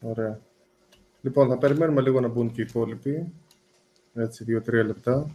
Ωραία. 0.00 0.40
Λοιπόν, 1.20 1.48
θα 1.48 1.58
περιμένουμε 1.58 2.00
λίγο 2.00 2.20
να 2.20 2.28
μπουν 2.28 2.52
και 2.52 2.60
οι 2.60 2.66
υπόλοιποι. 2.68 3.32
Έτσι, 4.14 4.44
δύο-τρία 4.44 4.84
λεπτά. 4.84 5.30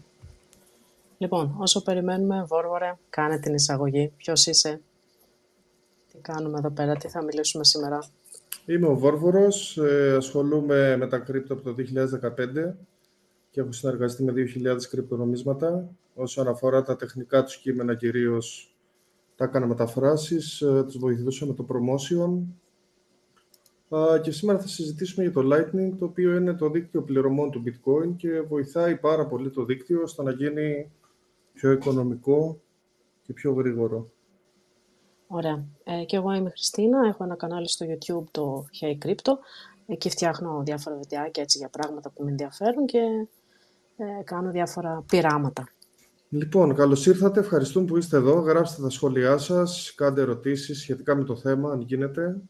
Λοιπόν, 1.18 1.56
όσο 1.58 1.84
περιμένουμε, 1.84 2.44
Βόρβορε, 2.48 2.98
κάνε 3.10 3.40
την 3.40 3.54
εισαγωγή. 3.54 4.14
Ποιος 4.18 4.46
είσαι, 4.46 4.82
τι 6.12 6.18
κάνουμε 6.18 6.58
εδώ 6.58 6.70
πέρα, 6.70 6.96
τι 6.96 7.08
θα 7.08 7.24
μιλήσουμε 7.24 7.64
σήμερα; 7.64 8.00
Είμαι 8.66 8.88
ο 8.88 8.96
Βόρβορος, 8.96 9.78
ε, 9.78 10.16
ασχολούμαι 10.16 10.98
με 10.98 11.08
τα 11.08 11.18
κρύπτο 11.18 11.54
από 11.54 11.64
το 11.64 11.74
2015 11.74 12.76
και 13.52 13.60
έχω 13.60 13.72
συνεργαστεί 13.72 14.24
με 14.24 14.32
2.000 14.32 14.88
κρυπτονομίσματα. 14.90 15.90
Όσον 16.16 16.48
αφορά 16.48 16.84
τα 16.84 16.96
τεχνικά 16.96 17.44
τους 17.44 17.58
κείμενα, 17.58 17.96
κυρίως 17.96 18.76
τα 19.36 19.46
έκανα 19.46 19.66
μεταφράσεις, 19.66 20.62
ε, 20.62 20.84
τους 20.84 20.98
βοηθούσα 20.98 21.46
με 21.46 21.54
το 21.54 21.66
promotion. 21.70 22.40
Και 24.22 24.32
σήμερα 24.32 24.60
θα 24.60 24.68
συζητήσουμε 24.68 25.24
για 25.24 25.34
το 25.34 25.42
Lightning, 25.54 25.98
το 26.00 26.06
οποίο 26.06 26.36
είναι 26.36 26.54
το 26.54 26.70
δίκτυο 26.70 27.04
πληρωμών 27.04 27.52
του 27.52 27.64
Bitcoin 27.66 28.16
και 28.16 28.42
βοηθάει 28.42 28.98
πάρα 28.98 29.26
πολύ 29.26 29.50
το 29.50 29.66
δίκτυο 29.66 30.02
ώστε 30.02 30.24
να 30.24 30.32
γίνει 30.32 30.92
πιο 31.54 31.72
οικονομικό 31.72 32.62
και 33.22 33.34
πιο 33.34 33.54
γρήγορο. 33.54 34.10
Ωραία. 35.28 35.66
Ε, 35.84 36.04
και 36.06 36.16
εγώ 36.16 36.32
είμαι 36.32 36.48
η 36.48 36.52
Χριστίνα, 36.52 37.08
έχω 37.08 37.24
ένα 37.24 37.36
κανάλι 37.36 37.70
στο 37.70 37.86
YouTube, 37.90 38.24
το 38.32 38.66
Hey 38.82 39.06
Crypto. 39.06 39.32
Εκεί 39.88 40.10
φτιάχνω 40.10 40.62
διάφορα 40.66 40.96
βιντεάκια 40.96 41.44
έτσι 41.44 41.58
για 41.58 41.70
πράγματα 41.70 42.10
που 42.10 42.24
με 42.24 42.30
ενδιαφέρουν 42.30 42.86
και 42.86 43.00
ε, 43.98 44.24
κάνω 44.24 44.52
διάφορα 44.52 45.04
πειράματα. 45.08 45.70
Λοιπόν, 46.30 46.76
καλώς 46.76 47.06
ήρθατε. 47.06 47.40
Ευχαριστούμε 47.40 47.86
που 47.86 47.98
είστε 47.98 48.18
εδώ. 48.18 48.40
Γράψτε 48.40 48.82
τα 48.82 48.90
σχόλιά 48.90 49.38
σας, 49.38 49.94
κάντε 49.96 50.22
ερωτήσεις 50.22 50.80
σχετικά 50.80 51.16
με 51.16 51.24
το 51.24 51.36
θέμα, 51.36 51.72
αν 51.72 51.82
γίνεται. 51.82 52.42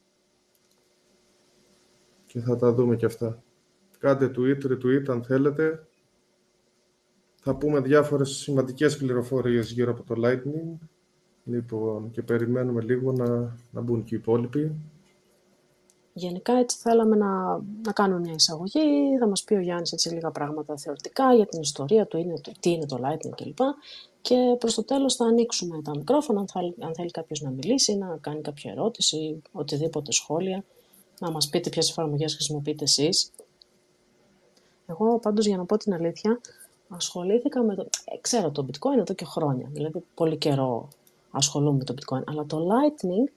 Και 2.36 2.42
θα 2.42 2.56
τα 2.56 2.74
δούμε 2.74 2.96
και 2.96 3.06
αυτά. 3.06 3.44
Κάντε 4.00 4.32
tweet, 4.38 4.72
retweet, 4.72 5.04
αν 5.08 5.24
θέλετε. 5.24 5.88
Θα 7.36 7.56
πούμε 7.56 7.80
διάφορες 7.80 8.30
σημαντικές 8.30 8.98
πληροφορίες 8.98 9.72
γύρω 9.72 9.92
από 9.92 10.04
το 10.04 10.22
Lightning. 10.24 10.88
Λοιπόν, 11.44 12.12
και 12.12 12.22
περιμένουμε 12.22 12.82
λίγο 12.82 13.12
να, 13.12 13.58
να 13.72 13.82
μπουν 13.82 14.04
και 14.04 14.16
οι 14.16 14.18
υπόλοιποι. 14.18 14.76
Γενικά 16.14 16.54
έτσι 16.54 16.78
θέλαμε 16.78 17.16
να, 17.16 17.62
να 17.86 17.92
κάνουμε 17.94 18.20
μια 18.20 18.34
εισαγωγή, 18.34 19.18
θα 19.20 19.28
μας 19.28 19.44
πει 19.44 19.54
ο 19.54 19.60
Γιάννης 19.60 19.92
έτσι 19.92 20.10
λίγα 20.10 20.32
πράγματα 20.32 20.78
θεωρητικά 20.78 21.34
για 21.34 21.46
την 21.46 21.62
ιστορία 21.62 22.06
του, 22.08 22.18
είναι, 22.18 22.34
τι 22.60 22.70
είναι 22.70 22.86
το 22.86 23.00
Lightning 23.04 23.34
κλπ. 23.36 23.58
Και 24.22 24.36
προς 24.60 24.74
το 24.74 24.84
τέλος 24.84 25.16
θα 25.16 25.26
ανοίξουμε 25.26 25.82
τα 25.82 25.92
μικρόφωνα, 25.98 26.40
αν, 26.40 26.48
θέλει, 26.48 26.76
αν 26.80 26.94
θέλει 26.96 27.12
κάποιος 27.12 27.42
να 27.42 27.50
μιλήσει, 27.50 27.98
να 27.98 28.18
κάνει 28.22 28.42
κάποια 28.42 28.72
ερώτηση, 28.72 29.42
οτιδήποτε 29.52 30.12
σχόλια, 30.12 30.64
να 31.20 31.32
μας 31.32 31.50
πείτε 31.50 31.70
ποιες 31.70 31.90
εφαρμογές 31.90 32.34
χρησιμοποιείτε 32.34 32.84
εσείς. 32.84 33.32
Εγώ 34.86 35.20
πάντως 35.20 35.46
για 35.46 35.58
να 35.58 35.66
πω 35.66 35.78
την 35.78 35.94
αλήθεια, 35.94 36.40
ασχολήθηκα 36.88 37.64
με 37.64 37.76
το... 37.76 37.82
Ε, 38.06 38.18
ξέρω 38.22 38.52
το 38.52 38.66
bitcoin 38.68 38.98
εδώ 39.00 39.14
και 39.14 39.26
χρόνια, 39.26 39.70
δηλαδή 39.72 40.04
πολύ 40.14 40.38
καιρό 40.38 40.88
ασχολούμαι 41.32 41.78
με 41.78 41.84
το 41.84 41.94
bitcoin, 41.94 42.22
αλλά 42.26 42.46
το 42.46 42.68
lightning 42.68 43.32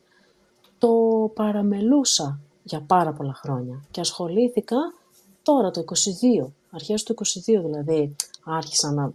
το 0.78 0.90
παραμελούσα 1.34 2.40
για 2.62 2.80
πάρα 2.80 3.12
πολλά 3.12 3.34
χρόνια 3.34 3.84
και 3.90 4.00
ασχολήθηκα 4.00 4.76
τώρα 5.42 5.70
το 5.70 5.84
22, 6.42 6.46
αρχές 6.70 7.02
του 7.02 7.14
22 7.14 7.24
δηλαδή 7.44 8.16
άρχισα 8.44 8.92
να, 8.92 9.12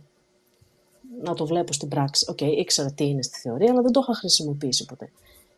να 1.21 1.33
το 1.33 1.45
βλέπω 1.45 1.73
στην 1.73 1.87
πράξη. 1.87 2.25
Οκ, 2.29 2.37
okay, 2.41 2.51
ήξερα 2.57 2.91
τι 2.91 3.05
είναι 3.05 3.21
στη 3.21 3.39
θεωρία, 3.39 3.71
αλλά 3.71 3.81
δεν 3.81 3.91
το 3.91 3.99
είχα 4.03 4.13
χρησιμοποιήσει 4.13 4.85
ποτέ. 4.85 5.11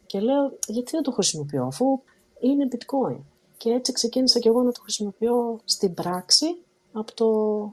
Και 0.05 0.19
λέω, 0.19 0.57
γιατί 0.67 0.91
δεν 0.91 1.03
το 1.03 1.11
χρησιμοποιώ, 1.11 1.65
αφού 1.65 2.01
είναι 2.49 2.67
bitcoin. 2.71 3.17
Και 3.57 3.69
έτσι 3.69 3.91
ξεκίνησα 3.91 4.39
και 4.39 4.49
εγώ 4.49 4.63
να 4.63 4.71
το 4.71 4.81
χρησιμοποιώ 4.81 5.59
στην 5.65 5.93
πράξη 5.93 6.45
από 6.91 7.13
το, 7.13 7.29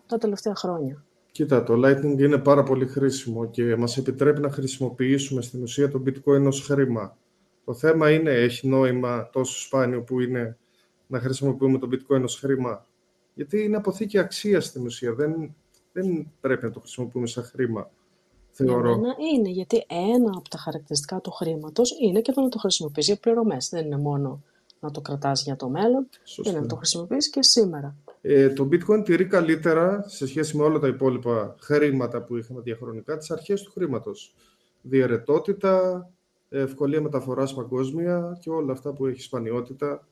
τα 0.06 0.19
τελευταία 0.19 0.55
χρόνια. 0.55 1.05
Κοίτα, 1.33 1.62
το 1.62 1.75
Lightning 1.75 2.19
είναι 2.19 2.39
πάρα 2.39 2.62
πολύ 2.62 2.87
χρήσιμο 2.87 3.47
και 3.47 3.77
μας 3.77 3.97
επιτρέπει 3.97 4.41
να 4.41 4.51
χρησιμοποιήσουμε 4.51 5.42
στην 5.42 5.63
ουσία 5.63 5.91
το 5.91 6.02
bitcoin 6.07 6.47
ως 6.47 6.61
χρήμα. 6.61 7.17
Το 7.64 7.74
θέμα 7.74 8.11
είναι, 8.11 8.30
έχει 8.30 8.69
νόημα 8.69 9.30
τόσο 9.33 9.61
σπάνιο 9.61 10.02
που 10.02 10.20
είναι 10.20 10.57
να 11.07 11.20
χρησιμοποιούμε 11.20 11.79
το 11.79 11.89
bitcoin 11.92 12.23
ως 12.23 12.39
χρήμα; 12.39 12.86
Γιατί 13.35 13.63
είναι 13.63 13.77
αποθήκη 13.77 14.18
αξίας 14.18 14.64
στην 14.64 14.85
ουσία. 14.85 15.13
Δεν, 15.14 15.55
δεν 15.92 16.33
πρέπει 16.41 16.64
να 16.64 16.70
το 16.70 16.80
χρησιμοποιούμε 16.80 17.27
σαν 17.27 17.45
χρήμα. 17.45 17.91
Θεωρώ. 18.51 18.98
Για 18.98 19.17
είναι, 19.35 19.48
γιατί 19.48 19.85
ένα 19.89 20.30
από 20.36 20.48
τα 20.48 20.58
χαρακτηριστικά 20.58 21.20
του 21.20 21.30
χρήματος 21.30 21.97
είναι 22.01 22.20
και 22.20 22.33
το 22.33 22.41
να 22.41 22.48
το 22.48 22.58
χρησιμοποιείς 22.58 23.07
για 23.07 23.17
πληρωμές. 23.17 23.68
Δεν 23.68 23.85
είναι 23.85 23.98
μόνο 23.98 24.42
να 24.83 24.91
το 24.91 25.01
κρατάς 25.01 25.43
για 25.43 25.57
το 25.57 25.69
μέλλον, 25.69 26.09
είναι 26.43 26.61
να 26.61 26.67
το 26.67 26.77
χρησιμοποιείς 26.77 27.31
και 27.31 27.43
σήμερα. 27.43 27.97
Ε, 28.20 28.48
το 28.51 28.69
bitcoin 28.73 29.05
τηρεί 29.05 29.27
καλύτερα 29.27 30.05
σε 30.09 30.27
σχέση 30.27 30.57
με 30.57 30.63
όλα 30.63 30.79
τα 30.79 30.89
υπόλοιπα 30.89 31.55
χρήματα 31.61 32.23
που 32.23 32.37
είχαμε 32.37 32.61
διαχρονικά 32.61 33.17
τις 33.17 33.31
αρχές 33.31 33.63
του 33.63 33.71
χρήματος. 33.71 34.35
Διαρετότητα, 34.83 36.09
ευκολία 36.48 37.01
μεταφοράς 37.01 37.55
παγκόσμια 37.55 38.39
και 38.41 38.51
όλα 38.51 38.73
αυτά 38.73 38.92
που 38.92 39.07
έχει 39.07 39.21
σπανιότητα. 39.21 40.07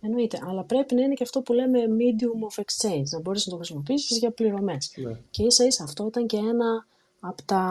Εννοείται, 0.00 0.38
αλλά 0.46 0.64
πρέπει 0.64 0.94
να 0.94 1.02
είναι 1.02 1.14
και 1.14 1.22
αυτό 1.22 1.40
που 1.40 1.52
λέμε 1.52 1.78
medium 1.78 2.48
of 2.48 2.62
exchange, 2.64 3.08
να 3.10 3.20
μπορείς 3.20 3.46
να 3.46 3.52
το 3.52 3.56
χρησιμοποιήσεις 3.56 4.18
για 4.18 4.30
πληρωμές. 4.30 4.94
Ναι. 4.96 5.20
Και 5.30 5.42
ίσα 5.42 5.64
ίσα 5.64 5.84
αυτό 5.84 6.06
ήταν 6.06 6.26
και 6.26 6.36
ένα 6.36 6.86
από 7.20 7.42
τα... 7.44 7.62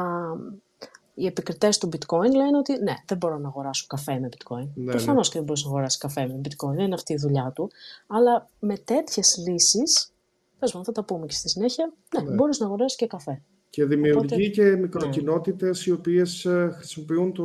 Οι 1.17 1.25
επικριτές 1.25 1.77
του 1.77 1.89
bitcoin 1.91 2.31
λένε 2.35 2.57
ότι 2.57 2.73
ναι, 2.83 2.93
δεν 3.05 3.17
μπορώ 3.17 3.37
να 3.37 3.47
αγοράσω 3.47 3.85
καφέ 3.87 4.19
με 4.19 4.29
bitcoin. 4.31 4.67
Ναι, 4.73 4.91
Προφανώς 4.91 5.27
ναι. 5.27 5.31
και 5.31 5.37
δεν 5.37 5.43
μπορείς 5.43 5.63
να 5.63 5.69
αγοράσεις 5.69 5.99
καφέ 5.99 6.27
με 6.27 6.41
bitcoin, 6.43 6.73
δεν 6.75 6.85
είναι 6.85 6.93
αυτή 6.93 7.13
η 7.13 7.17
δουλειά 7.17 7.51
του. 7.55 7.71
Αλλά 8.07 8.49
με 8.59 8.77
τέτοιες 8.77 9.43
λύσεις, 9.47 10.13
πες 10.59 10.71
θα 10.71 10.91
τα 10.91 11.03
πούμε 11.03 11.25
και 11.25 11.33
στη 11.33 11.49
συνέχεια, 11.49 11.93
ναι, 12.15 12.29
ναι. 12.29 12.35
μπορείς 12.35 12.59
να 12.59 12.65
αγοράσεις 12.65 12.97
και 12.97 13.07
καφέ. 13.07 13.41
Και 13.69 13.85
δημιουργεί 13.85 14.49
και 14.49 14.63
ναι. 14.63 14.75
μικροκοινότητες 14.75 15.85
οι 15.85 15.91
οποίες 15.91 16.45
ε, 16.45 16.69
χρησιμοποιούν 16.73 17.33
το, 17.33 17.43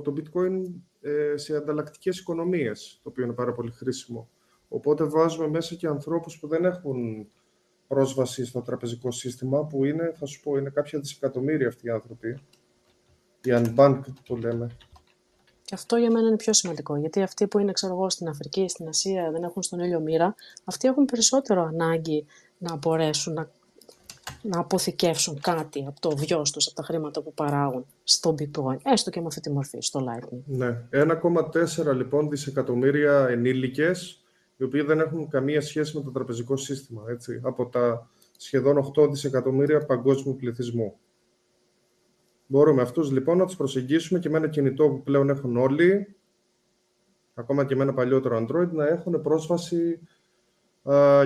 το 0.00 0.12
bitcoin 0.16 0.72
ε, 1.00 1.36
σε 1.36 1.56
ανταλλακτικές 1.56 2.18
οικονομίες, 2.18 3.00
το 3.02 3.08
οποίο 3.08 3.24
είναι 3.24 3.32
πάρα 3.32 3.52
πολύ 3.52 3.70
χρήσιμο. 3.70 4.28
Οπότε 4.68 5.04
βάζουμε 5.04 5.48
μέσα 5.48 5.74
και 5.74 5.86
ανθρώπους 5.86 6.38
που 6.38 6.48
δεν 6.48 6.64
έχουν 6.64 7.28
πρόσβαση 7.86 8.44
στο 8.44 8.62
τραπεζικό 8.62 9.10
σύστημα, 9.10 9.66
που 9.66 9.84
είναι, 9.84 10.12
θα 10.18 10.26
σου 10.26 10.40
πω, 10.40 10.56
είναι 10.56 10.70
κάποια 10.70 10.98
δισεκατομμύρια 10.98 11.68
αυτοί 11.68 11.86
οι 11.86 11.90
άνθρωποι. 11.90 12.40
Οι 13.42 13.50
unbanked 13.52 14.12
το 14.26 14.36
λέμε. 14.36 14.70
Και 15.64 15.74
αυτό 15.74 15.96
για 15.96 16.10
μένα 16.10 16.26
είναι 16.26 16.36
πιο 16.36 16.52
σημαντικό, 16.52 16.96
γιατί 16.96 17.22
αυτοί 17.22 17.46
που 17.46 17.58
είναι, 17.58 17.72
ξέρω 17.72 17.92
εγώ, 17.92 18.10
στην 18.10 18.28
Αφρική, 18.28 18.68
στην 18.68 18.88
Ασία, 18.88 19.30
δεν 19.30 19.42
έχουν 19.42 19.62
στον 19.62 19.78
ήλιο 19.78 20.00
μοίρα, 20.00 20.34
αυτοί 20.64 20.88
έχουν 20.88 21.04
περισσότερο 21.04 21.62
ανάγκη 21.62 22.26
να 22.58 22.76
μπορέσουν 22.76 23.32
να 23.32 23.50
να 24.42 24.58
αποθηκεύσουν 24.58 25.40
κάτι 25.40 25.84
από 25.88 26.00
το 26.00 26.16
βιός 26.16 26.50
τους, 26.50 26.66
από 26.66 26.76
τα 26.76 26.82
χρήματα 26.82 27.22
που 27.22 27.34
παράγουν 27.34 27.86
στο 28.04 28.34
bitcoin, 28.38 28.76
έστω 28.82 29.10
και 29.10 29.20
με 29.20 29.26
αυτή 29.26 29.40
τη 29.40 29.50
μορφή, 29.50 29.78
στο 29.80 30.06
lightning. 30.08 30.40
Ναι, 30.46 30.82
1,4 30.90 31.94
λοιπόν 31.94 32.28
δισεκατομμύρια 32.28 33.26
ενήλικες, 33.28 34.24
οι 34.56 34.64
οποίοι 34.64 34.80
δεν 34.80 35.00
έχουν 35.00 35.28
καμία 35.28 35.60
σχέση 35.60 35.96
με 35.96 36.02
το 36.02 36.10
τραπεζικό 36.10 36.56
σύστημα, 36.56 37.02
έτσι, 37.08 37.40
από 37.42 37.66
τα 37.66 38.10
σχεδόν 38.36 38.92
8 38.98 39.08
δισεκατομμύρια 39.10 39.86
παγκόσμιου 39.86 40.36
πληθυσμού. 40.36 40.94
Μπορούμε 42.50 42.82
αυτούς 42.82 43.10
λοιπόν 43.10 43.38
να 43.38 43.44
τους 43.44 43.56
προσεγγίσουμε 43.56 44.18
και 44.18 44.30
με 44.30 44.36
ένα 44.36 44.48
κινητό 44.48 44.88
που 44.88 45.02
πλέον 45.02 45.30
έχουν 45.30 45.56
όλοι, 45.56 46.16
ακόμα 47.34 47.64
και 47.64 47.76
με 47.76 47.82
ένα 47.82 47.94
παλιότερο 47.94 48.46
Android, 48.46 48.68
να 48.70 48.86
έχουν 48.86 49.22
πρόσβαση 49.22 50.00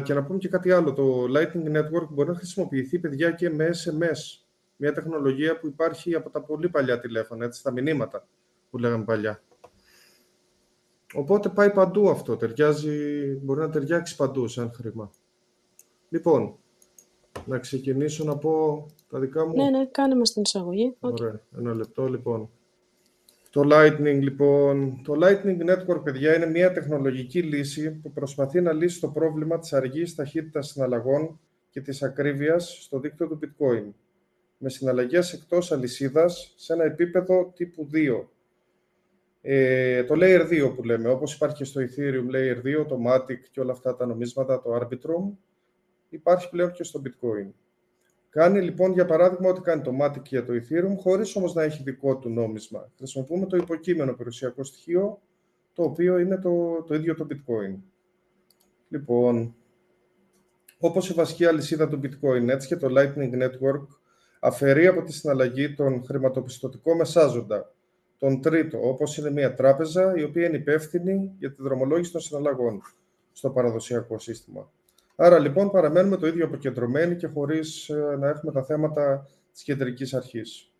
και 0.02 0.14
να 0.14 0.24
πούμε 0.24 0.38
και 0.38 0.48
κάτι 0.48 0.72
άλλο. 0.72 0.92
Το 0.92 1.24
Lightning 1.24 1.76
Network 1.76 2.08
μπορεί 2.10 2.28
να 2.28 2.34
χρησιμοποιηθεί, 2.34 2.98
παιδιά, 2.98 3.30
και 3.30 3.50
με 3.50 3.70
SMS. 3.84 4.44
Μια 4.76 4.92
τεχνολογία 4.92 5.58
που 5.58 5.66
υπάρχει 5.66 6.14
από 6.14 6.30
τα 6.30 6.42
πολύ 6.42 6.68
παλιά 6.68 7.00
τηλέφωνα, 7.00 7.44
έτσι, 7.44 7.62
τα 7.62 7.70
μηνύματα 7.72 8.26
που 8.70 8.78
λέγαμε 8.78 9.04
παλιά. 9.04 9.42
Οπότε 11.14 11.48
πάει 11.48 11.70
παντού 11.70 12.10
αυτό. 12.10 12.36
Ταιριάζει, 12.36 13.24
μπορεί 13.42 13.60
να 13.60 13.70
ταιριάξει 13.70 14.16
παντού 14.16 14.48
σαν 14.48 14.72
χρήμα. 14.72 15.10
Λοιπόν, 16.08 16.56
να 17.46 17.58
ξεκινήσω 17.58 18.24
να 18.24 18.36
πω 18.36 18.86
τα 19.10 19.18
δικά 19.18 19.46
μου. 19.46 19.52
Ναι, 19.54 19.70
ναι, 19.78 19.86
κάνε 19.86 20.14
μας 20.14 20.32
την 20.32 20.42
εισαγωγή. 20.42 20.94
Ωραία, 21.00 21.40
ένα 21.58 21.74
λεπτό 21.74 22.08
λοιπόν. 22.08 22.50
Το 23.50 23.62
Lightning, 23.72 24.18
λοιπόν. 24.20 25.00
Το 25.04 25.14
Lightning 25.22 25.70
Network, 25.70 26.02
παιδιά, 26.04 26.36
είναι 26.36 26.46
μια 26.46 26.72
τεχνολογική 26.72 27.42
λύση 27.42 27.90
που 27.90 28.12
προσπαθεί 28.12 28.60
να 28.60 28.72
λύσει 28.72 29.00
το 29.00 29.08
πρόβλημα 29.08 29.58
της 29.58 29.72
αργής 29.72 30.14
ταχύτητας 30.14 30.66
συναλλαγών 30.66 31.40
και 31.70 31.80
της 31.80 32.02
ακρίβειας 32.02 32.78
στο 32.82 32.98
δίκτυο 32.98 33.28
του 33.28 33.38
Bitcoin, 33.42 33.92
με 34.58 34.68
συναλλαγές 34.68 35.32
εκτός 35.32 35.72
αλυσίδας 35.72 36.54
σε 36.56 36.72
ένα 36.72 36.84
επίπεδο 36.84 37.52
τύπου 37.56 37.88
2. 37.92 38.28
Ε, 39.42 40.04
το 40.04 40.14
Layer 40.18 40.46
2 40.50 40.72
που 40.76 40.82
λέμε, 40.84 41.08
όπως 41.08 41.34
υπάρχει 41.34 41.64
στο 41.64 41.80
Ethereum 41.80 42.34
Layer 42.34 42.82
2, 42.82 42.86
το 42.88 42.98
Matic 43.06 43.38
και 43.50 43.60
όλα 43.60 43.72
αυτά 43.72 43.96
τα 43.96 44.06
νομίσματα, 44.06 44.62
το 44.62 44.76
Arbitrum, 44.76 45.36
υπάρχει 46.14 46.50
πλέον 46.50 46.72
και 46.72 46.84
στο 46.84 47.02
Bitcoin. 47.04 47.50
Κάνει 48.28 48.60
λοιπόν 48.60 48.92
για 48.92 49.04
παράδειγμα 49.04 49.48
ό,τι 49.48 49.60
κάνει 49.60 49.82
το 49.82 49.92
Matic 50.00 50.24
για 50.24 50.44
το 50.44 50.52
Ethereum, 50.52 50.96
χωρίς 50.98 51.36
όμως 51.36 51.54
να 51.54 51.62
έχει 51.62 51.82
δικό 51.82 52.16
του 52.16 52.28
νόμισμα. 52.28 52.90
Χρησιμοποιούμε 52.96 53.46
το 53.46 53.56
υποκείμενο 53.56 54.12
περιουσιακό 54.12 54.64
στοιχείο 54.64 55.20
το 55.72 55.82
οποίο 55.82 56.18
είναι 56.18 56.38
το, 56.38 56.82
το 56.82 56.94
ίδιο 56.94 57.14
το 57.14 57.26
bitcoin. 57.30 57.76
Λοιπόν, 58.88 59.54
όπως 60.78 61.10
η 61.10 61.12
βασική 61.12 61.44
αλυσίδα 61.44 61.88
του 61.88 62.00
bitcoin, 62.02 62.48
έτσι 62.48 62.68
και 62.68 62.76
το 62.76 62.88
Lightning 62.90 63.42
Network 63.42 63.86
αφαιρεί 64.40 64.86
από 64.86 65.02
τη 65.02 65.12
συναλλαγή 65.12 65.74
τον 65.74 66.04
χρηματοπιστωτικό 66.04 66.94
μεσάζοντα, 66.94 67.74
τον 68.18 68.40
τρίτο, 68.40 68.88
όπως 68.88 69.16
είναι 69.16 69.30
μια 69.30 69.54
τράπεζα 69.54 70.16
η 70.16 70.22
οποία 70.22 70.46
είναι 70.46 70.56
υπεύθυνη 70.56 71.34
για 71.38 71.52
τη 71.52 71.62
δρομολόγηση 71.62 72.12
των 72.12 72.20
συναλλαγών 72.20 72.82
στο 73.32 73.50
παραδοσιακό 73.50 74.18
σύστημα. 74.18 74.70
Άρα 75.16 75.38
λοιπόν 75.38 75.70
παραμένουμε 75.70 76.16
το 76.16 76.26
ίδιο 76.26 76.44
αποκεντρωμένοι 76.44 77.16
και 77.16 77.26
χωρίς 77.26 77.88
ε, 77.88 78.16
να 78.18 78.28
έχουμε 78.28 78.52
τα 78.52 78.62
θέματα 78.62 79.28
της 79.52 79.62
κεντρικής 79.62 80.14
αρχής. 80.14 80.72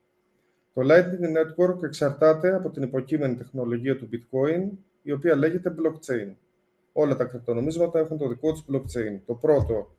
Το 0.75 0.83
Lightning 0.85 1.37
Network 1.37 1.83
εξαρτάται 1.83 2.55
από 2.55 2.71
την 2.71 2.83
υποκείμενη 2.83 3.37
τεχνολογία 3.37 3.97
του 3.97 4.09
Bitcoin, 4.13 4.71
η 5.03 5.13
οποία 5.13 5.37
λέγεται 5.37 5.75
blockchain. 5.79 6.35
Όλα 6.93 7.17
τα 7.17 7.25
κρυπτονομίσματα 7.25 7.99
έχουν 7.99 8.19
το 8.19 8.29
δικό 8.29 8.53
τους 8.53 8.65
blockchain. 8.73 9.21
Το 9.27 9.35
πρώτο 9.35 9.97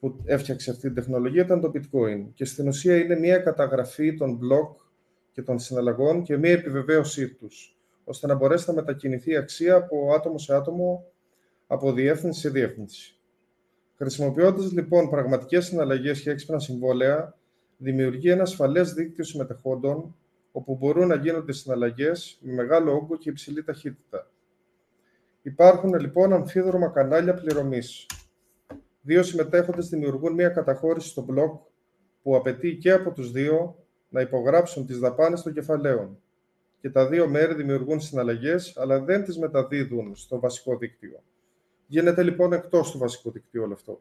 που 0.00 0.20
έφτιαξε 0.24 0.70
αυτή 0.70 0.82
την 0.82 0.94
τεχνολογία 0.94 1.42
ήταν 1.42 1.60
το 1.60 1.70
Bitcoin 1.74 2.26
και 2.34 2.44
στην 2.44 2.68
ουσία 2.68 2.96
είναι 2.96 3.18
μια 3.18 3.38
καταγραφή 3.38 4.14
των 4.14 4.38
block 4.42 4.74
και 5.32 5.42
των 5.42 5.58
συναλλαγών 5.58 6.22
και 6.22 6.36
μια 6.36 6.52
επιβεβαίωσή 6.52 7.34
τους, 7.34 7.78
ώστε 8.04 8.26
να 8.26 8.34
μπορέσει 8.34 8.64
να 8.68 8.74
μετακινηθεί 8.74 9.30
η 9.30 9.36
αξία 9.36 9.74
από 9.74 10.12
άτομο 10.14 10.38
σε 10.38 10.54
άτομο, 10.54 11.04
από 11.66 11.92
διεύθυνση 11.92 12.40
σε 12.40 12.50
διεύθυνση. 12.50 13.15
Χρησιμοποιώντας 13.96 14.72
λοιπόν 14.72 15.10
πραγματικές 15.10 15.64
συναλλαγές 15.64 16.20
και 16.20 16.30
έξυπνα 16.30 16.58
συμβόλαια, 16.58 17.38
δημιουργεί 17.76 18.30
ένα 18.30 18.42
ασφαλές 18.42 18.92
δίκτυο 18.92 19.24
συμμετεχόντων, 19.24 20.14
όπου 20.52 20.76
μπορούν 20.76 21.06
να 21.06 21.14
γίνονται 21.14 21.52
συναλλαγές 21.52 22.38
με 22.40 22.52
μεγάλο 22.52 22.92
όγκο 22.92 23.16
και 23.16 23.30
υψηλή 23.30 23.64
ταχύτητα. 23.64 24.30
Υπάρχουν 25.42 25.94
λοιπόν 25.94 26.32
αμφίδρομα 26.32 26.88
κανάλια 26.88 27.34
πληρωμής. 27.34 28.06
Δύο 29.02 29.22
συμμετέχοντες 29.22 29.88
δημιουργούν 29.88 30.32
μια 30.32 30.48
καταχώρηση 30.48 31.08
στο 31.08 31.26
blog 31.30 31.58
που 32.22 32.36
απαιτεί 32.36 32.76
και 32.76 32.92
από 32.92 33.10
τους 33.12 33.30
δύο 33.32 33.76
να 34.08 34.20
υπογράψουν 34.20 34.86
τις 34.86 34.98
δαπάνες 34.98 35.42
των 35.42 35.52
κεφαλαίων. 35.52 36.18
Και 36.80 36.90
τα 36.90 37.06
δύο 37.08 37.28
μέρη 37.28 37.54
δημιουργούν 37.54 38.00
συναλλαγές, 38.00 38.76
αλλά 38.76 39.00
δεν 39.00 39.24
τις 39.24 39.38
μεταδίδουν 39.38 40.16
στο 40.16 40.40
βασικό 40.40 40.76
δίκτυο. 40.76 41.22
Γίνεται 41.86 42.22
λοιπόν 42.22 42.52
εκτός 42.52 42.90
του 42.90 42.98
βασικού 42.98 43.30
δικτύου 43.30 43.62
όλο 43.62 43.72
αυτό. 43.72 44.00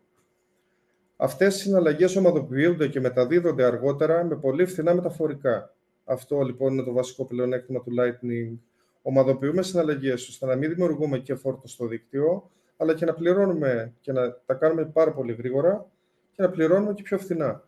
Αυτές 1.18 1.56
οι 1.56 1.60
συναλλαγές 1.60 2.16
ομαδοποιούνται 2.16 2.88
και 2.88 3.00
μεταδίδονται 3.00 3.64
αργότερα 3.64 4.24
με 4.24 4.36
πολύ 4.36 4.66
φθηνά 4.66 4.94
μεταφορικά. 4.94 5.74
Αυτό 6.06 6.42
λοιπόν 6.42 6.74
είναι 6.74 6.84
το 6.84 6.94
βασικό 6.94 7.26
πλεονέκτημα 7.26 7.82
του 7.82 7.92
Lightning. 8.00 8.58
Ομαδοποιούμε 9.02 9.62
συναλλαγές 9.62 10.28
ώστε 10.28 10.46
να 10.46 10.56
μην 10.56 10.70
δημιουργούμε 10.70 11.18
και 11.20 11.36
φόρτο 11.36 11.68
στο 11.68 11.88
δίκτυο, 11.88 12.52
αλλά 12.78 12.94
και 12.94 13.06
να 13.06 13.14
πληρώνουμε 13.14 13.94
και 14.00 14.12
να 14.12 14.34
τα 14.46 14.54
κάνουμε 14.54 14.86
πάρα 14.86 15.14
πολύ 15.14 15.34
γρήγορα 15.34 15.86
και 16.32 16.42
να 16.42 16.50
πληρώνουμε 16.50 16.94
και 16.94 17.02
πιο 17.02 17.18
φθηνά. 17.18 17.64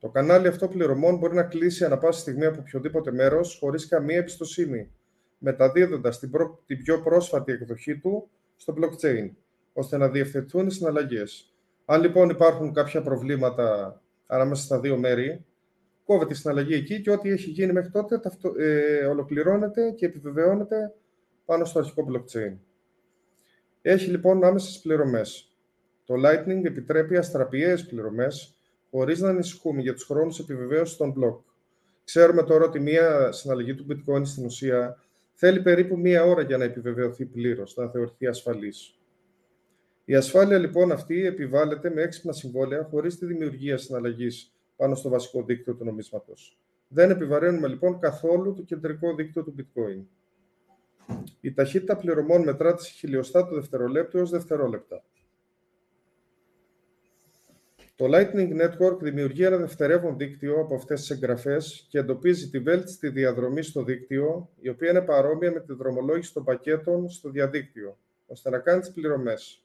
Το 0.00 0.08
κανάλι 0.08 0.46
αυτό 0.46 0.68
πληρωμών 0.68 1.16
μπορεί 1.16 1.34
να 1.34 1.42
κλείσει 1.42 1.84
ανα 1.84 1.98
πάσα 1.98 2.20
στιγμή 2.20 2.44
από 2.44 2.60
οποιοδήποτε 2.60 3.12
μέρος 3.12 3.58
χωρίς 3.60 3.88
καμία 3.88 4.16
εμπιστοσύνη, 4.16 4.90
μεταδίδοντας 5.38 6.18
την, 6.18 6.30
την 6.66 6.78
πιο 6.78 7.00
πρόσφατη 7.00 7.52
εκδοχή 7.52 7.98
του 7.98 8.30
στο 8.58 8.74
blockchain, 8.76 9.30
ώστε 9.72 9.96
να 9.96 10.08
διευθετούν 10.08 10.66
οι 10.66 10.70
συναλλαγές. 10.70 11.52
Αν 11.84 12.00
λοιπόν 12.00 12.28
υπάρχουν 12.28 12.72
κάποια 12.72 13.02
προβλήματα 13.02 14.00
ανάμεσα 14.26 14.62
στα 14.62 14.80
δύο 14.80 14.96
μέρη, 14.96 15.44
κόβεται 16.04 16.32
η 16.32 16.36
συναλλαγή 16.36 16.74
εκεί 16.74 17.00
και 17.00 17.10
ό,τι 17.10 17.30
έχει 17.30 17.50
γίνει 17.50 17.72
μέχρι 17.72 17.90
τότε 17.90 18.20
ε, 18.58 19.04
ολοκληρώνεται 19.04 19.90
και 19.90 20.06
επιβεβαιώνεται 20.06 20.94
πάνω 21.44 21.64
στο 21.64 21.78
αρχικό 21.78 22.06
blockchain. 22.10 22.56
Έχει 23.82 24.10
λοιπόν 24.10 24.44
άμεσες 24.44 24.80
πληρωμές. 24.80 25.52
Το 26.04 26.14
Lightning 26.14 26.64
επιτρέπει 26.64 27.16
αστραπιαίε 27.16 27.76
πληρωμές 27.76 28.54
χωρίς 28.90 29.20
να 29.20 29.28
ανησυχούμε 29.28 29.80
για 29.80 29.94
τους 29.94 30.04
χρόνους 30.04 30.38
επιβεβαίωσης 30.38 30.96
των 30.96 31.14
block. 31.16 31.38
Ξέρουμε 32.04 32.42
τώρα 32.42 32.64
ότι 32.64 32.80
μία 32.80 33.32
συναλλαγή 33.32 33.74
του 33.74 33.86
Bitcoin 33.90 34.22
στην 34.24 34.44
ουσία 34.44 35.02
θέλει 35.40 35.62
περίπου 35.62 35.98
μία 35.98 36.24
ώρα 36.24 36.42
για 36.42 36.56
να 36.56 36.64
επιβεβαιωθεί 36.64 37.24
πλήρως, 37.24 37.76
να 37.76 37.88
θεωρηθεί 37.88 38.26
ασφαλής. 38.26 38.98
Η 40.04 40.14
ασφάλεια 40.14 40.58
λοιπόν 40.58 40.92
αυτή 40.92 41.26
επιβάλλεται 41.26 41.90
με 41.90 42.02
έξυπνα 42.02 42.32
συμβόλαια 42.32 42.84
χωρίς 42.90 43.18
τη 43.18 43.26
δημιουργία 43.26 43.76
συναλλαγής 43.76 44.54
πάνω 44.76 44.94
στο 44.94 45.08
βασικό 45.08 45.42
δίκτυο 45.42 45.74
του 45.74 45.84
νομίσματος. 45.84 46.58
Δεν 46.88 47.10
επιβαρύνουμε 47.10 47.68
λοιπόν 47.68 47.98
καθόλου 47.98 48.54
το 48.54 48.62
κεντρικό 48.62 49.14
δίκτυο 49.14 49.44
του 49.44 49.54
Bitcoin. 49.58 50.02
Η 51.40 51.52
ταχύτητα 51.52 51.96
πληρωμών 51.96 52.42
μετράται 52.42 52.82
σε 52.82 52.92
χιλιοστά 52.92 53.46
του 53.46 53.54
δευτερολέπτου 53.54 54.18
έως 54.18 54.30
δευτερόλεπτα. 54.30 55.04
Το 57.98 58.06
Lightning 58.08 58.60
Network 58.60 58.98
δημιουργεί 59.00 59.44
ένα 59.44 59.56
δευτερεύον 59.56 60.16
δίκτυο 60.16 60.60
από 60.60 60.74
αυτές 60.74 61.00
τις 61.00 61.10
εγγραφές 61.10 61.86
και 61.88 61.98
εντοπίζει 61.98 62.50
τη 62.50 62.58
βέλτιστη 62.58 63.08
διαδρομή 63.08 63.62
στο 63.62 63.82
δίκτυο, 63.82 64.48
η 64.60 64.68
οποία 64.68 64.90
είναι 64.90 65.00
παρόμοια 65.00 65.52
με 65.52 65.60
τη 65.60 65.72
δρομολόγηση 65.72 66.32
των 66.32 66.44
πακέτων 66.44 67.10
στο 67.10 67.30
διαδίκτυο, 67.30 67.98
ώστε 68.26 68.50
να 68.50 68.58
κάνει 68.58 68.80
τις 68.80 68.90
πληρωμές. 68.90 69.64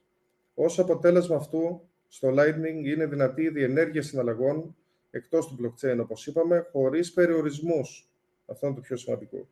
Ως 0.54 0.80
αποτέλεσμα 0.80 1.36
αυτού, 1.36 1.82
στο 2.08 2.30
Lightning 2.38 2.86
είναι 2.86 3.06
δυνατή 3.06 3.42
η 3.42 3.50
διενέργεια 3.50 4.02
συναλλαγών 4.02 4.76
εκτός 5.12 5.48
του 5.48 5.58
blockchain, 5.62 5.98
όπως 6.00 6.28
είπαμε, 6.28 6.68
χωρίς 6.72 7.14
περιορισμούς. 7.14 8.10
Αυτό 8.46 8.66
είναι 8.68 8.76
το 8.76 8.82
πιο 8.82 8.98
σημαντικό. 8.98 9.48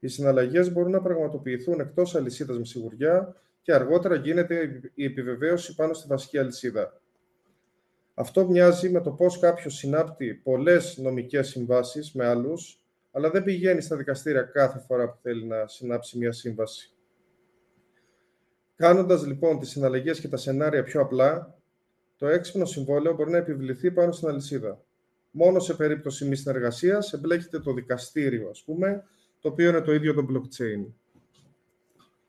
Οι 0.00 0.08
συναλλαγές 0.08 0.72
μπορούν 0.72 0.90
να 0.90 1.00
πραγματοποιηθούν 1.00 1.80
εκτός 1.80 2.14
αλυσίδας 2.14 2.58
με 2.58 2.64
σιγουριά 2.64 3.36
και 3.62 3.74
αργότερα 3.74 4.14
γίνεται 4.14 4.80
η 4.94 5.04
επιβεβαίωση 5.04 5.74
πάνω 5.74 5.92
στη 5.92 6.06
βασική 6.08 6.38
αλυσίδα. 6.38 7.00
Αυτό 8.20 8.46
μοιάζει 8.46 8.90
με 8.90 9.00
το 9.00 9.10
πώς 9.10 9.38
κάποιος 9.38 9.74
συνάπτει 9.74 10.34
πολλές 10.34 10.96
νομικές 10.96 11.48
συμβάσεις 11.48 12.12
με 12.12 12.26
άλλους, 12.26 12.80
αλλά 13.10 13.30
δεν 13.30 13.44
πηγαίνει 13.44 13.80
στα 13.80 13.96
δικαστήρια 13.96 14.42
κάθε 14.42 14.78
φορά 14.78 15.10
που 15.10 15.18
θέλει 15.22 15.44
να 15.44 15.66
συνάψει 15.66 16.18
μια 16.18 16.32
σύμβαση. 16.32 16.92
Κάνοντας 18.76 19.26
λοιπόν 19.26 19.58
τις 19.58 19.68
συναλλαγές 19.68 20.20
και 20.20 20.28
τα 20.28 20.36
σενάρια 20.36 20.82
πιο 20.82 21.00
απλά, 21.00 21.58
το 22.16 22.26
έξυπνο 22.26 22.64
συμβόλαιο 22.64 23.14
μπορεί 23.14 23.30
να 23.30 23.36
επιβληθεί 23.36 23.90
πάνω 23.90 24.12
στην 24.12 24.28
αλυσίδα. 24.28 24.84
Μόνο 25.30 25.58
σε 25.58 25.74
περίπτωση 25.74 26.24
μη 26.24 26.36
συνεργασίας 26.36 27.12
εμπλέκεται 27.12 27.58
το 27.58 27.72
δικαστήριο, 27.72 28.48
ας 28.48 28.62
πούμε, 28.62 29.04
το 29.40 29.48
οποίο 29.48 29.68
είναι 29.68 29.80
το 29.80 29.92
ίδιο 29.92 30.14
το 30.14 30.26
blockchain. 30.30 30.86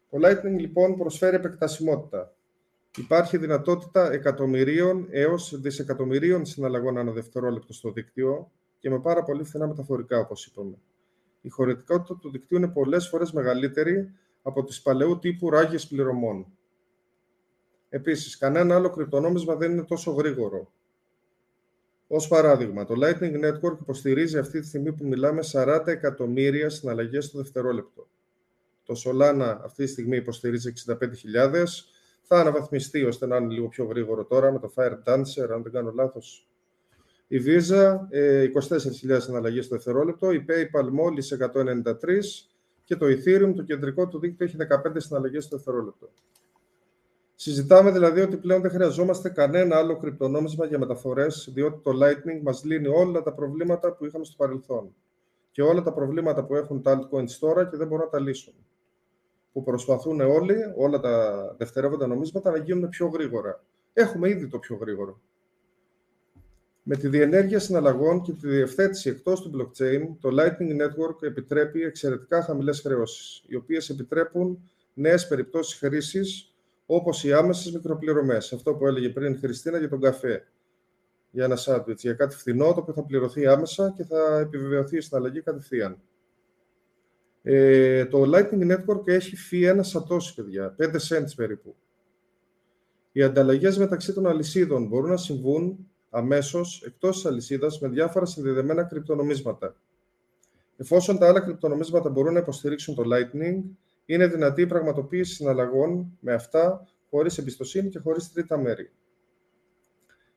Το 0.09 0.17
Lightning 0.21 0.59
λοιπόν 0.59 0.97
προσφέρει 0.97 1.35
επεκτασιμότητα. 1.35 2.33
Υπάρχει 2.97 3.37
δυνατότητα 3.37 4.11
εκατομμυρίων 4.11 5.07
έως 5.09 5.59
δισεκατομμυρίων 5.59 6.45
συναλλαγών 6.45 6.97
ανά 6.97 7.11
δευτερόλεπτο 7.11 7.73
στο 7.73 7.91
δίκτυο 7.91 8.51
και 8.79 8.89
με 8.89 8.99
πάρα 8.99 9.23
πολύ 9.23 9.43
φθηνά 9.43 9.67
μεταφορικά, 9.67 10.19
όπως 10.19 10.45
είπαμε. 10.45 10.77
Η 11.41 11.49
χωρητικότητα 11.49 12.17
του 12.17 12.29
δικτύου 12.29 12.57
είναι 12.57 12.67
πολλές 12.67 13.07
φορές 13.07 13.31
μεγαλύτερη 13.31 14.11
από 14.41 14.63
τις 14.63 14.81
παλαιού 14.81 15.19
τύπου 15.19 15.49
ράγες 15.49 15.87
πληρωμών. 15.87 16.45
Επίσης, 17.89 18.37
κανένα 18.37 18.75
άλλο 18.75 18.89
κρυπτονόμισμα 18.89 19.55
δεν 19.55 19.71
είναι 19.71 19.83
τόσο 19.83 20.11
γρήγορο. 20.11 20.71
Ως 22.07 22.27
παράδειγμα, 22.27 22.85
το 22.85 22.93
Lightning 22.97 23.45
Network 23.45 23.77
υποστηρίζει 23.81 24.37
αυτή 24.37 24.59
τη 24.59 24.67
στιγμή 24.67 24.93
που 24.93 25.07
μιλάμε 25.07 25.41
40 25.51 25.81
εκατομμύρια 25.85 26.69
συναλλαγές 26.69 27.31
το 27.31 27.37
δευτερόλεπτο. 27.37 28.07
Το 28.83 29.01
Solana 29.05 29.57
αυτή 29.63 29.83
τη 29.83 29.91
στιγμή 29.91 30.17
υποστηρίζει 30.17 30.73
65.000. 30.85 31.63
Θα 32.31 32.39
αναβαθμιστεί 32.39 33.03
ώστε 33.03 33.25
να 33.25 33.37
είναι 33.37 33.53
λίγο 33.53 33.67
πιο 33.67 33.85
γρήγορο 33.85 34.25
τώρα 34.25 34.51
με 34.51 34.59
το 34.59 34.73
Fire 34.75 34.97
Dancer, 35.05 35.49
αν 35.53 35.63
δεν 35.63 35.71
κάνω 35.71 35.91
λάθος. 35.91 36.47
Η 37.27 37.37
Visa, 37.45 37.95
24.000 39.07 39.09
ε, 39.09 39.19
συναλλαγές 39.19 39.67
το 39.67 39.75
δευτερόλεπτο. 39.75 40.31
Η 40.31 40.45
PayPal 40.49 40.89
μόλις 40.91 41.37
193. 41.53 41.93
Και 42.83 42.95
το 42.95 43.05
Ethereum, 43.05 43.53
το 43.55 43.63
κεντρικό 43.63 44.07
του 44.07 44.19
δίκτυο, 44.19 44.45
έχει 44.45 44.57
15 44.57 44.91
συναλλαγές 44.97 45.47
το 45.47 45.55
δευτερόλεπτο. 45.55 46.09
Συζητάμε 47.35 47.91
δηλαδή 47.91 48.21
ότι 48.21 48.37
πλέον 48.37 48.61
δεν 48.61 48.71
χρειαζόμαστε 48.71 49.29
κανένα 49.29 49.77
άλλο 49.77 49.97
κρυπτονόμισμα 49.97 50.65
για 50.65 50.79
μεταφορές, 50.79 51.49
διότι 51.53 51.79
το 51.83 51.91
Lightning 51.91 52.41
μας 52.41 52.63
λύνει 52.63 52.87
όλα 52.87 53.21
τα 53.21 53.33
προβλήματα 53.33 53.93
που 53.93 54.05
είχαμε 54.05 54.25
στο 54.25 54.35
παρελθόν. 54.37 54.95
Και 55.51 55.61
όλα 55.61 55.81
τα 55.81 55.93
προβλήματα 55.93 56.45
που 56.45 56.55
έχουν 56.55 56.81
τα 56.81 56.99
altcoins 56.99 57.31
τώρα 57.39 57.65
και 57.65 57.77
δεν 57.77 57.87
μπορούν 57.87 58.03
να 58.05 58.11
τα 58.11 58.19
λύσουν. 58.19 58.53
Που 59.59 59.65
προσπαθούν 59.65 60.21
όλοι, 60.21 60.55
όλα 60.75 60.99
τα 60.99 61.55
δευτερεύοντα 61.57 62.07
νομίσματα, 62.07 62.51
να 62.51 62.57
γίνουν 62.57 62.89
πιο 62.89 63.07
γρήγορα. 63.07 63.63
Έχουμε 63.93 64.29
ήδη 64.29 64.47
το 64.47 64.59
πιο 64.59 64.75
γρήγορο. 64.75 65.21
Με 66.83 66.95
τη 66.95 67.07
διενέργεια 67.07 67.59
συναλλαγών 67.59 68.21
και 68.21 68.31
τη 68.31 68.47
διευθέτηση 68.47 69.09
εκτός 69.09 69.41
του 69.41 69.51
blockchain, 69.55 70.01
το 70.19 70.29
Lightning 70.31 70.81
Network 70.81 71.23
επιτρέπει 71.23 71.81
εξαιρετικά 71.81 72.41
χαμηλές 72.41 72.81
χρεώσεις, 72.81 73.43
οι 73.47 73.55
οποίες 73.55 73.89
επιτρέπουν 73.89 74.69
νέες 74.93 75.27
περιπτώσεις 75.27 75.79
χρήσης 75.79 76.55
όπως 76.85 77.23
οι 77.23 77.33
άμεσες 77.33 77.71
μικροπληρωμές. 77.71 78.53
Αυτό 78.53 78.73
που 78.73 78.87
έλεγε 78.87 79.09
πριν 79.09 79.33
η 79.33 79.37
Χριστίνα 79.37 79.77
για 79.77 79.89
τον 79.89 80.01
καφέ. 80.01 80.47
Για 81.31 81.43
ένα 81.43 81.55
σάντουιτς, 81.55 82.01
για 82.01 82.13
κάτι 82.13 82.35
φθηνό, 82.35 82.73
το 82.73 82.79
οποίο 82.79 82.93
θα 82.93 83.03
πληρωθεί 83.03 83.47
άμεσα 83.47 83.93
και 83.97 84.03
θα 84.03 84.39
επιβεβαιωθεί 84.39 84.97
η 84.97 85.01
συναλλαγή 85.01 85.41
κατευθείαν. 85.41 85.97
Ε, 87.51 88.05
το 88.05 88.23
Lightning 88.33 88.71
Network 88.71 89.07
έχει 89.07 89.35
φύγει 89.35 89.65
ένα 89.65 89.83
σατόσι, 89.83 90.33
παιδιά, 90.35 90.75
5 90.79 90.85
cents 90.85 91.35
περίπου. 91.35 91.75
Οι 93.11 93.23
ανταλλαγές 93.23 93.77
μεταξύ 93.77 94.13
των 94.13 94.27
αλυσίδων 94.27 94.87
μπορούν 94.87 95.09
να 95.09 95.17
συμβούν 95.17 95.87
αμέσως 96.09 96.83
εκτός 96.85 97.15
της 97.15 97.25
αλυσίδας 97.25 97.79
με 97.79 97.87
διάφορα 97.87 98.25
συνδεδεμένα 98.25 98.83
κρυπτονομίσματα. 98.83 99.75
Εφόσον 100.77 101.17
τα 101.17 101.27
άλλα 101.27 101.39
κρυπτονομίσματα 101.39 102.09
μπορούν 102.09 102.33
να 102.33 102.39
υποστηρίξουν 102.39 102.95
το 102.95 103.03
Lightning, 103.05 103.61
είναι 104.05 104.27
δυνατή 104.27 104.61
η 104.61 104.67
πραγματοποίηση 104.67 105.33
συναλλαγών 105.33 106.17
με 106.19 106.33
αυτά 106.33 106.87
χωρίς 107.09 107.37
εμπιστοσύνη 107.37 107.89
και 107.89 107.99
χωρίς 107.99 108.31
τρίτα 108.31 108.57
μέρη. 108.57 108.91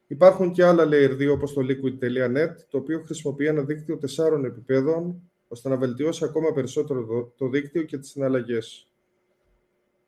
Υπάρχουν 0.07 0.53
και 0.53 0.65
άλλα 0.65 0.85
Layer 0.87 1.17
2 1.19 1.31
όπως 1.33 1.53
το 1.53 1.61
Liquid.net, 1.61 2.55
το 2.69 2.79
οποίο 2.79 3.03
χρησιμοποιεί 3.05 3.47
ένα 3.47 3.63
δίκτυο 3.63 3.99
τεσσάρων 3.99 4.45
επιπέδων, 4.45 5.32
ώστε 5.53 5.69
να 5.69 5.77
βελτιώσει 5.77 6.25
ακόμα 6.25 6.53
περισσότερο 6.53 7.33
το 7.37 7.49
δίκτυο 7.49 7.83
και 7.83 7.99
τις 7.99 8.11
συναλλαγές. 8.11 8.93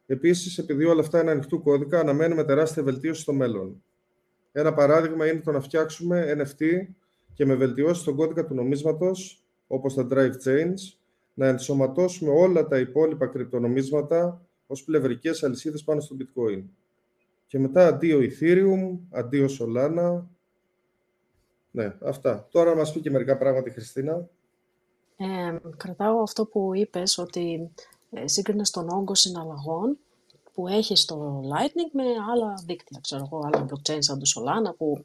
Επίσης, 0.07 0.59
επειδή 0.59 0.85
όλα 0.85 1.01
αυτά 1.01 1.21
είναι 1.21 1.31
ανοιχτού 1.31 1.63
κώδικα, 1.63 2.01
αναμένουμε 2.01 2.45
τεράστια 2.45 2.83
βελτίωση 2.83 3.21
στο 3.21 3.33
μέλλον. 3.33 3.83
Ένα 4.53 4.75
παράδειγμα 4.75 5.27
είναι 5.27 5.41
το 5.41 5.53
να 5.53 5.61
φτιάξουμε 5.61 6.37
NFT 6.39 6.65
και 7.35 7.45
με 7.45 7.55
βελτιώσεις 7.55 8.03
στον 8.03 8.17
κώδικα 8.17 8.45
του 8.45 8.55
νομίσματος, 8.55 9.45
όπως 9.67 9.95
τα 9.95 10.07
Drive 10.11 10.33
Chains, 10.45 10.99
να 11.35 11.47
ενσωματώσουμε 11.47 12.31
όλα 12.31 12.67
τα 12.67 12.79
υπόλοιπα 12.79 13.27
κρυπτονομίσματα 13.27 14.47
ως 14.67 14.85
πλευρικές 14.85 15.43
αλυσίδες 15.43 15.85
πάνω 15.85 16.01
στο 16.01 16.17
Bitcoin. 16.21 16.65
Και 17.47 17.59
μετά 17.59 17.87
αντίο 17.87 18.19
Ethereum, 18.21 18.99
αντίο 19.11 19.47
Solana. 19.59 20.23
Ναι, 21.71 21.97
αυτά. 22.01 22.49
Τώρα 22.51 22.71
να 22.71 22.77
μας 22.77 22.93
πει 22.93 23.01
και 23.01 23.11
μερικά 23.11 23.37
πράγματα 23.39 23.69
η 23.69 23.73
Χριστίνα. 23.73 24.29
Ε, 25.17 25.59
κρατάω 25.77 26.23
αυτό 26.23 26.47
που 26.47 26.75
είπες, 26.75 27.19
ότι 27.19 27.71
ε, 28.11 28.27
σύγκρινες 28.27 28.71
τον 28.71 28.89
όγκο 28.89 29.15
συναλλαγών 29.15 29.99
που 30.55 30.69
έχεις 30.69 31.01
στο 31.01 31.43
Lightning 31.45 31.91
με 31.93 32.05
άλλα 32.33 32.55
δίκτυα, 32.67 32.99
ξέρω 33.03 33.29
εγώ, 33.33 33.43
άλλα 33.47 33.67
blockchain 33.69 33.99
σαν 33.99 34.19
το 34.19 34.25
Solana 34.35 34.77
που 34.77 35.05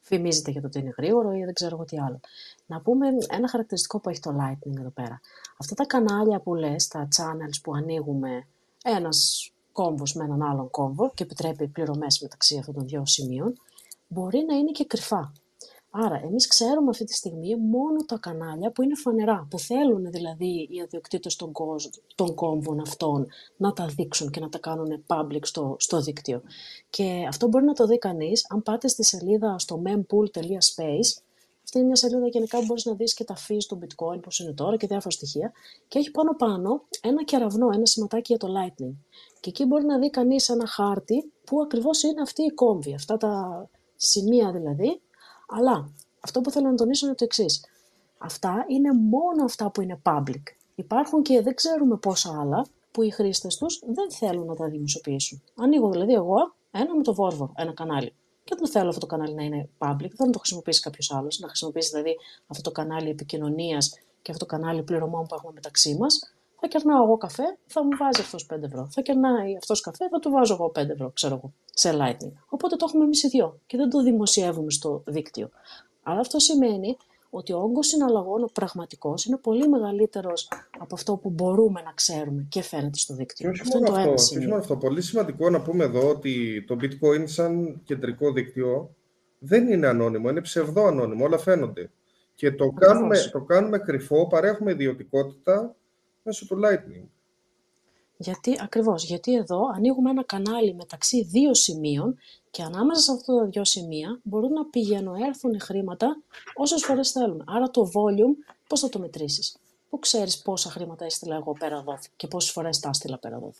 φημίζεται 0.00 0.50
για 0.50 0.60
το 0.60 0.66
ότι 0.66 0.78
είναι 0.78 0.94
γρήγορο 0.96 1.32
ή 1.32 1.44
δεν 1.44 1.54
ξέρω 1.54 1.74
εγώ 1.74 1.84
τι 1.84 1.98
άλλο. 1.98 2.20
Να 2.66 2.80
πούμε 2.80 3.06
ένα 3.28 3.48
χαρακτηριστικό 3.48 3.98
που 3.98 4.08
έχει 4.08 4.20
το 4.20 4.36
Lightning 4.40 4.78
εδώ 4.78 4.90
πέρα. 4.90 5.20
Αυτά 5.56 5.74
τα 5.74 5.84
κανάλια 5.86 6.40
που 6.40 6.54
λες, 6.54 6.88
τα 6.88 7.08
channels 7.16 7.60
που 7.62 7.74
ανοίγουμε 7.74 8.46
ένας 8.84 9.50
κόμβος 9.72 10.14
με 10.14 10.24
έναν 10.24 10.42
άλλον 10.42 10.70
κόμβο 10.70 11.10
και 11.14 11.22
επιτρέπει 11.22 11.68
πληρωμές 11.68 12.20
μεταξύ 12.20 12.58
αυτών 12.58 12.74
των 12.74 12.86
δύο 12.86 13.06
σημείων, 13.06 13.60
μπορεί 14.08 14.44
να 14.48 14.54
είναι 14.54 14.70
και 14.70 14.84
κρυφά. 14.84 15.32
Άρα, 15.92 16.20
εμείς 16.24 16.46
ξέρουμε 16.46 16.90
αυτή 16.90 17.04
τη 17.04 17.14
στιγμή 17.14 17.56
μόνο 17.56 18.04
τα 18.06 18.18
κανάλια 18.18 18.70
που 18.70 18.82
είναι 18.82 18.94
φανερά, 18.94 19.46
που 19.50 19.58
θέλουν 19.58 20.10
δηλαδή 20.10 20.68
οι 20.70 20.80
αδιοκτήτες 20.80 21.36
των, 21.36 21.52
των 22.14 22.34
κόμβων 22.34 22.80
αυτών 22.80 23.26
να 23.56 23.72
τα 23.72 23.86
δείξουν 23.86 24.30
και 24.30 24.40
να 24.40 24.48
τα 24.48 24.58
κάνουν 24.58 25.04
public 25.06 25.40
στο, 25.42 25.76
στο 25.78 26.00
δίκτυο. 26.00 26.42
Και 26.90 27.24
αυτό 27.28 27.48
μπορεί 27.48 27.64
να 27.64 27.72
το 27.72 27.86
δει 27.86 27.98
κανείς 27.98 28.46
αν 28.48 28.62
πάτε 28.62 28.88
στη 28.88 29.04
σελίδα 29.04 29.58
στο 29.58 29.82
mempool.space, 29.86 31.22
αυτή 31.64 31.78
είναι 31.78 31.86
μια 31.86 31.96
σελίδα 31.96 32.26
γενικά 32.26 32.58
που 32.58 32.64
μπορείς 32.64 32.84
να 32.84 32.94
δεις 32.94 33.14
και 33.14 33.24
τα 33.24 33.36
fees 33.48 33.64
του 33.68 33.78
bitcoin, 33.82 34.20
πώς 34.22 34.38
είναι 34.38 34.52
τώρα 34.52 34.76
και 34.76 34.86
διάφορα 34.86 35.10
στοιχεία. 35.10 35.52
Και 35.88 35.98
έχει 35.98 36.10
πάνω 36.10 36.34
πάνω 36.36 36.82
ένα 37.00 37.24
κεραυνό, 37.24 37.70
ένα 37.72 37.86
σηματάκι 37.86 38.34
για 38.36 38.48
το 38.48 38.54
lightning. 38.58 38.94
Και 39.40 39.48
εκεί 39.48 39.64
μπορεί 39.64 39.84
να 39.84 39.98
δει 39.98 40.10
κανείς 40.10 40.48
ένα 40.48 40.66
χάρτη 40.66 41.32
που 41.44 41.60
ακριβώς 41.60 42.02
είναι 42.02 42.20
αυτή 42.20 42.42
η 42.42 42.50
κόμβη, 42.50 42.94
αυτά 42.94 43.16
τα 43.16 43.68
σημεία 43.96 44.52
δηλαδή, 44.52 45.00
αλλά 45.50 45.92
αυτό 46.20 46.40
που 46.40 46.50
θέλω 46.50 46.68
να 46.68 46.74
τονίσω 46.74 47.06
είναι 47.06 47.14
το 47.14 47.24
εξής. 47.24 47.64
Αυτά 48.18 48.64
είναι 48.68 48.92
μόνο 48.92 49.44
αυτά 49.44 49.70
που 49.70 49.80
είναι 49.80 50.00
public. 50.02 50.42
Υπάρχουν 50.74 51.22
και 51.22 51.42
δεν 51.42 51.54
ξέρουμε 51.54 51.96
πόσα 51.96 52.40
άλλα 52.40 52.66
που 52.90 53.02
οι 53.02 53.10
χρήστες 53.10 53.56
τους 53.56 53.82
δεν 53.86 54.10
θέλουν 54.10 54.46
να 54.46 54.54
τα 54.54 54.68
δημοσιοποιήσουν. 54.68 55.42
Ανοίγω 55.56 55.90
δηλαδή 55.90 56.12
εγώ 56.12 56.54
ένα 56.70 56.96
με 56.96 57.02
το 57.02 57.14
Βόρβο, 57.14 57.52
ένα 57.56 57.72
κανάλι. 57.72 58.14
Και 58.44 58.54
δεν 58.58 58.68
θέλω 58.68 58.88
αυτό 58.88 59.00
το 59.00 59.06
κανάλι 59.06 59.34
να 59.34 59.42
είναι 59.42 59.68
public, 59.78 59.98
δεν 59.98 60.10
θέλω 60.16 60.26
να 60.26 60.30
το 60.30 60.38
χρησιμοποιήσει 60.38 60.80
κάποιος 60.80 61.12
άλλος, 61.12 61.38
να 61.38 61.48
χρησιμοποιήσει 61.48 61.90
δηλαδή 61.90 62.16
αυτό 62.46 62.62
το 62.62 62.70
κανάλι 62.70 63.08
επικοινωνίας 63.08 63.94
και 64.22 64.30
αυτό 64.30 64.46
το 64.46 64.56
κανάλι 64.56 64.82
πληρωμών 64.82 65.26
που 65.26 65.34
έχουμε 65.34 65.52
μεταξύ 65.54 65.96
μας. 65.96 66.34
Θα 66.60 66.68
κερνάω 66.68 67.04
εγώ 67.04 67.16
καφέ, 67.16 67.58
θα 67.66 67.84
μου 67.84 67.90
βάζει 67.98 68.20
αυτός 68.20 68.46
5 68.54 68.62
ευρώ. 68.62 68.88
Θα 68.90 69.00
κερνάει 69.00 69.56
αυτός 69.56 69.80
καφέ, 69.80 70.08
θα 70.08 70.18
του 70.18 70.30
βάζω 70.30 70.54
εγώ 70.54 70.72
5 70.74 70.88
ευρώ, 70.88 71.10
ξέρω 71.14 71.34
εγώ 71.34 71.52
σε 71.74 71.90
Lightning. 71.92 72.32
Οπότε 72.48 72.76
το 72.76 72.84
έχουμε 72.88 73.04
εμείς 73.04 73.22
οι 73.22 73.28
δυο 73.28 73.58
και 73.66 73.76
δεν 73.76 73.90
το 73.90 74.02
δημοσιεύουμε 74.02 74.70
στο 74.70 75.02
δίκτυο. 75.06 75.50
Αλλά 76.02 76.20
αυτό 76.20 76.38
σημαίνει 76.38 76.96
ότι 77.30 77.52
ο 77.52 77.58
όγκος 77.58 77.86
συναλλαγών, 77.86 78.42
ο 78.42 78.48
πραγματικός, 78.52 79.24
είναι 79.24 79.36
πολύ 79.36 79.68
μεγαλύτερος 79.68 80.48
από 80.78 80.94
αυτό 80.94 81.16
που 81.16 81.30
μπορούμε 81.30 81.80
να 81.80 81.92
ξέρουμε 81.92 82.46
και 82.48 82.62
φαίνεται 82.62 82.98
στο 82.98 83.14
δίκτυο. 83.14 83.50
αυτό 83.50 83.78
είναι 83.78 83.86
το 83.86 83.94
αυτό, 83.94 84.34
ένα 84.34 84.46
μόνο 84.46 84.60
αυτό. 84.60 84.76
Πολύ 84.76 85.02
σημαντικό 85.02 85.50
να 85.50 85.62
πούμε 85.62 85.84
εδώ 85.84 86.08
ότι 86.08 86.64
το 86.66 86.76
bitcoin 86.80 87.22
σαν 87.24 87.80
κεντρικό 87.84 88.32
δίκτυο 88.32 88.94
δεν 89.38 89.68
είναι 89.68 89.86
ανώνυμο, 89.86 90.28
είναι 90.28 90.40
ψευδό 90.40 90.86
ανώνυμο, 90.86 91.24
όλα 91.24 91.38
φαίνονται. 91.38 91.90
Και 92.34 92.52
το 92.52 92.68
κάνουμε, 92.68 93.16
το 93.32 93.40
κάνουμε 93.40 93.78
κρυφό, 93.78 94.26
παρέχουμε 94.26 94.70
ιδιωτικότητα 94.70 95.74
μέσω 96.22 96.46
του 96.46 96.60
Lightning. 96.64 97.06
Γιατί, 98.16 98.56
ακριβώς, 98.62 99.04
γιατί 99.04 99.34
εδώ 99.34 99.60
ανοίγουμε 99.74 100.10
ένα 100.10 100.24
κανάλι 100.24 100.74
μεταξύ 100.74 101.22
δύο 101.22 101.54
σημείων 101.54 102.18
και 102.50 102.62
ανάμεσα 102.62 103.00
σε 103.00 103.12
αυτά 103.12 103.36
τα 103.36 103.44
δύο 103.44 103.64
σημεία 103.64 104.20
μπορούν 104.22 104.52
να 104.52 104.64
πηγαίνουν, 104.64 105.14
έρθουν 105.14 105.60
χρήματα 105.60 106.22
όσες 106.54 106.84
φορές 106.84 107.10
θέλουν. 107.10 107.44
Άρα 107.46 107.70
το 107.70 107.90
volume 107.94 108.54
πώς 108.68 108.80
θα 108.80 108.88
το 108.88 108.98
μετρήσεις; 108.98 109.56
Πού 109.90 109.98
ξέρεις 109.98 110.42
πόσα 110.42 110.70
χρήματα 110.70 111.04
έστειλα 111.04 111.36
εγώ 111.36 111.52
πέρα 111.52 111.76
εδώ 111.76 111.98
και 112.16 112.26
πόσες 112.26 112.50
φορές 112.50 112.78
τα 112.78 112.88
έστειλα 112.88 113.18
πέρα 113.18 113.36
εδώ; 113.36 113.52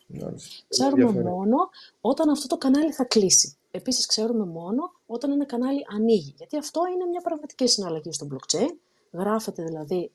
Ξέρουμε 0.69 1.23
μόνο 1.23 1.57
όταν 2.01 2.29
αυτό 2.29 2.47
το 2.47 2.57
κανάλι 2.57 2.93
θα 2.93 3.05
κλείσει. 3.05 3.57
Επίσης, 3.71 4.07
ξέρουμε 4.07 4.45
μόνο 4.45 4.93
όταν 5.07 5.31
ένα 5.31 5.47
κανάλι 5.47 5.87
ανοίγει. 5.95 6.35
Γιατί 6.37 6.57
αυτό 6.57 6.81
είναι 6.95 7.05
μια 7.05 7.21
πραγματική 7.21 7.67
συναλλαγή 7.67 8.13
στο 8.13 8.27
blockchain. 8.33 8.75
Γράφεται 9.11 9.63
δηλαδή 9.63 10.11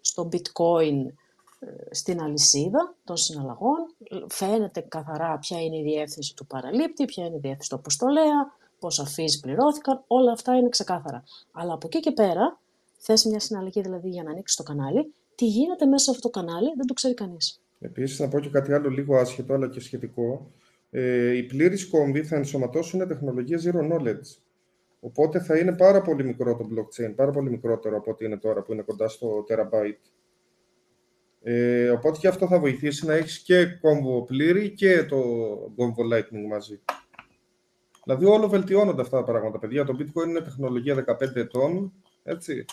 στο 0.00 0.28
bitcoin 0.32 1.06
στην 1.90 2.20
αλυσίδα 2.20 2.94
των 3.04 3.16
συναλλαγών. 3.16 3.94
Φαίνεται 4.28 4.80
καθαρά 4.80 5.38
ποια 5.38 5.60
είναι 5.60 5.76
η 5.76 5.82
διεύθυνση 5.82 6.34
του 6.36 6.46
παραλήπτη, 6.46 7.04
ποια 7.04 7.24
είναι 7.24 7.36
η 7.36 7.38
διεύθυνση 7.38 7.68
του 7.68 7.76
αποστολέα, 7.76 8.52
πόσα 8.78 9.02
αφήσει 9.02 9.40
πληρώθηκαν, 9.40 10.02
όλα 10.06 10.32
αυτά 10.32 10.56
είναι 10.56 10.68
ξεκάθαρα. 10.68 11.24
Αλλά 11.52 11.72
από 11.72 11.86
εκεί 11.86 12.00
και 12.00 12.10
πέρα, 12.10 12.60
θες 12.98 13.24
μια 13.24 13.40
συναλλαγή 13.40 13.80
δηλαδή 13.80 14.08
για 14.08 14.22
να 14.22 14.30
ανοίξεις 14.30 14.56
το 14.56 14.62
κανάλι, 14.62 15.12
τι 15.34 15.46
γίνεται 15.46 15.86
μέσα 15.86 16.04
σε 16.04 16.10
αυτό 16.10 16.30
το 16.30 16.38
κανάλι 16.38 16.72
δεν 16.76 16.86
το 16.86 16.94
ξέρει 16.94 17.14
κανείς. 17.14 17.60
Επίσης, 17.80 18.18
να 18.18 18.28
πω 18.28 18.40
και 18.40 18.48
κάτι 18.48 18.72
άλλο 18.72 18.88
λίγο 18.88 19.16
άσχετο 19.16 19.54
αλλά 19.54 19.68
και 19.68 19.80
σχετικό. 19.80 20.50
Ε, 20.90 21.36
οι 21.36 21.42
πλήρεις 21.42 21.88
κόμβοι 21.88 22.24
θα 22.24 22.36
ενσωματώσουν 22.36 23.08
τεχνολογία 23.08 23.60
zero 23.64 23.92
knowledge. 23.92 24.38
Οπότε 25.00 25.40
θα 25.40 25.58
είναι 25.58 25.72
πάρα 25.72 26.02
πολύ 26.02 26.24
μικρό 26.24 26.56
το 26.56 26.68
blockchain, 26.74 27.12
πάρα 27.16 27.30
πολύ 27.30 27.50
μικρότερο 27.50 27.96
από 27.96 28.10
ό,τι 28.10 28.24
είναι 28.24 28.36
τώρα 28.36 28.62
που 28.62 28.72
είναι 28.72 28.82
κοντά 28.82 29.08
στο 29.08 29.44
terabyte. 29.48 30.10
Ε, 31.42 31.90
οπότε 31.90 32.18
και 32.18 32.28
αυτό 32.28 32.46
θα 32.46 32.58
βοηθήσει 32.58 33.06
να 33.06 33.14
έχεις 33.14 33.38
και 33.38 33.66
κόμβο 33.66 34.22
πλήρη 34.22 34.70
και 34.70 35.04
το 35.04 35.16
κόμβο 35.76 36.02
Lightning 36.12 36.48
μαζί. 36.48 36.80
Δηλαδή 38.04 38.24
όλο 38.24 38.48
βελτιώνονται 38.48 39.00
αυτά 39.00 39.16
τα 39.16 39.24
πράγματα, 39.24 39.58
παιδιά. 39.58 39.84
Το 39.84 39.96
Bitcoin 39.98 40.28
είναι 40.28 40.40
τεχνολογία 40.40 41.04
15 41.08 41.34
ετών, 41.34 41.92
έτσι. 42.22 42.64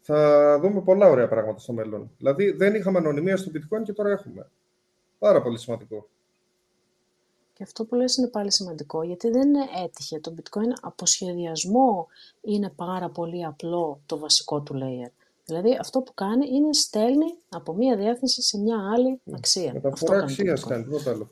Θα 0.00 0.58
δούμε 0.60 0.82
πολλά 0.82 1.08
ωραία 1.08 1.28
πράγματα 1.28 1.58
στο 1.58 1.72
μέλλον. 1.72 2.10
Δηλαδή 2.16 2.50
δεν 2.50 2.74
είχαμε 2.74 2.98
ανωνυμία 2.98 3.36
στο 3.36 3.50
Bitcoin 3.54 3.82
και 3.82 3.92
τώρα 3.92 4.10
έχουμε. 4.10 4.50
Πάρα 5.18 5.42
πολύ 5.42 5.58
σημαντικό. 5.58 6.08
Και 7.60 7.66
αυτό 7.66 7.84
που 7.84 7.94
λες 7.94 8.16
είναι 8.16 8.28
πάλι 8.28 8.52
σημαντικό, 8.52 9.02
γιατί 9.02 9.30
δεν 9.30 9.48
είναι 9.48 9.64
έτυχε. 9.84 10.20
Το 10.20 10.34
bitcoin 10.36 10.72
από 10.80 11.06
σχεδιασμό 11.06 12.06
είναι 12.40 12.70
πάρα 12.76 13.10
πολύ 13.10 13.44
απλό 13.44 14.00
το 14.06 14.18
βασικό 14.18 14.60
του 14.60 14.74
layer. 14.74 15.10
Δηλαδή 15.50 15.76
αυτό 15.80 16.00
που 16.00 16.14
κάνει 16.14 16.46
είναι 16.48 16.72
στέλνει 16.72 17.34
από 17.48 17.74
μία 17.74 17.96
διεύθυνση 17.96 18.42
σε 18.42 18.58
μια 18.58 18.76
άλλη 18.94 19.20
αξία. 19.36 19.72
Μεταφορά 19.72 20.18
αξίας 20.18 20.64
κάνει, 20.64 20.84
τίποτα 20.84 21.10
άλλο. 21.10 21.30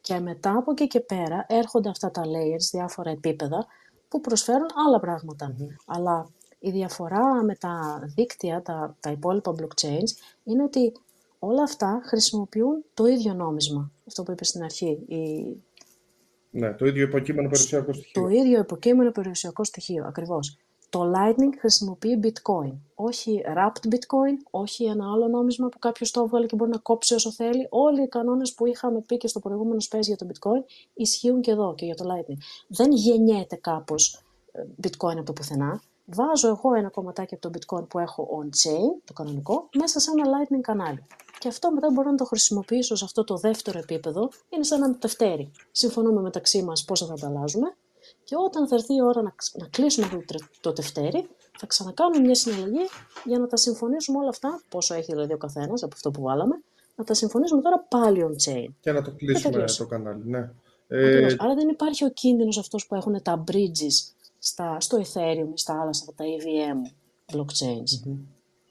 Και 0.00 0.18
μετά 0.18 0.56
από 0.56 0.70
εκεί 0.70 0.86
και 0.86 1.00
πέρα 1.00 1.46
έρχονται 1.48 1.88
αυτά 1.88 2.10
τα 2.10 2.22
layers, 2.22 2.68
διάφορα 2.72 3.10
επίπεδα, 3.10 3.66
που 4.08 4.20
προσφέρουν 4.20 4.66
άλλα 4.86 5.00
πράγματα. 5.00 5.56
Αλλά 5.86 6.28
η 6.58 6.70
διαφορά 6.70 7.42
με 7.44 7.54
τα 7.54 8.02
δίκτυα, 8.14 8.62
τα, 8.62 8.96
τα 9.00 9.10
υπόλοιπα 9.10 9.54
blockchains, 9.58 10.10
είναι 10.44 10.62
ότι 10.62 10.92
όλα 11.38 11.62
αυτά 11.62 12.00
χρησιμοποιούν 12.04 12.84
το 12.94 13.06
ίδιο 13.06 13.34
νόμισμα. 13.34 13.90
Αυτό 14.06 14.22
που 14.22 14.30
είπε 14.30 14.44
στην 14.44 14.62
αρχή. 14.62 14.98
Η... 15.06 15.56
Ναι, 16.50 16.72
το 16.74 16.86
ίδιο 16.86 17.02
υποκείμενο 17.02 17.48
περιουσιακό 17.48 17.92
στοιχείο. 17.92 18.22
Το 18.22 18.28
ίδιο 18.28 18.58
υποκείμενο 18.60 19.10
περιουσιακό 19.10 19.64
στοιχείο, 19.64 20.04
ακριβώς. 20.06 20.58
Το 20.90 21.12
Lightning 21.14 21.54
χρησιμοποιεί 21.58 22.20
bitcoin. 22.22 22.72
Όχι 22.94 23.42
wrapped 23.46 23.88
bitcoin, 23.88 24.36
όχι 24.50 24.84
ένα 24.84 25.12
άλλο 25.12 25.28
νόμισμα 25.28 25.68
που 25.68 25.78
κάποιος 25.78 26.10
το 26.10 26.20
έβγαλε 26.20 26.46
και 26.46 26.56
μπορεί 26.56 26.70
να 26.70 26.78
κόψει 26.78 27.14
όσο 27.14 27.32
θέλει. 27.32 27.66
Όλοι 27.70 28.02
οι 28.02 28.08
κανόνες 28.08 28.54
που 28.54 28.66
είχαμε 28.66 29.00
πει 29.00 29.16
και 29.16 29.28
στο 29.28 29.40
προηγούμενο 29.40 29.80
space 29.90 30.00
για 30.00 30.16
το 30.16 30.26
bitcoin 30.26 30.64
ισχύουν 30.94 31.40
και 31.40 31.50
εδώ 31.50 31.74
και 31.74 31.84
για 31.84 31.94
το 31.94 32.04
Lightning. 32.04 32.36
Δεν 32.68 32.92
γεννιέται 32.92 33.56
κάπως 33.56 34.24
ε, 34.52 34.62
bitcoin 34.82 35.16
από 35.16 35.22
το 35.22 35.32
πουθενά. 35.32 35.82
βάζω 36.04 36.48
εγώ 36.48 36.74
ένα 36.74 36.88
κομματάκι 36.88 37.34
από 37.34 37.50
το 37.50 37.58
bitcoin 37.58 37.88
που 37.88 37.98
έχω 37.98 38.28
on-chain, 38.42 39.02
το 39.04 39.12
κανονικό, 39.12 39.68
μέσα 39.74 40.00
σε 40.00 40.10
ένα 40.10 40.24
lightning 40.28 40.60
κανάλι. 40.60 41.06
Και 41.38 41.48
αυτό 41.48 41.72
μετά 41.72 41.90
μπορώ 41.92 42.10
να 42.10 42.16
το 42.16 42.24
χρησιμοποιήσω 42.24 42.96
σε 42.96 43.04
αυτό 43.04 43.24
το 43.24 43.36
δεύτερο 43.36 43.78
επίπεδο, 43.78 44.28
είναι 44.48 44.64
σαν 44.64 44.82
ένα 44.82 44.98
τευτέρι. 44.98 45.50
Συμφωνούμε 45.70 46.20
μεταξύ 46.20 46.62
μας 46.62 46.84
πόσα 46.84 47.06
θα 47.06 47.12
ανταλλάζουμε 47.12 47.76
και 48.28 48.34
όταν 48.44 48.68
θα 48.68 48.74
έρθει 48.74 48.94
η 48.94 49.02
ώρα 49.02 49.22
να, 49.22 49.34
να 49.58 49.66
κλείσουμε 49.66 50.08
το, 50.26 50.38
το 50.60 50.72
τευτέρι, 50.72 51.28
θα 51.58 51.66
ξανακάνουμε 51.66 52.20
μια 52.20 52.34
συναλλαγή 52.34 52.88
για 53.24 53.38
να 53.38 53.46
τα 53.46 53.56
συμφωνήσουμε 53.56 54.18
όλα 54.18 54.28
αυτά, 54.28 54.60
πόσο 54.68 54.94
έχει 54.94 55.12
δηλαδή 55.12 55.32
ο 55.32 55.36
καθένας 55.36 55.82
από 55.82 55.94
αυτό 55.94 56.10
που 56.10 56.22
βάλαμε, 56.22 56.60
να 56.96 57.04
τα 57.04 57.14
συμφωνήσουμε 57.14 57.62
τώρα 57.62 57.86
πάλι 57.88 58.24
on-chain. 58.28 58.66
Και 58.80 58.92
να 58.92 59.02
το 59.02 59.10
κλείσουμε 59.10 59.64
το 59.78 59.86
κανάλι, 59.86 60.22
ναι. 60.24 60.50
Ε... 60.88 61.34
Άρα 61.38 61.54
δεν 61.54 61.68
υπάρχει 61.68 62.04
ο 62.04 62.10
κίνδυνος 62.10 62.58
αυτός 62.58 62.86
που 62.86 62.94
έχουν 62.94 63.22
τα 63.22 63.44
bridges 63.52 64.12
στα, 64.38 64.80
στο 64.80 64.98
Ethereum 64.98 65.48
ή 65.54 65.58
στα 65.58 65.80
άλλα, 65.80 65.92
στα 65.92 66.12
τα 66.16 66.24
EVM 66.24 66.92
blockchains. 67.36 68.16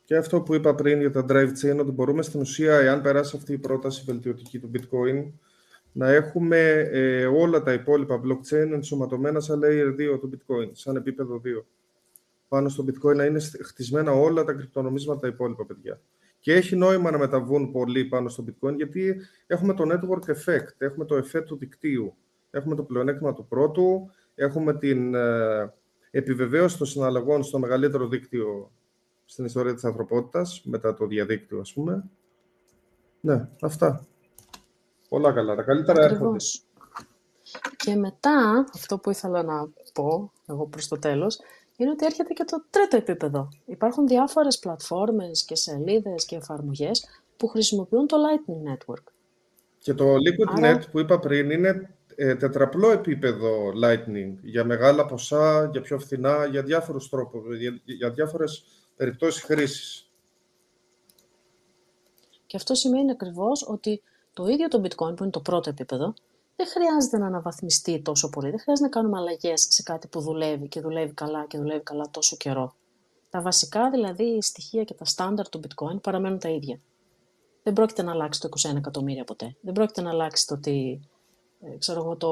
Και 0.05 0.15
αυτό 0.15 0.41
που 0.41 0.53
είπα 0.53 0.75
πριν 0.75 0.99
για 0.99 1.11
τα 1.11 1.25
drive 1.29 1.51
chain, 1.63 1.77
ότι 1.79 1.91
μπορούμε 1.91 2.21
στην 2.21 2.39
ουσία, 2.39 2.79
εάν 2.79 3.01
περάσει 3.01 3.35
αυτή 3.37 3.53
η 3.53 3.57
πρόταση 3.57 4.03
βελτιωτική 4.05 4.59
του 4.59 4.71
bitcoin, 4.73 5.31
να 5.97 6.09
έχουμε 6.09 6.89
ε, 6.91 7.25
όλα 7.25 7.63
τα 7.63 7.73
υπόλοιπα 7.73 8.21
blockchain 8.23 8.71
ενσωματωμένα 8.71 9.39
σαν 9.39 9.61
layer 9.63 10.13
2 10.15 10.19
του 10.19 10.29
bitcoin, 10.33 10.69
σαν 10.71 10.95
επίπεδο 10.95 11.41
2. 11.45 11.63
Πάνω 12.47 12.69
στο 12.69 12.85
bitcoin 12.87 13.15
να 13.15 13.25
είναι 13.25 13.39
χτισμένα 13.39 14.11
όλα 14.11 14.43
τα 14.43 14.53
κρυπτονομίσματα 14.53 15.19
τα 15.19 15.27
υπόλοιπα, 15.27 15.65
παιδιά. 15.65 16.01
Και 16.39 16.53
έχει 16.53 16.75
νόημα 16.75 17.11
να 17.11 17.17
μεταβούν 17.17 17.71
πολύ 17.71 18.05
πάνω 18.05 18.29
στο 18.29 18.45
bitcoin, 18.47 18.75
γιατί 18.75 19.15
έχουμε 19.47 19.73
το 19.73 19.83
network 19.83 20.31
effect, 20.31 20.75
έχουμε 20.77 21.05
το 21.05 21.15
effect 21.15 21.45
του 21.45 21.57
δικτύου, 21.57 22.15
έχουμε 22.49 22.75
το 22.75 22.83
πλεονέκτημα 22.83 23.33
του 23.33 23.45
πρώτου, 23.47 24.09
έχουμε 24.35 24.77
την 24.77 25.13
ε, 25.15 25.73
επιβεβαίωση 26.11 26.77
των 26.77 26.87
συναλλαγών 26.87 27.43
στο 27.43 27.59
μεγαλύτερο 27.59 28.07
δίκτυο 28.07 28.71
στην 29.25 29.45
ιστορία 29.45 29.73
της 29.73 29.83
ανθρωπότητας, 29.83 30.61
μετά 30.65 30.93
το 30.93 31.07
διαδίκτυο, 31.07 31.59
ας 31.59 31.73
πούμε. 31.73 32.03
Ναι, 33.21 33.49
αυτά. 33.61 34.07
Πολλά 35.09 35.31
καλά. 35.31 35.55
Τα 35.55 35.63
καλύτερα 35.63 36.03
έρχονται. 36.03 36.45
Και 37.77 37.95
μετά, 37.95 38.65
αυτό 38.73 38.97
που 38.97 39.09
ήθελα 39.09 39.43
να 39.43 39.69
πω, 39.93 40.31
εγώ 40.45 40.67
προς 40.67 40.87
το 40.87 40.99
τέλος, 40.99 41.39
είναι 41.77 41.89
ότι 41.89 42.05
έρχεται 42.05 42.33
και 42.33 42.43
το 42.43 42.63
τρίτο 42.69 42.97
επίπεδο. 42.97 43.49
Υπάρχουν 43.65 44.07
διάφορες 44.07 44.59
πλατφόρμες 44.59 45.45
και 45.45 45.55
σελίδες 45.55 46.25
και 46.25 46.35
εφαρμογές 46.35 47.05
που 47.37 47.47
χρησιμοποιούν 47.47 48.07
το 48.07 48.17
Lightning 48.17 48.73
Network. 48.73 49.03
Και 49.77 49.93
το 49.93 50.05
Liquid 50.13 50.63
Net 50.63 50.81
που 50.91 50.99
είπα 50.99 51.19
πριν 51.19 51.49
είναι 51.51 51.95
ε, 52.15 52.35
τετραπλό 52.35 52.91
επίπεδο 52.91 53.71
Lightning 53.83 54.33
για 54.41 54.63
μεγάλα 54.63 55.05
ποσά, 55.05 55.69
για 55.71 55.81
πιο 55.81 55.99
φθηνά, 55.99 56.45
για 56.45 56.63
διάφορους 56.63 57.09
τρόπους, 57.09 57.57
για, 57.57 57.81
για 57.83 58.11
διάφορες 58.11 58.63
περιπτώσεις 58.95 59.43
χρήσης. 59.43 60.11
Και 62.45 62.57
αυτό 62.57 62.73
σημαίνει 62.73 63.11
ακριβώς 63.11 63.67
ότι 63.67 64.01
το 64.37 64.47
ίδιο 64.47 64.67
το 64.67 64.81
bitcoin 64.83 65.15
που 65.15 65.23
είναι 65.23 65.31
το 65.31 65.39
πρώτο 65.39 65.69
επίπεδο 65.69 66.13
δεν 66.55 66.67
χρειάζεται 66.67 67.17
να 67.17 67.25
αναβαθμιστεί 67.25 68.01
τόσο 68.01 68.29
πολύ. 68.29 68.49
Δεν 68.49 68.59
χρειάζεται 68.59 68.87
να 68.87 68.93
κάνουμε 68.93 69.17
αλλαγές 69.17 69.67
σε 69.69 69.83
κάτι 69.83 70.07
που 70.07 70.21
δουλεύει 70.21 70.67
και 70.67 70.81
δουλεύει 70.81 71.13
καλά 71.13 71.45
και 71.45 71.57
δουλεύει 71.57 71.83
καλά 71.83 72.09
τόσο 72.11 72.35
καιρό. 72.35 72.73
Τα 73.29 73.41
βασικά 73.41 73.89
δηλαδή 73.89 74.41
στοιχεία 74.41 74.83
και 74.83 74.93
τα 74.93 75.05
στάνταρ 75.05 75.49
του 75.49 75.59
bitcoin 75.59 76.01
παραμένουν 76.01 76.39
τα 76.39 76.49
ίδια. 76.49 76.79
Δεν 77.63 77.73
πρόκειται 77.73 78.03
να 78.03 78.11
αλλάξει 78.11 78.41
το 78.41 78.49
21 78.69 78.75
εκατομμύρια 78.75 79.23
ποτέ. 79.23 79.55
Δεν 79.61 79.73
πρόκειται 79.73 80.01
να 80.01 80.09
αλλάξει 80.09 80.47
το 80.47 80.53
ότι 80.53 80.99
ε, 81.01 81.16
ξέρω 81.77 81.99
εγώ, 82.03 82.15
το, 82.15 82.31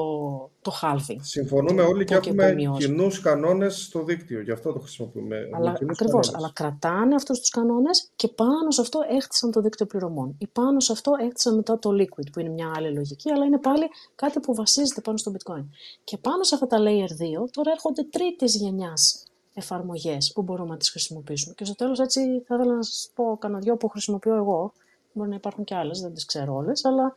το 0.62 0.72
halving. 0.82 1.16
Συμφωνούμε 1.20 1.82
όλοι 1.82 2.04
και 2.04 2.14
έχουμε 2.14 2.56
κοινούς 2.78 3.20
κανόνες 3.20 3.82
στο 3.82 4.04
δίκτυο, 4.04 4.40
γι' 4.40 4.50
αυτό 4.50 4.72
το 4.72 4.78
χρησιμοποιούμε. 4.78 5.36
Αλλά, 5.54 5.70
ακριβώς, 5.90 6.34
αλλά 6.34 6.50
κρατάνε 6.54 7.14
αυτούς 7.14 7.38
τους 7.38 7.48
κανόνες 7.48 8.10
και 8.16 8.28
πάνω 8.28 8.70
σε 8.70 8.80
αυτό 8.80 9.00
έχτισαν 9.10 9.50
το 9.50 9.60
δίκτυο 9.60 9.86
πληρωμών. 9.86 10.34
Ή 10.38 10.46
πάνω 10.46 10.80
σε 10.80 10.92
αυτό 10.92 11.12
έχτισαν 11.20 11.54
μετά 11.54 11.78
το 11.78 11.90
liquid, 11.90 12.32
που 12.32 12.40
είναι 12.40 12.50
μια 12.50 12.72
άλλη 12.76 12.94
λογική, 12.94 13.30
αλλά 13.30 13.44
είναι 13.44 13.58
πάλι 13.58 13.84
κάτι 14.14 14.40
που 14.40 14.54
βασίζεται 14.54 15.00
πάνω 15.00 15.16
στο 15.16 15.32
bitcoin. 15.32 15.64
Και 16.04 16.16
πάνω 16.16 16.42
σε 16.42 16.54
αυτά 16.54 16.66
τα 16.66 16.78
layer 16.80 17.42
2 17.42 17.48
τώρα 17.50 17.70
έρχονται 17.70 18.02
τρίτης 18.02 18.56
γενιάς 18.56 19.24
εφαρμογές 19.54 20.32
που 20.34 20.42
μπορούμε 20.42 20.70
να 20.70 20.76
τις 20.76 20.90
χρησιμοποιήσουμε. 20.90 21.54
Και 21.54 21.64
στο 21.64 21.74
τέλος, 21.74 22.00
έτσι, 22.00 22.20
θα 22.20 22.54
ήθελα 22.54 22.74
να 22.74 22.82
σας 22.82 23.10
πω 23.14 23.36
κανένα 23.40 23.60
δυο 23.60 23.76
που 23.76 23.88
χρησιμοποιώ 23.88 24.34
εγώ. 24.34 24.72
Μπορεί 25.12 25.28
να 25.28 25.34
υπάρχουν 25.34 25.64
και 25.64 25.74
άλλες, 25.74 26.00
δεν 26.00 26.14
τις 26.14 26.24
ξέρω 26.24 26.54
όλες, 26.54 26.84
αλλά 26.84 27.16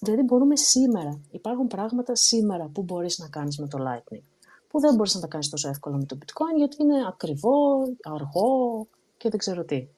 Δηλαδή 0.00 0.22
μπορούμε 0.22 0.56
σήμερα, 0.56 1.20
υπάρχουν 1.30 1.66
πράγματα 1.66 2.14
σήμερα 2.14 2.70
που 2.72 2.82
μπορείς 2.82 3.18
να 3.18 3.28
κάνεις 3.28 3.58
με 3.58 3.68
το 3.68 3.78
Lightning, 3.80 4.22
που 4.68 4.80
δεν 4.80 4.94
μπορείς 4.94 5.14
να 5.14 5.20
τα 5.20 5.26
κάνεις 5.26 5.48
τόσο 5.48 5.68
εύκολα 5.68 5.96
με 5.96 6.04
το 6.04 6.18
Bitcoin, 6.20 6.56
γιατί 6.56 6.82
είναι 6.82 7.06
ακριβό, 7.08 7.86
αργό 8.02 8.86
και 9.16 9.28
δεν 9.28 9.38
ξέρω 9.38 9.64
τι. 9.64 9.88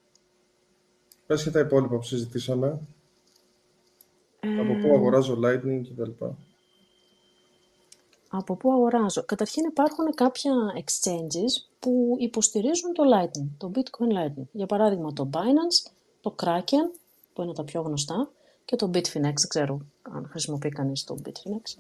Πες 1.27 1.43
και 1.43 1.51
τα 1.51 1.61
υπόλοιπα 1.61 1.97
που 1.97 2.03
συζητήσαμε. 2.03 2.81
Ε... 4.41 4.61
Από 4.61 4.75
πού 4.75 4.95
αγοράζω 4.95 5.39
Lightning 5.45 5.81
κτλ. 5.89 6.25
Από 8.29 8.57
πού 8.57 8.73
αγοράζω. 8.73 9.25
Καταρχήν 9.25 9.65
υπάρχουν 9.65 10.15
κάποια 10.15 10.53
exchanges 10.75 11.71
που 11.79 12.17
υποστηρίζουν 12.19 12.93
το 12.93 13.03
Lightning, 13.15 13.49
το 13.59 13.71
Bitcoin 13.75 14.17
Lightning. 14.17 14.47
Για 14.53 14.67
παράδειγμα 14.67 15.13
το 15.13 15.31
Binance, 15.33 15.93
το 16.21 16.35
Kraken, 16.43 16.99
που 17.33 17.43
είναι 17.43 17.53
τα 17.53 17.65
πιο 17.65 17.81
γνωστά, 17.81 18.31
και 18.65 18.77
το 18.77 18.91
Bitfinex, 18.95 19.13
δεν 19.13 19.49
ξέρω 19.49 19.81
αν 20.03 20.27
χρησιμοποιεί 20.31 20.69
κανείς 20.69 21.05
το 21.05 21.17
Bitfinex. 21.25 21.79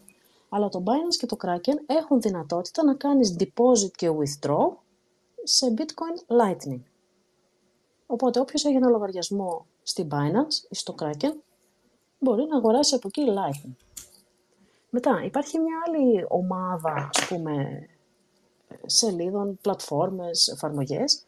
Αλλά 0.49 0.68
το 0.68 0.83
Binance 0.87 1.16
και 1.18 1.27
το 1.27 1.37
Kraken 1.40 1.77
έχουν 1.87 2.21
δυνατότητα 2.21 2.85
να 2.85 2.95
κάνεις 2.95 3.37
deposit 3.38 3.90
και 3.97 4.09
withdraw 4.11 4.77
σε 5.42 5.75
Bitcoin 5.77 6.40
Lightning. 6.40 6.81
Οπότε 8.07 8.40
όποιος 8.40 8.64
έχει 8.64 8.77
ένα 8.77 8.88
λογαριασμό 8.88 9.66
στη 9.83 10.09
Binance 10.11 10.66
ή 10.68 10.75
στο 10.75 10.95
Kraken 10.99 11.35
μπορεί 12.18 12.47
να 12.49 12.57
αγοράσει 12.57 12.95
από 12.95 13.09
εκεί 13.09 13.23
Lightning. 13.29 13.75
Μετά 14.90 15.23
υπάρχει 15.25 15.59
μια 15.59 15.83
άλλη 15.87 16.27
ομάδα, 16.29 17.11
ας 17.14 17.27
πούμε, 17.29 17.87
σελίδων, 18.87 19.59
πλατφόρμες, 19.62 20.49
εφαρμογές 20.49 21.25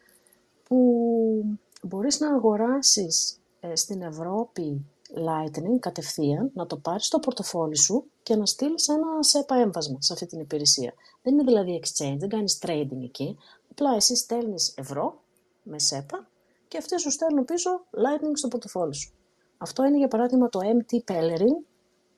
που 0.63 1.57
μπορείς 1.81 2.19
να 2.19 2.35
αγοράσεις 2.35 3.39
ε, 3.59 3.75
στην 3.75 4.01
Ευρώπη 4.01 4.85
Lightning 5.13 5.79
κατευθείαν, 5.79 6.51
να 6.53 6.65
το 6.67 6.77
πάρεις 6.77 7.05
στο 7.05 7.19
πορτοφόλι 7.19 7.77
σου 7.77 8.05
και 8.23 8.35
να 8.35 8.45
στείλεις 8.45 8.87
ένα 8.87 9.07
SEPA 9.31 9.55
έμβασμα 9.61 10.01
σε 10.01 10.13
αυτή 10.13 10.25
την 10.25 10.39
υπηρεσία. 10.39 10.93
Δεν 11.21 11.33
είναι 11.33 11.43
δηλαδή 11.43 11.81
exchange, 11.83 12.15
δεν 12.17 12.29
κάνεις 12.29 12.59
trading 12.61 13.03
εκεί. 13.03 13.37
Απλά 13.71 13.95
εσύ 13.95 14.15
στέλνεις 14.15 14.73
ευρώ 14.77 15.21
με 15.63 15.77
SEPA 15.89 16.25
και 16.67 16.77
αυτοί 16.77 16.99
σου 16.99 17.11
στέλνουν 17.11 17.45
πίσω 17.45 17.69
Lightning 17.91 18.31
στο 18.33 18.47
πορτοφόλι 18.47 18.95
σου. 18.95 19.13
Αυτό 19.57 19.85
είναι 19.85 19.97
για 19.97 20.07
παράδειγμα 20.07 20.49
το 20.49 20.59
MT 20.63 20.95
Pellerin, 21.11 21.65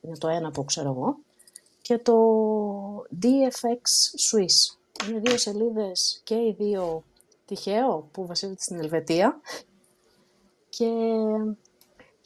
είναι 0.00 0.16
το 0.18 0.28
ένα 0.28 0.50
που 0.50 0.64
ξέρω 0.64 0.90
εγώ, 0.90 1.18
και 1.82 1.98
το 1.98 2.16
DFX 3.22 3.82
Swiss. 4.30 4.76
Είναι 5.08 5.18
δύο 5.18 5.38
σελίδες 5.38 6.20
και 6.24 6.34
οι 6.34 6.54
δύο 6.58 7.04
τυχαίο 7.44 8.08
που 8.12 8.26
βασίζονται 8.26 8.60
στην 8.60 8.78
Ελβετία 8.78 9.40
και 10.68 10.90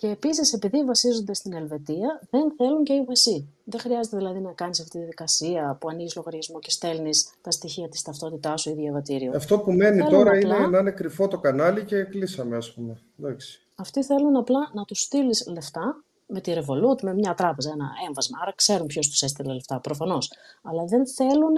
και 0.02 0.08
επίσης, 0.08 0.52
επειδή 0.52 0.84
βασίζονται 0.84 1.34
στην 1.34 1.52
Ελβετία, 1.52 2.20
δεν 2.30 2.52
θέλουν 2.56 2.84
και 2.84 3.04
KYC. 3.06 3.44
Δεν 3.64 3.80
χρειάζεται 3.80 4.16
δηλαδή 4.16 4.40
να 4.40 4.52
κάνεις 4.52 4.80
αυτή 4.80 4.90
τη 4.90 4.98
διαδικασία 4.98 5.76
που 5.80 5.88
ανοίγεις 5.88 6.16
λογαριασμό 6.16 6.58
και 6.58 6.70
στέλνεις 6.70 7.30
τα 7.40 7.50
στοιχεία 7.50 7.88
της 7.88 8.02
ταυτότητάς 8.02 8.60
σου 8.60 8.70
ή 8.70 8.72
διαβατήριο. 8.72 9.32
Αυτό 9.34 9.58
που 9.58 9.72
μένει 9.72 10.08
τώρα 10.08 10.38
είναι 10.38 10.66
να 10.66 10.78
είναι 10.78 10.90
κρυφό 10.90 11.28
το 11.28 11.38
κανάλι 11.38 11.84
και 11.84 12.02
κλείσαμε, 12.02 12.56
ας 12.56 12.72
πούμε. 12.72 13.00
Εντάξει. 13.18 13.60
Αυτοί 13.74 14.04
θέλουν 14.04 14.36
απλά 14.36 14.70
να 14.72 14.84
τους 14.84 15.00
στείλεις 15.00 15.46
λεφτά 15.46 16.04
με 16.26 16.40
τη 16.40 16.52
Revolut, 16.54 17.02
με 17.02 17.14
μια 17.14 17.34
τράπεζα, 17.34 17.70
ένα 17.70 17.90
έμβασμα. 18.06 18.38
Άρα 18.42 18.52
ξέρουν 18.54 18.86
ποιος 18.86 19.08
τους 19.08 19.22
έστειλε 19.22 19.52
λεφτά, 19.52 19.80
προφανώς. 19.80 20.32
Αλλά 20.62 20.84
δεν 20.84 21.06
θέλουν 21.08 21.54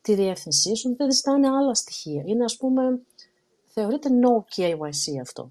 τη 0.00 0.14
διεύθυνσή 0.14 0.74
σου, 0.74 0.96
δεν 0.96 1.12
ζητάνε 1.12 1.48
άλλα 1.48 1.74
στοιχεία. 1.74 2.22
Είναι, 2.26 2.44
ας 2.44 2.56
πούμε, 2.56 3.00
θεωρείται 3.64 4.08
no 4.22 4.56
KYC 4.56 5.20
αυτό. 5.20 5.50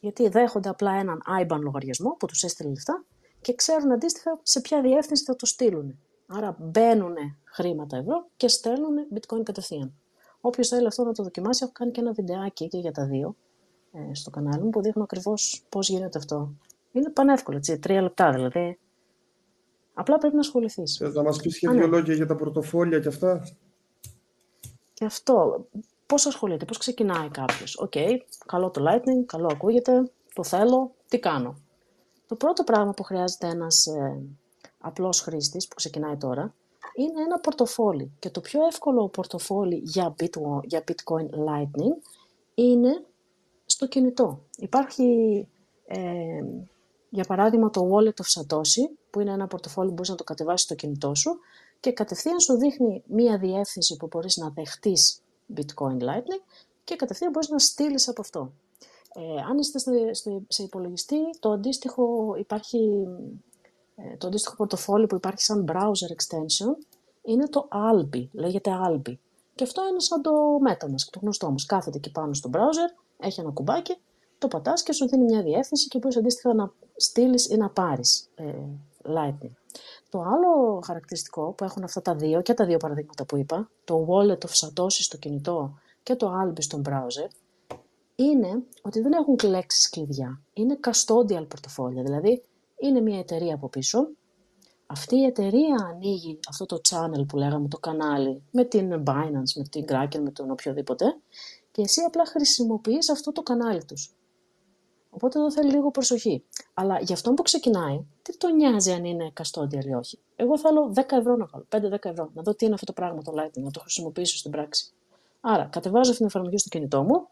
Γιατί 0.00 0.28
δέχονται 0.28 0.68
απλά 0.68 0.92
έναν 0.92 1.22
IBAN 1.40 1.58
λογαριασμό 1.60 2.16
που 2.18 2.26
τους 2.26 2.42
έστειλε 2.42 2.68
λεφτά 2.68 3.04
και 3.40 3.54
ξέρουν 3.54 3.92
αντίστοιχα 3.92 4.40
σε 4.42 4.60
ποια 4.60 4.80
διεύθυνση 4.80 5.24
θα 5.24 5.36
το 5.36 5.46
στείλουν. 5.46 5.98
Άρα 6.26 6.56
μπαίνουν 6.58 7.14
χρήματα 7.44 7.96
ευρώ 7.96 8.28
και 8.36 8.48
στέλνουν 8.48 8.94
bitcoin 9.14 9.42
κατευθείαν. 9.42 9.94
Όποιος 10.40 10.68
θέλει 10.68 10.86
αυτό 10.86 11.04
να 11.04 11.12
το 11.12 11.22
δοκιμάσει, 11.22 11.60
έχω 11.64 11.72
κάνει 11.72 11.90
και 11.90 12.00
ένα 12.00 12.12
βιντεάκι 12.12 12.68
και 12.68 12.78
για 12.78 12.92
τα 12.92 13.06
δύο 13.06 13.36
ε, 13.92 14.14
στο 14.14 14.30
κανάλι 14.30 14.62
μου 14.62 14.70
που 14.70 14.82
δείχνω 14.82 15.02
ακριβώς 15.02 15.66
πώς 15.68 15.88
γίνεται 15.88 16.18
αυτό. 16.18 16.54
Είναι 16.92 17.10
πανεύκολο, 17.10 17.56
έτσι, 17.56 17.78
τρία 17.78 18.02
λεπτά 18.02 18.32
δηλαδή. 18.32 18.78
Απλά 19.94 20.18
πρέπει 20.18 20.34
να 20.34 20.40
ασχοληθείς. 20.40 21.00
Θα 21.14 21.22
μας 21.22 21.40
πεις 21.40 21.58
και 21.58 21.68
δύο 21.68 21.86
λόγια 21.86 22.14
για 22.14 22.26
τα 22.26 22.36
πορτοφόλια 22.36 23.00
και 23.00 23.08
αυτά; 23.08 23.42
Και 24.92 25.04
αυτό 25.04 25.66
πώς 26.08 26.26
ασχολείται, 26.26 26.64
πώς 26.64 26.78
ξεκινάει 26.78 27.28
κάποιος. 27.28 27.76
Οκ, 27.76 27.92
okay, 27.94 28.16
καλό 28.46 28.70
το 28.70 28.84
Lightning, 28.88 29.24
καλό 29.26 29.48
ακούγεται, 29.52 30.10
το 30.34 30.44
θέλω, 30.44 30.94
τι 31.08 31.18
κάνω. 31.18 31.56
Το 32.26 32.34
πρώτο 32.34 32.64
πράγμα 32.64 32.92
που 32.92 33.02
χρειάζεται 33.02 33.46
ένας 33.46 33.86
ε, 33.86 34.22
απλός 34.78 35.20
χρήστης 35.20 35.68
που 35.68 35.74
ξεκινάει 35.74 36.16
τώρα 36.16 36.54
είναι 36.94 37.22
ένα 37.22 37.38
πορτοφόλι. 37.38 38.12
Και 38.18 38.30
το 38.30 38.40
πιο 38.40 38.66
εύκολο 38.66 39.08
πορτοφόλι 39.08 39.80
για 39.84 40.14
Bitcoin, 40.20 40.60
για 40.62 40.84
Bitcoin 40.88 41.24
Lightning 41.24 42.08
είναι 42.54 43.04
στο 43.66 43.86
κινητό. 43.86 44.40
Υπάρχει, 44.56 45.48
ε, 45.86 45.98
για 47.10 47.24
παράδειγμα, 47.24 47.70
το 47.70 47.90
Wallet 47.92 48.22
of 48.22 48.40
Satoshi, 48.40 48.96
που 49.10 49.20
είναι 49.20 49.32
ένα 49.32 49.46
πορτοφόλι 49.46 49.88
που 49.88 49.94
μπορείς 49.94 50.10
να 50.10 50.16
το 50.16 50.24
κατεβάσεις 50.24 50.64
στο 50.64 50.74
κινητό 50.74 51.14
σου 51.14 51.38
και 51.80 51.92
κατευθείαν 51.92 52.40
σου 52.40 52.56
δείχνει 52.56 53.02
μία 53.06 53.38
διεύθυνση 53.38 53.96
που 53.96 54.06
μπορείς 54.06 54.36
να 54.36 54.50
δεχτείς 54.50 55.22
Bitcoin 55.56 55.98
Lightning 56.00 56.42
και 56.84 56.96
κατευθείαν 56.96 57.30
μπορείς 57.30 57.48
να 57.48 57.58
στείλεις 57.58 58.08
από 58.08 58.20
αυτό. 58.20 58.52
Ε, 59.14 59.40
αν 59.50 59.58
είστε 59.58 59.78
σε 60.48 60.62
υπολογιστή, 60.62 61.16
το 61.40 61.50
αντίστοιχο, 61.50 62.34
υπάρχει, 62.38 63.06
ε, 63.96 64.16
το 64.16 64.26
αντίστοιχο 64.26 64.56
πορτοφόλι 64.56 65.06
που 65.06 65.14
υπάρχει 65.14 65.42
σαν 65.42 65.64
browser 65.68 66.10
extension 66.14 66.84
είναι 67.22 67.48
το 67.48 67.68
Albi, 67.72 68.28
λέγεται 68.32 68.70
Albi. 68.86 69.14
Και 69.54 69.64
αυτό 69.64 69.88
είναι 69.88 70.00
σαν 70.00 70.22
το 70.22 70.30
MetaMask, 70.68 71.08
το 71.10 71.18
γνωστό 71.22 71.46
όμως. 71.46 71.66
Κάθεται 71.66 71.96
εκεί 71.96 72.10
πάνω 72.10 72.34
στο 72.34 72.50
browser, 72.52 73.02
έχει 73.18 73.40
ένα 73.40 73.50
κουμπάκι, 73.50 73.96
το 74.38 74.48
πατάς 74.48 74.82
και 74.82 74.92
σου 74.92 75.08
δίνει 75.08 75.24
μια 75.24 75.42
διεύθυνση 75.42 75.88
και 75.88 75.98
μπορείς 75.98 76.16
αντίστοιχα 76.16 76.54
να 76.54 76.72
στείλεις 76.96 77.48
ή 77.48 77.56
να 77.56 77.70
πάρεις 77.70 78.28
ε, 78.34 78.54
Lightning. 79.04 79.52
Το 80.10 80.20
άλλο 80.20 80.80
χαρακτηριστικό 80.84 81.52
που 81.52 81.64
έχουν 81.64 81.84
αυτά 81.84 82.02
τα 82.02 82.14
δύο 82.14 82.42
και 82.42 82.54
τα 82.54 82.64
δύο 82.64 82.76
παραδείγματα 82.76 83.24
που 83.24 83.36
είπα, 83.36 83.70
το 83.84 84.06
wallet 84.10 84.38
of 84.38 84.50
Satoshi 84.50 84.88
στο 84.88 85.16
κινητό 85.16 85.78
και 86.02 86.14
το 86.14 86.32
Albi 86.42 86.62
στο 86.62 86.80
browser, 86.84 87.30
είναι 88.14 88.62
ότι 88.82 89.00
δεν 89.00 89.12
έχουν 89.12 89.36
λέξεις 89.42 89.90
κλειδιά. 89.90 90.40
Είναι 90.52 90.78
custodial 90.82 91.48
πορτοφόλια, 91.48 92.02
δηλαδή 92.02 92.42
είναι 92.78 93.00
μια 93.00 93.18
εταιρεία 93.18 93.54
από 93.54 93.68
πίσω. 93.68 94.08
Αυτή 94.86 95.16
η 95.16 95.24
εταιρεία 95.24 95.76
ανοίγει 95.94 96.38
αυτό 96.48 96.66
το 96.66 96.80
channel 96.88 97.26
που 97.28 97.36
λέγαμε, 97.36 97.68
το 97.68 97.78
κανάλι, 97.78 98.42
με 98.50 98.64
την 98.64 99.02
Binance, 99.06 99.52
με 99.56 99.64
την 99.70 99.84
Kraken, 99.88 100.18
με 100.18 100.30
τον 100.30 100.50
οποιοδήποτε 100.50 101.16
και 101.70 101.82
εσύ 101.82 102.00
απλά 102.00 102.26
χρησιμοποιείς 102.26 103.10
αυτό 103.10 103.32
το 103.32 103.42
κανάλι 103.42 103.84
τους. 103.84 104.12
Οπότε 105.10 105.38
εδώ 105.38 105.52
θέλει 105.52 105.70
λίγο 105.70 105.90
προσοχή. 105.90 106.44
Αλλά 106.74 107.00
για 107.00 107.14
αυτόν 107.14 107.34
που 107.34 107.42
ξεκινάει, 107.42 108.04
τι 108.22 108.36
τον 108.36 108.54
νοιάζει 108.54 108.92
αν 108.92 109.04
είναι 109.04 109.32
custodial 109.40 109.84
ή 109.84 109.94
όχι. 109.94 110.18
Εγώ 110.36 110.58
θέλω 110.58 110.92
10 110.94 111.00
ευρώ 111.10 111.36
να 111.36 111.46
βάλω, 111.46 111.66
5-10 111.68 112.04
ευρώ, 112.04 112.30
να 112.34 112.42
δω 112.42 112.54
τι 112.54 112.64
είναι 112.64 112.74
αυτό 112.74 112.86
το 112.86 112.92
πράγμα 112.92 113.22
το 113.22 113.32
Lightning, 113.36 113.62
να 113.62 113.70
το 113.70 113.80
χρησιμοποιήσω 113.80 114.36
στην 114.36 114.50
πράξη. 114.50 114.92
Άρα, 115.40 115.64
κατεβάζω 115.64 116.10
αυτή 116.10 116.16
την 116.16 116.26
εφαρμογή 116.26 116.58
στο 116.58 116.68
κινητό 116.68 117.02
μου. 117.02 117.28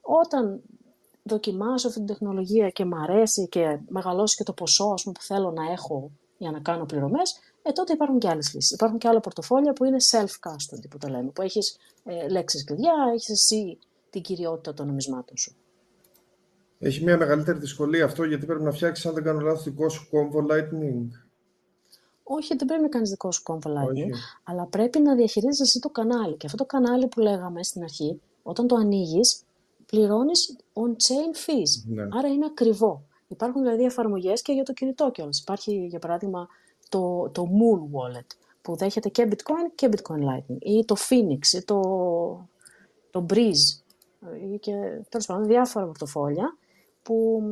Όταν 0.00 0.62
δοκιμάσω 1.22 1.86
αυτή 1.88 1.98
την 1.98 2.08
τεχνολογία 2.08 2.70
και 2.70 2.84
μ' 2.84 2.94
αρέσει 2.94 3.48
και 3.48 3.78
μεγαλώσει 3.88 4.36
και 4.36 4.42
το 4.42 4.52
ποσό 4.52 4.84
ας 4.84 5.02
πούμε, 5.02 5.14
που 5.18 5.24
θέλω 5.24 5.50
να 5.50 5.72
έχω 5.72 6.10
για 6.38 6.50
να 6.50 6.60
κάνω 6.60 6.84
πληρωμές, 6.84 7.38
ε, 7.62 7.72
τότε 7.72 7.92
υπάρχουν 7.92 8.18
και 8.18 8.28
άλλες 8.28 8.54
λύσεις. 8.54 8.70
Υπάρχουν 8.70 8.98
και 8.98 9.08
άλλα 9.08 9.20
πορτοφόλια 9.20 9.72
που 9.72 9.84
είναι 9.84 9.96
self-custody, 10.10 10.88
που 10.90 10.98
το 10.98 11.08
λέμε, 11.08 11.30
που 11.30 11.42
έχεις 11.42 11.76
ε, 12.04 12.28
λέξεις 12.28 12.64
κλειδιά, 12.64 12.92
έχεις 13.14 13.28
εσύ 13.28 13.78
την 14.10 14.22
κυριότητα 14.22 14.74
των 14.74 14.86
νομισμάτων 14.86 15.36
σου. 15.36 15.56
Έχει 16.84 17.04
μια 17.04 17.16
μεγαλύτερη 17.16 17.58
δυσκολία 17.58 18.04
αυτό, 18.04 18.24
γιατί 18.24 18.46
πρέπει 18.46 18.62
να 18.62 18.70
φτιάξεις, 18.70 19.06
αν 19.06 19.14
δεν 19.14 19.22
κάνω 19.22 19.40
λάθος, 19.40 19.62
δικό 19.62 19.88
σου 19.88 20.08
κόμβο 20.10 20.46
Lightning. 20.50 21.06
Όχι, 22.22 22.56
δεν 22.56 22.66
πρέπει 22.66 22.82
να 22.82 22.88
κάνεις 22.88 23.10
δικό 23.10 23.32
σου 23.32 23.42
κόμβο 23.42 23.70
Lightning, 23.70 24.10
αλλά 24.42 24.66
πρέπει 24.66 25.00
να 25.00 25.14
διαχειρίζεσαι 25.14 25.62
εσύ 25.62 25.80
το 25.80 25.88
κανάλι. 25.88 26.36
Και 26.36 26.46
αυτό 26.46 26.58
το 26.58 26.64
κανάλι 26.64 27.06
που 27.06 27.20
λέγαμε 27.20 27.62
στην 27.62 27.82
αρχή, 27.82 28.20
όταν 28.42 28.66
το 28.66 28.74
ανοίγεις, 28.74 29.42
πληρώνεις 29.86 30.56
on-chain 30.72 31.36
fees. 31.46 31.94
Ναι. 31.94 32.02
Άρα 32.02 32.28
είναι 32.28 32.44
ακριβό. 32.44 33.04
Υπάρχουν 33.28 33.62
δηλαδή 33.62 33.84
εφαρμογές 33.84 34.42
και 34.42 34.52
για 34.52 34.62
το 34.62 34.72
κινητό 34.72 35.10
κιόλας. 35.10 35.40
Υπάρχει, 35.40 35.86
για 35.86 35.98
παράδειγμα, 35.98 36.48
το, 36.88 37.28
το 37.32 37.42
Moon 37.42 37.80
Wallet, 37.80 38.26
που 38.62 38.76
δέχεται 38.76 39.08
και 39.08 39.28
Bitcoin 39.30 39.72
και 39.74 39.88
Bitcoin 39.90 40.18
Lightning, 40.18 40.58
ή 40.58 40.84
το 40.84 40.96
Phoenix, 41.08 41.46
ή 41.52 41.62
το, 41.64 41.80
το 43.10 43.26
Breeze, 43.28 43.82
ή 44.52 44.58
και 44.58 44.72
τέλος 45.08 45.26
πάντων 45.26 45.46
διάφορα 45.46 45.84
πορτοφόλια, 45.86 46.56
που 47.02 47.42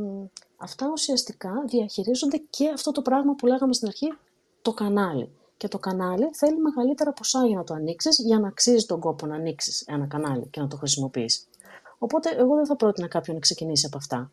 αυτά 0.56 0.88
ουσιαστικά 0.92 1.64
διαχειρίζονται 1.66 2.36
και 2.50 2.68
αυτό 2.68 2.92
το 2.92 3.02
πράγμα 3.02 3.34
που 3.34 3.46
λέγαμε 3.46 3.72
στην 3.72 3.88
αρχή, 3.88 4.12
το 4.62 4.72
κανάλι. 4.72 5.30
Και 5.56 5.68
το 5.68 5.78
κανάλι 5.78 6.30
θέλει 6.32 6.56
μεγαλύτερα 6.58 7.12
ποσά 7.12 7.46
για 7.46 7.56
να 7.56 7.64
το 7.64 7.74
ανοίξεις, 7.74 8.18
για 8.18 8.38
να 8.38 8.48
αξίζει 8.48 8.86
τον 8.86 9.00
κόπο 9.00 9.26
να 9.26 9.34
ανοίξεις 9.34 9.84
ένα 9.86 10.06
κανάλι 10.06 10.46
και 10.50 10.60
να 10.60 10.68
το 10.68 10.76
χρησιμοποιήσει. 10.76 11.44
Οπότε, 11.98 12.30
εγώ 12.36 12.54
δεν 12.54 12.66
θα 12.66 12.76
πρότεινα 12.76 13.08
κάποιον 13.08 13.34
να 13.36 13.42
ξεκινήσει 13.42 13.86
από 13.86 13.96
αυτά. 13.96 14.30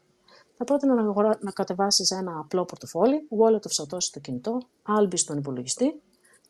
Θα 0.57 0.63
πρότεινα 0.63 0.93
να, 0.93 1.37
να 1.41 1.51
κατεβάσεις 1.51 2.11
ένα 2.11 2.39
απλό 2.39 2.65
πορτοφόλι, 2.65 3.27
wallet 3.39 3.59
of 3.59 3.83
Satoshi 3.83 4.01
στο 4.01 4.19
κινητό, 4.19 4.57
Albi 4.99 5.17
στον 5.17 5.37
υπολογιστή, 5.37 6.01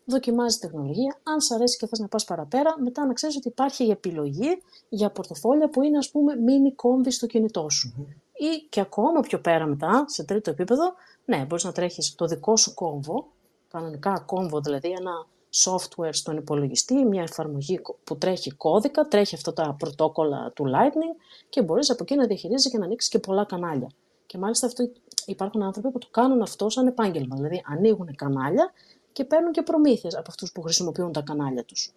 δοκιμάζεις 0.05 0.59
τεχνολογία. 0.59 1.19
Αν 1.23 1.41
σ' 1.41 1.51
αρέσει 1.51 1.77
και 1.77 1.87
θες 1.87 1.99
να 1.99 2.07
πας 2.07 2.25
παραπέρα, 2.25 2.75
μετά 2.79 3.05
να 3.05 3.13
ξέρεις 3.13 3.35
ότι 3.35 3.47
υπάρχει 3.47 3.85
η 3.85 3.89
επιλογή 3.89 4.61
για 4.89 5.09
πορτοφόλια 5.09 5.69
που 5.69 5.81
είναι, 5.81 5.97
ας 5.97 6.09
πούμε, 6.11 6.33
mini 6.33 6.73
κόμβι 6.75 7.11
στο 7.11 7.25
κινητό 7.25 7.69
σου. 7.69 7.93
Ή 8.37 8.67
και 8.69 8.79
ακόμα 8.79 9.19
πιο 9.19 9.39
πέρα 9.39 9.65
μετά, 9.65 10.05
σε 10.07 10.23
τρίτο 10.23 10.49
επίπεδο, 10.49 10.93
ναι, 11.25 11.45
μπορείς 11.45 11.63
να 11.63 11.71
τρέχεις 11.71 12.15
το 12.15 12.25
δικό 12.25 12.57
σου 12.57 12.73
κόμβο, 12.73 13.27
κανονικά 13.71 14.23
κόμβο 14.25 14.59
δηλαδή, 14.59 14.89
ένα 14.91 15.27
software 15.65 16.09
στον 16.13 16.37
υπολογιστή, 16.37 17.05
μια 17.05 17.21
εφαρμογή 17.21 17.81
που 18.03 18.17
τρέχει 18.17 18.51
κώδικα, 18.51 19.07
τρέχει 19.07 19.35
αυτά 19.35 19.53
τα 19.53 19.75
πρωτόκολλα 19.79 20.51
του 20.55 20.65
Lightning 20.65 21.21
και 21.49 21.61
μπορείς 21.61 21.89
από 21.89 22.03
εκεί 22.03 22.15
να 22.15 22.25
διαχειρίζεσαι 22.25 22.69
και 22.69 22.77
να 22.77 22.85
ανοίξεις 22.85 23.09
και 23.09 23.19
πολλά 23.19 23.45
κανάλια. 23.45 23.89
Και 24.25 24.37
μάλιστα 24.37 24.67
αυτό, 24.67 24.89
υπάρχουν 25.25 25.63
άνθρωποι 25.63 25.91
που 25.91 25.97
το 25.97 26.07
κάνουν 26.11 26.41
αυτό 26.41 26.69
σαν 26.69 26.87
επάγγελμα, 26.87 27.35
δηλαδή 27.35 27.61
ανοίγουν 27.65 28.15
κανάλια 28.15 28.71
και 29.11 29.23
παίρνουν 29.23 29.51
και 29.51 29.61
προμήθειες 29.61 30.15
από 30.15 30.25
αυτούς 30.27 30.51
που 30.51 30.61
χρησιμοποιούν 30.61 31.11
τα 31.11 31.21
κανάλια 31.21 31.63
τους. 31.63 31.93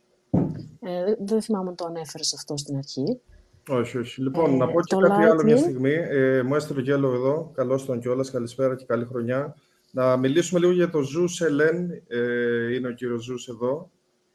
Ε, 0.81 1.15
δεν 1.19 1.43
θυμάμαι 1.43 1.69
αν 1.69 1.75
το 1.75 1.85
ανέφερες 1.85 2.35
αυτό 2.35 2.57
στην 2.57 2.77
αρχή. 2.77 3.21
Όχι, 3.71 3.99
όχι. 3.99 4.23
Λοιπόν, 4.23 4.53
ε, 4.53 4.57
να 4.57 4.67
πω 4.67 4.81
και 4.83 4.97
κάτι 4.97 5.13
Lightning... 5.13 5.31
άλλο 5.31 5.43
μια 5.45 5.57
στιγμή. 5.57 5.93
Ε, 5.93 6.43
μου 6.43 6.55
έστειλε 6.55 6.81
γέλο 6.81 7.15
εδώ. 7.15 7.51
Καλώς 7.55 7.85
τον 7.85 8.01
κιόλας. 8.01 8.31
Καλησπέρα 8.31 8.77
και 8.77 8.85
καλή 8.85 9.05
χρονιά. 9.05 9.57
Να 9.91 10.17
μιλήσουμε 10.17 10.61
λίγο 10.61 10.73
για 10.73 10.91
το 10.91 10.99
Zeus 10.99 11.47
Ελέν. 11.47 11.91
Ε, 12.09 12.75
είναι 12.75 12.89
ο 12.89 12.93
κύριος 12.93 13.31
Zeus 13.31 13.55
εδώ. 13.55 13.91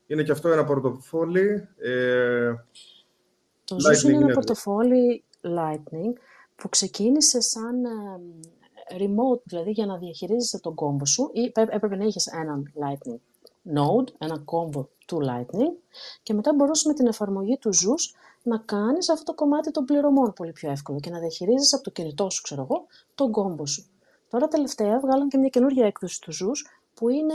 Είναι 0.08 0.24
και 0.24 0.32
αυτό 0.32 0.50
ένα 0.50 0.64
πορτοφόλι. 0.64 1.68
Ε, 1.78 2.54
το 3.64 3.76
Zeus 3.76 4.04
είναι 4.04 4.18
ένα 4.18 4.34
πορτοφόλι 4.34 5.24
Lightning 5.42 6.20
που 6.56 6.70
ξεκίνησε 6.70 7.42
σαν 7.42 7.86
ε, 7.86 8.96
remote, 8.98 9.42
δηλαδή 9.44 9.72
για 9.72 9.86
να 9.86 9.98
διαχειρίζεσαι 9.98 10.60
τον 10.60 10.76
κόμβο 10.76 11.06
σου 11.06 11.30
ή 11.34 11.52
έπρεπε 11.54 11.96
να 11.96 12.04
έχεις 12.04 12.28
έναν 12.28 12.74
Lightning 12.76 13.20
node, 13.74 14.14
ένα 14.18 14.42
κόμβο 14.46 14.90
του 15.06 15.20
Lightning 15.22 15.86
και 16.24 16.34
μετά 16.34 16.54
μπορούσε 16.54 16.88
με 16.88 16.94
την 16.94 17.08
εφαρμογή 17.08 17.58
του 17.58 17.70
Zeus 17.74 18.18
να 18.46 18.58
κάνεις 18.58 19.10
αυτό 19.10 19.24
το 19.24 19.34
κομμάτι 19.34 19.72
των 19.72 19.86
πληρωμών 19.86 20.34
πολύ 20.34 20.52
πιο 20.52 20.72
εύκολο 20.72 21.00
και 21.00 21.10
να 21.10 21.20
διαχειρίζεσαι 21.20 21.76
από 21.76 21.84
το 21.84 21.92
κινητό 21.92 22.30
σου, 22.30 22.42
ξέρω 22.42 22.62
εγώ, 22.62 22.86
τον 23.16 23.32
κόμβο 23.32 23.66
σου. 23.66 23.86
Τώρα 24.30 24.48
τελευταία 24.48 25.00
βγάλαν 25.00 25.28
και 25.28 25.38
μια 25.38 25.50
καινούργια 25.50 25.86
έκδοση 25.86 26.22
του 26.22 26.32
Zeus 26.32 26.70
που 26.94 27.10
είναι, 27.10 27.34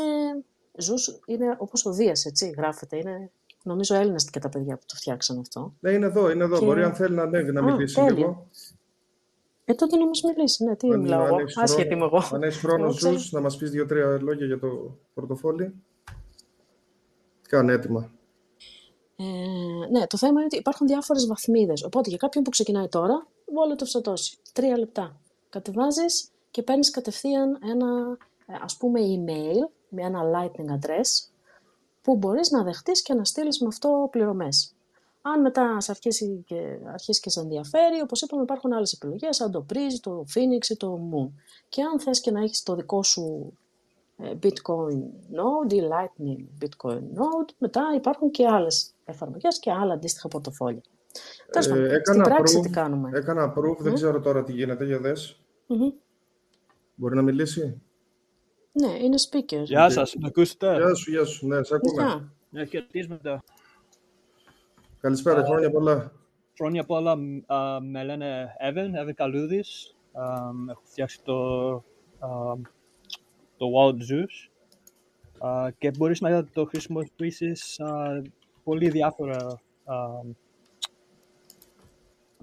Zeus 0.77 1.21
είναι 1.27 1.57
όπως 1.59 1.87
ο 1.87 1.93
Δίας, 1.93 2.25
έτσι, 2.25 2.55
γράφεται, 2.57 2.97
είναι 2.97 3.31
Νομίζω 3.63 3.95
Έλληνες 3.95 4.31
και 4.31 4.39
τα 4.39 4.49
παιδιά 4.49 4.77
που 4.77 4.83
το 4.87 4.95
φτιάξαν 4.97 5.39
αυτό. 5.39 5.75
Ναι, 5.81 5.91
είναι 5.91 6.07
εδώ, 6.07 6.31
είναι 6.31 6.45
εδώ. 6.45 6.59
Και... 6.59 6.65
Μπορεί 6.65 6.83
αν 6.83 6.95
θέλει 6.95 7.15
να 7.15 7.23
ανέβει 7.23 7.53
να 7.53 7.63
μιλήσει 7.63 8.01
λίγο. 8.01 8.49
Ε, 9.65 9.75
τότε 9.75 9.97
να 9.97 10.07
μας 10.07 10.23
μιλήσει, 10.23 10.65
ναι, 10.65 10.77
τι 10.77 10.89
αν, 10.89 11.01
μιλάω 11.01 11.27
εγώ, 11.27 11.37
άσχετη 11.55 11.95
είμαι 11.95 12.05
εγώ. 12.05 12.23
Αν 12.33 12.43
έχεις 12.43 12.59
χρόνο 12.59 12.91
Zeus, 12.91 13.33
να 13.33 13.41
μας 13.41 13.57
πεις 13.57 13.71
δύο-τρία 13.71 14.19
λόγια 14.21 14.47
για 14.47 14.59
το 14.59 14.99
πορτοφόλι. 15.15 15.75
Κάνε 17.49 17.73
έτοιμα. 17.73 18.11
Ε, 19.23 19.91
ναι, 19.91 20.07
το 20.07 20.17
θέμα 20.17 20.33
είναι 20.33 20.45
ότι 20.45 20.57
υπάρχουν 20.57 20.87
διάφορες 20.87 21.27
βαθμίδες. 21.27 21.85
Οπότε 21.85 22.09
για 22.09 22.19
κάποιον 22.19 22.45
που 22.45 22.51
ξεκινάει 22.51 22.89
τώρα, 22.89 23.27
βάλε 23.55 23.75
το 23.75 23.85
φτωτώσει. 23.85 24.39
Τρία 24.53 24.79
λεπτά. 24.79 25.21
Κατεβάζεις 25.49 26.29
και 26.51 26.63
παίρνεις 26.63 26.91
κατευθείαν 26.91 27.59
ένα, 27.71 28.17
ε, 28.47 28.55
ας 28.63 28.77
πούμε, 28.77 29.01
email 29.01 29.71
με 29.89 30.03
ένα 30.03 30.21
lightning 30.35 30.79
address 30.79 31.31
που 32.03 32.17
μπορείς 32.17 32.51
να 32.51 32.63
δεχτείς 32.63 33.03
και 33.03 33.15
να 33.15 33.25
στείλεις 33.25 33.61
με 33.61 33.67
αυτό 33.67 34.09
πληρωμές. 34.11 34.75
Αν 35.23 35.41
μετά 35.41 35.81
σε 35.81 35.91
αρχίσει 35.91 36.45
και, 36.47 36.79
αρχίσει 36.93 37.21
και 37.21 37.31
σε 37.31 37.41
ενδιαφέρει, 37.41 38.01
όπως 38.03 38.23
είπαμε 38.23 38.43
υπάρχουν 38.43 38.73
άλλες 38.73 38.93
επιλογές, 38.93 39.37
σαν 39.37 39.51
το 39.51 39.67
Breeze, 39.73 39.99
το 40.01 40.25
Phoenix 40.35 40.69
ή 40.69 40.77
το 40.77 41.01
Moon. 41.13 41.31
Και 41.69 41.83
αν 41.83 42.01
θες 42.01 42.21
και 42.21 42.31
να 42.31 42.41
έχεις 42.41 42.63
το 42.63 42.75
δικό 42.75 43.03
σου 43.03 43.53
ε, 43.53 43.60
Bitcoin 44.43 45.01
Node 45.37 45.73
ή 45.73 45.81
Lightning 45.91 46.65
Bitcoin 46.65 46.99
Node, 46.99 47.55
μετά 47.59 47.83
υπάρχουν 47.97 48.31
και 48.31 48.47
άλλες 48.47 48.95
εφαρμογές 49.05 49.59
και 49.59 49.71
άλλα 49.71 49.95
αντίστοιχα 49.95 50.29
πορτοφόλια. 50.29 50.83
Τέλος 51.51 51.69
πάντων, 51.69 51.85
ε, 51.85 52.01
στην 52.05 52.23
πράξη 52.23 52.61
τι 52.61 52.71
κάνουμε; 52.71 53.11
Έκανα 53.13 53.55
proof, 53.57 53.77
δεν 53.79 53.95
ξέρω 53.95 54.21
τώρα 54.21 54.45
τι 54.45 54.53
γίνεται, 54.53 54.85
για 54.85 54.99
δες. 54.99 55.41
Μπορεί 56.95 57.15
να 57.15 57.23
μιλήσει; 57.23 57.81
Ναι, 58.73 58.89
είναι 58.89 59.17
speaker. 59.31 59.63
Γεια 59.63 59.91
σας, 59.91 60.15
με 60.15 60.27
ακούσετε. 60.27 60.77
Γεια 60.77 60.95
σου, 60.95 61.11
γεια 61.11 61.25
σου, 61.25 61.47
ναι, 61.47 61.63
σε 61.63 61.75
ακούμε. 61.75 62.33
Ναι, 62.51 62.65
χαιρετίσματα. 62.65 63.43
Καλησπέρα, 65.01 65.45
χρόνια 65.45 65.71
πολλά. 65.71 66.13
Χρόνια 66.57 66.85
πολλά, 66.85 67.17
με 67.83 68.05
λένε 68.05 68.57
Evan, 68.71 69.05
Evan 69.05 69.13
Καλούδης. 69.15 69.97
Έχω 70.71 70.83
φτιάξει 70.85 71.23
το, 71.23 71.35
το 73.61 73.67
Wild 73.77 73.99
Zeus. 74.13 74.49
Uh, 75.43 75.69
και 75.79 75.91
μπορείς 75.91 76.21
να 76.21 76.45
το 76.45 76.65
χρησιμοποιήσεις 76.65 77.81
uh, 77.85 78.23
πολύ 78.65 78.89
διάφορα 78.91 79.61
uh, 79.85 80.31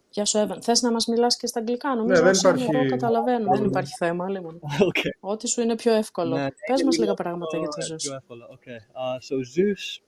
Γεια 0.09 0.25
σου, 0.25 0.37
Εύαν. 0.37 0.61
Θες 0.61 0.81
να 0.81 0.91
μας 0.91 1.05
μιλάς 1.05 1.37
και 1.37 1.47
στα 1.47 1.59
αγγλικά, 1.59 1.95
νομίζω 1.95 2.19
Ναι, 2.21 2.25
δεν 2.25 2.35
σαν 2.35 2.55
υπάρχει- 2.55 2.75
εγώ 2.75 2.89
καταλαβαίνω. 2.89 3.55
Δεν 3.55 3.63
υπάρχει 3.65 3.93
θέμα, 3.97 4.29
λοιπόν. 4.29 4.59
okay. 4.63 5.09
Ό,τι 5.31 5.47
σου 5.47 5.61
είναι 5.61 5.75
πιο 5.75 5.93
εύκολο. 5.93 6.35
Ναι, 6.35 6.47
Πες 6.67 6.77
και 6.77 6.83
μας 6.83 6.93
λίγο 6.97 7.01
λίγα 7.03 7.13
πράγματα 7.13 7.57
για 7.57 7.67
τη 7.67 7.77
πιο 7.77 7.87
ζωή 7.87 7.99
σου. 7.99 8.13
εύκολα. 8.13 8.45
Okay. 8.49 8.77
Uh, 8.77 9.19
so 9.19 9.35
Zeus 9.43 10.01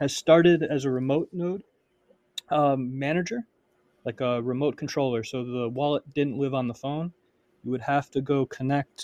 has 0.00 0.12
started 0.16 0.62
as 0.62 0.84
a 0.84 0.90
remote 0.90 1.28
node 1.42 1.62
um, 2.58 2.98
manager, 3.04 3.40
like 4.06 4.20
a 4.20 4.32
remote 4.52 4.74
controller. 4.82 5.22
So 5.32 5.36
the 5.56 5.66
wallet 5.78 6.04
didn't 6.16 6.38
live 6.44 6.54
on 6.60 6.66
the 6.72 6.78
phone. 6.84 7.06
You 7.62 7.70
would 7.72 7.86
have 7.96 8.06
to 8.16 8.20
go 8.32 8.38
connect 8.58 8.98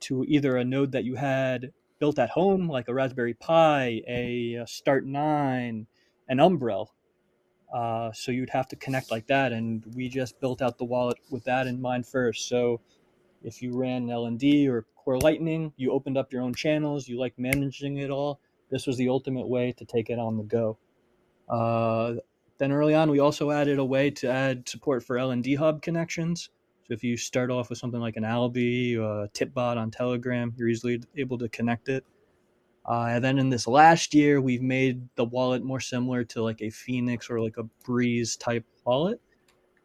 to 0.00 0.24
either 0.24 0.56
a 0.56 0.64
node 0.64 0.92
that 0.92 1.04
you 1.04 1.16
had 1.16 1.72
built 1.98 2.18
at 2.18 2.30
home, 2.30 2.68
like 2.68 2.88
a 2.88 2.94
Raspberry 2.94 3.34
Pi, 3.34 4.02
a, 4.08 4.54
a 4.54 4.66
Start 4.66 5.06
9, 5.06 5.86
an 6.28 6.38
Umbrel. 6.38 6.88
Uh, 7.72 8.12
so 8.12 8.32
you'd 8.32 8.50
have 8.50 8.68
to 8.68 8.76
connect 8.76 9.10
like 9.10 9.26
that, 9.28 9.52
and 9.52 9.84
we 9.94 10.08
just 10.08 10.38
built 10.40 10.60
out 10.60 10.78
the 10.78 10.84
wallet 10.84 11.18
with 11.30 11.44
that 11.44 11.66
in 11.66 11.80
mind 11.80 12.06
first. 12.06 12.48
So 12.48 12.80
if 13.42 13.62
you 13.62 13.76
ran 13.76 14.08
LND 14.08 14.68
or 14.68 14.84
Core 14.96 15.18
Lightning, 15.18 15.72
you 15.76 15.92
opened 15.92 16.18
up 16.18 16.32
your 16.32 16.42
own 16.42 16.54
channels, 16.54 17.08
you 17.08 17.18
like 17.18 17.38
managing 17.38 17.98
it 17.98 18.10
all. 18.10 18.40
This 18.70 18.86
was 18.86 18.96
the 18.96 19.08
ultimate 19.08 19.48
way 19.48 19.72
to 19.72 19.84
take 19.84 20.10
it 20.10 20.18
on 20.18 20.36
the 20.36 20.44
go. 20.44 20.78
Uh, 21.48 22.14
then 22.58 22.72
early 22.72 22.94
on, 22.94 23.10
we 23.10 23.18
also 23.18 23.50
added 23.50 23.78
a 23.78 23.84
way 23.84 24.10
to 24.10 24.28
add 24.28 24.68
support 24.68 25.02
for 25.02 25.16
LND 25.16 25.56
Hub 25.58 25.82
connections. 25.82 26.50
If 26.92 27.02
you 27.02 27.16
start 27.16 27.50
off 27.50 27.70
with 27.70 27.78
something 27.78 28.00
like 28.00 28.16
an 28.16 28.24
Albi 28.24 28.96
or 28.96 29.24
a 29.24 29.28
Tipbot 29.28 29.76
on 29.76 29.90
Telegram, 29.90 30.52
you're 30.56 30.68
easily 30.68 31.02
able 31.16 31.38
to 31.38 31.48
connect 31.48 31.88
it. 31.88 32.04
Uh, 32.86 33.06
and 33.10 33.24
then 33.24 33.38
in 33.38 33.48
this 33.48 33.66
last 33.66 34.14
year, 34.14 34.40
we've 34.40 34.62
made 34.62 35.08
the 35.16 35.24
wallet 35.24 35.62
more 35.62 35.80
similar 35.80 36.24
to 36.24 36.42
like 36.42 36.60
a 36.62 36.70
Phoenix 36.70 37.30
or 37.30 37.40
like 37.40 37.56
a 37.56 37.64
Breeze 37.84 38.36
type 38.36 38.64
wallet, 38.84 39.20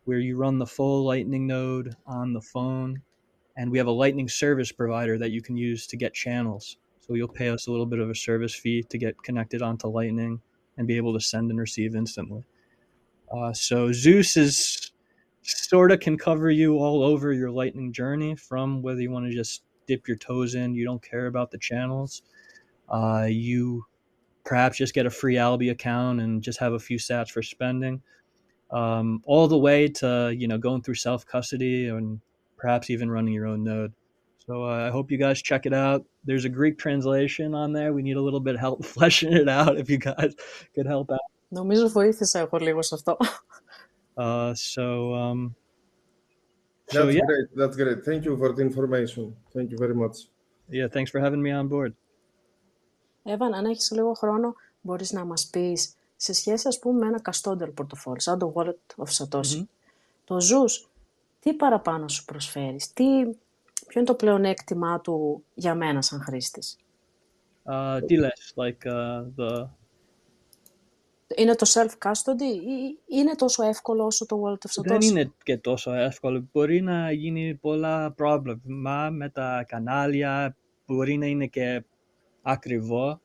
where 0.06 0.20
you 0.20 0.38
run 0.38 0.58
the 0.58 0.66
full 0.66 1.06
Lightning 1.06 1.48
node 1.48 1.96
on 2.06 2.34
the 2.34 2.42
phone 2.42 3.02
and 3.58 3.72
we 3.72 3.80
have 3.80 3.88
a 3.88 3.92
lightning 3.92 4.30
service 4.30 4.72
provider 4.72 5.18
that 5.18 5.32
you 5.32 5.42
can 5.42 5.58
use 5.58 5.88
to 5.88 5.98
get 5.98 6.14
channels 6.14 6.78
so 7.00 7.16
you'll 7.16 7.28
pay 7.28 7.50
us 7.50 7.68
a 7.68 7.72
little 7.72 7.86
bit 7.86 8.00
of 8.00 8.10
a 8.10 8.16
service 8.16 8.54
fee 8.54 8.84
to 8.84 8.98
get 8.98 9.22
connected 9.24 9.62
onto 9.62 9.88
lightning 9.88 10.40
and 10.78 10.88
be 10.88 10.96
able 10.96 11.14
to 11.14 11.20
send 11.20 11.50
and 11.50 11.60
receive 11.60 11.96
instantly 11.96 12.44
uh, 13.36 13.52
so 13.52 13.92
zeus 13.92 14.38
is 14.38 14.87
sort 15.47 15.91
of 15.93 16.01
can 16.01 16.17
cover 16.17 16.51
you 16.51 16.79
all 16.79 17.03
over 17.03 17.33
your 17.33 17.51
lightning 17.51 17.93
journey 17.93 18.35
from 18.35 18.83
whether 18.83 19.01
you 19.01 19.11
want 19.11 19.27
to 19.27 19.33
just 19.33 19.63
dip 19.87 20.07
your 20.07 20.17
toes 20.17 20.55
in 20.55 20.75
you 20.75 20.85
don't 20.85 21.03
care 21.03 21.27
about 21.27 21.51
the 21.51 21.59
channels 21.59 22.23
uh, 22.89 23.27
you 23.29 23.85
perhaps 24.45 24.77
just 24.77 24.95
get 24.95 25.07
a 25.07 25.11
free 25.11 25.39
albi 25.39 25.71
account 25.71 26.21
and 26.21 26.43
just 26.43 26.59
have 26.59 26.73
a 26.73 26.79
few 26.79 26.99
sats 26.99 27.31
for 27.31 27.43
spending 27.43 28.01
um, 28.73 29.23
all 29.25 29.47
the 29.47 29.59
way 29.59 29.87
to 29.87 30.35
you 30.37 30.49
know 30.49 30.59
going 30.59 30.83
through 30.83 30.95
self 30.95 31.27
custody 31.27 31.89
and 31.89 32.21
perhaps 32.57 32.91
even 32.91 33.11
running 33.11 33.35
your 33.35 33.47
own 33.47 33.63
node. 33.63 33.93
So 34.47 34.65
uh, 34.65 34.87
I 34.87 34.91
hope 34.91 35.11
you 35.11 35.19
guys 35.19 35.43
check 35.43 35.67
it 35.67 35.75
out. 35.75 36.05
There's 36.25 36.45
a 36.45 36.49
Greek 36.49 36.79
translation 36.79 37.55
on 37.55 37.73
there. 37.73 37.93
We 37.93 38.03
need 38.03 38.17
a 38.17 38.21
little 38.21 38.41
bit 38.41 38.55
of 38.55 38.61
help 38.61 38.85
fleshing 38.85 39.33
it 39.33 39.49
out. 39.49 39.79
If 39.79 39.91
you 39.91 39.99
guys 39.99 40.35
could 40.75 40.87
help 40.87 41.11
out. 41.11 41.21
Νομίζω 41.49 41.89
βοήθησα 41.89 42.39
εγώ 42.39 42.59
λίγο 42.59 42.83
σε 42.83 42.95
αυτό. 42.95 43.17
Uh, 44.18 44.54
so 44.74 45.14
um, 45.14 45.40
so 46.90 47.06
That's 47.06 47.16
yeah, 47.16 47.26
great. 47.30 47.48
That's 47.60 47.76
great. 47.76 48.00
Thank 48.10 48.22
you 48.26 48.34
for 48.42 48.50
the 48.54 48.64
information. 48.70 49.36
Thank 49.54 49.68
you 49.72 49.78
very 49.78 49.94
much. 50.04 50.16
yeah. 50.70 50.88
Thanks 50.88 51.12
for 51.12 51.20
having 51.20 51.42
me 51.42 51.52
on 51.52 51.68
board. 51.70 51.94
Εύαν, 53.24 53.54
αν 53.54 53.66
έχεις 53.66 53.92
λίγο 53.92 54.14
χρόνο, 54.14 54.56
μπορείς 54.82 55.12
να 55.12 55.26
μας 55.26 55.48
πεις 55.48 55.96
σε 56.16 56.34
σχέση, 56.34 56.68
ας 56.68 56.80
πούμε, 56.80 57.00
με 57.00 57.08
ένα 57.08 57.22
custodial 57.24 57.74
portfolio, 57.74 58.16
σαν 58.18 58.40
το 58.40 58.54
Wallet 58.56 59.06
of 59.06 59.10
Satoshi. 59.18 59.64
Το 60.24 60.36
Zeus, 60.36 60.90
τι 61.40 61.54
παραπάνω 61.54 62.08
σου 62.08 62.26
προσφέρεις, 62.26 62.94
τι, 62.94 63.04
ποιο 63.88 64.00
είναι 64.00 64.04
το 64.04 64.16
πλεονέκτημά 64.16 65.02
του 65.02 65.44
για 65.54 65.76
μένα 65.76 66.02
σαν 66.02 66.22
χρήστης. 66.22 66.78
Uh, 67.64 68.02
τι 68.06 68.18
λες, 68.18 68.54
like 68.56 68.86
uh, 68.86 69.26
the 69.38 69.68
Είναι 71.36 71.56
το 71.56 71.66
self-custody 71.74 72.42
ή 72.68 73.00
είναι 73.18 73.36
τόσο 73.36 73.64
εύκολο 73.64 74.06
όσο 74.06 74.26
το 74.26 74.42
Wallet 74.46 74.68
of 74.68 74.82
Satoshi. 74.82 74.86
δεν 74.88 75.02
είναι 75.02 75.32
και 75.44 75.58
τόσο 75.58 75.94
εύκολο. 75.94 76.48
Μπορεί 76.52 76.82
να 76.82 77.12
γίνει 77.12 77.56
πολλά 77.56 78.12
πρόβλημα 78.12 79.10
με 79.10 79.30
τα 79.30 79.66
κανάλια, 79.68 80.56
μπορεί 80.86 81.18
να 81.18 81.26
είναι 81.26 81.46
και 81.46 81.84
ακριβό. 82.42 83.22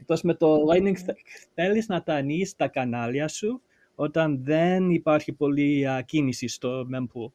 Εκτός 0.00 0.22
με 0.22 0.34
το 0.34 0.56
Lightning 0.70 0.96
θε- 0.96 1.16
θέλεις 1.54 1.88
να 1.88 2.02
τα 2.02 2.14
ανοίξεις 2.14 2.56
τα 2.56 2.68
κανάλια 2.68 3.28
σου 3.28 3.62
όταν 3.94 4.44
δεν 4.44 4.90
υπάρχει 4.90 5.32
πολλή 5.32 5.88
α, 5.88 6.00
κίνηση 6.02 6.48
στο 6.48 6.86
mempool. 6.94 7.30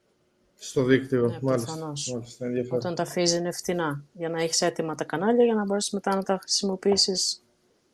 Στο 0.55 0.83
δίκτυο, 0.83 1.27
Ναι, 1.27 1.39
μάλιστα. 1.41 1.71
προφανώς. 1.71 2.11
Μάλιστα, 2.13 2.45
ενδιαφέρον. 2.45 2.77
Όταν 2.77 2.95
τα 2.95 3.01
αφήσεις 3.03 3.37
είναι 3.37 3.51
φτηνά, 3.51 4.03
για 4.13 4.29
να 4.29 4.41
έχεις 4.41 4.61
έτοιμα 4.61 4.95
τα 4.95 5.03
κανάλια, 5.03 5.45
για 5.45 5.53
να 5.53 5.65
μπορέσεις 5.65 5.91
μετά 5.91 6.15
να 6.15 6.23
τα 6.23 6.37
χρησιμοποιήσεις 6.41 7.42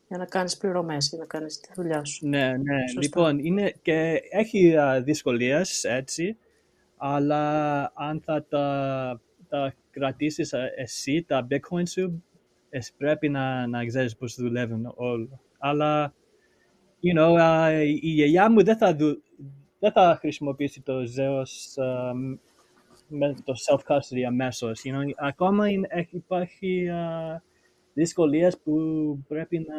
για 0.10 0.17
να 0.17 0.26
κάνεις 0.26 0.58
πληρωμές, 0.58 1.08
για 1.10 1.17
να 1.17 1.26
κάνεις 1.26 1.60
τη 1.60 1.69
δουλειά 1.76 2.06
σου. 2.06 2.28
Ναι, 2.28 2.48
ναι. 2.58 2.88
Σωστά. 2.88 3.02
Λοιπόν, 3.02 3.39
είναι 3.45 3.74
και 3.82 4.22
έχει 4.30 4.78
α, 4.78 5.02
δυσκολίες 5.02 5.84
έτσι, 5.84 6.38
αλλά 6.98 7.82
αν 7.95 8.22
θα 8.26 8.45
τα, 8.50 9.22
τα 9.50 9.74
κρατήσεις 9.91 10.54
α, 10.54 10.60
εσύ, 10.78 11.24
τα 11.28 11.48
bitcoin 11.52 11.88
σου, 11.89 12.24
εσύ 12.69 12.93
πρέπει 12.98 13.30
να, 13.30 13.67
να 13.67 13.86
ξέρεις 13.86 14.15
πώς 14.15 14.36
δουλεύουν 14.36 14.93
όλα. 14.95 15.39
Αλλά, 15.58 16.13
you 17.04 17.19
know, 17.19 17.36
α, 17.39 17.72
η 17.82 17.91
γιαγιά 17.93 18.52
μου 18.52 18.63
δεν 18.63 18.78
θα, 18.78 18.95
δου, 18.95 19.24
δεν 19.80 19.91
θα 19.91 20.17
χρησιμοποιήσει 20.19 20.82
το 20.82 20.93
Zeus 21.17 21.84
α, 21.84 22.13
με 23.08 23.36
το 23.43 23.54
self-custody 23.67 24.22
αμέσως. 24.28 24.82
You 24.84 24.89
know, 24.89 25.04
ακόμα 25.17 25.69
είναι, 25.69 25.88
έχει- 25.91 26.15
υπάρχει 26.15 26.89
α, 26.89 27.43
δυσκολίες 28.00 28.58
που 28.58 28.74
πρέπει 29.28 29.60
να 29.60 29.78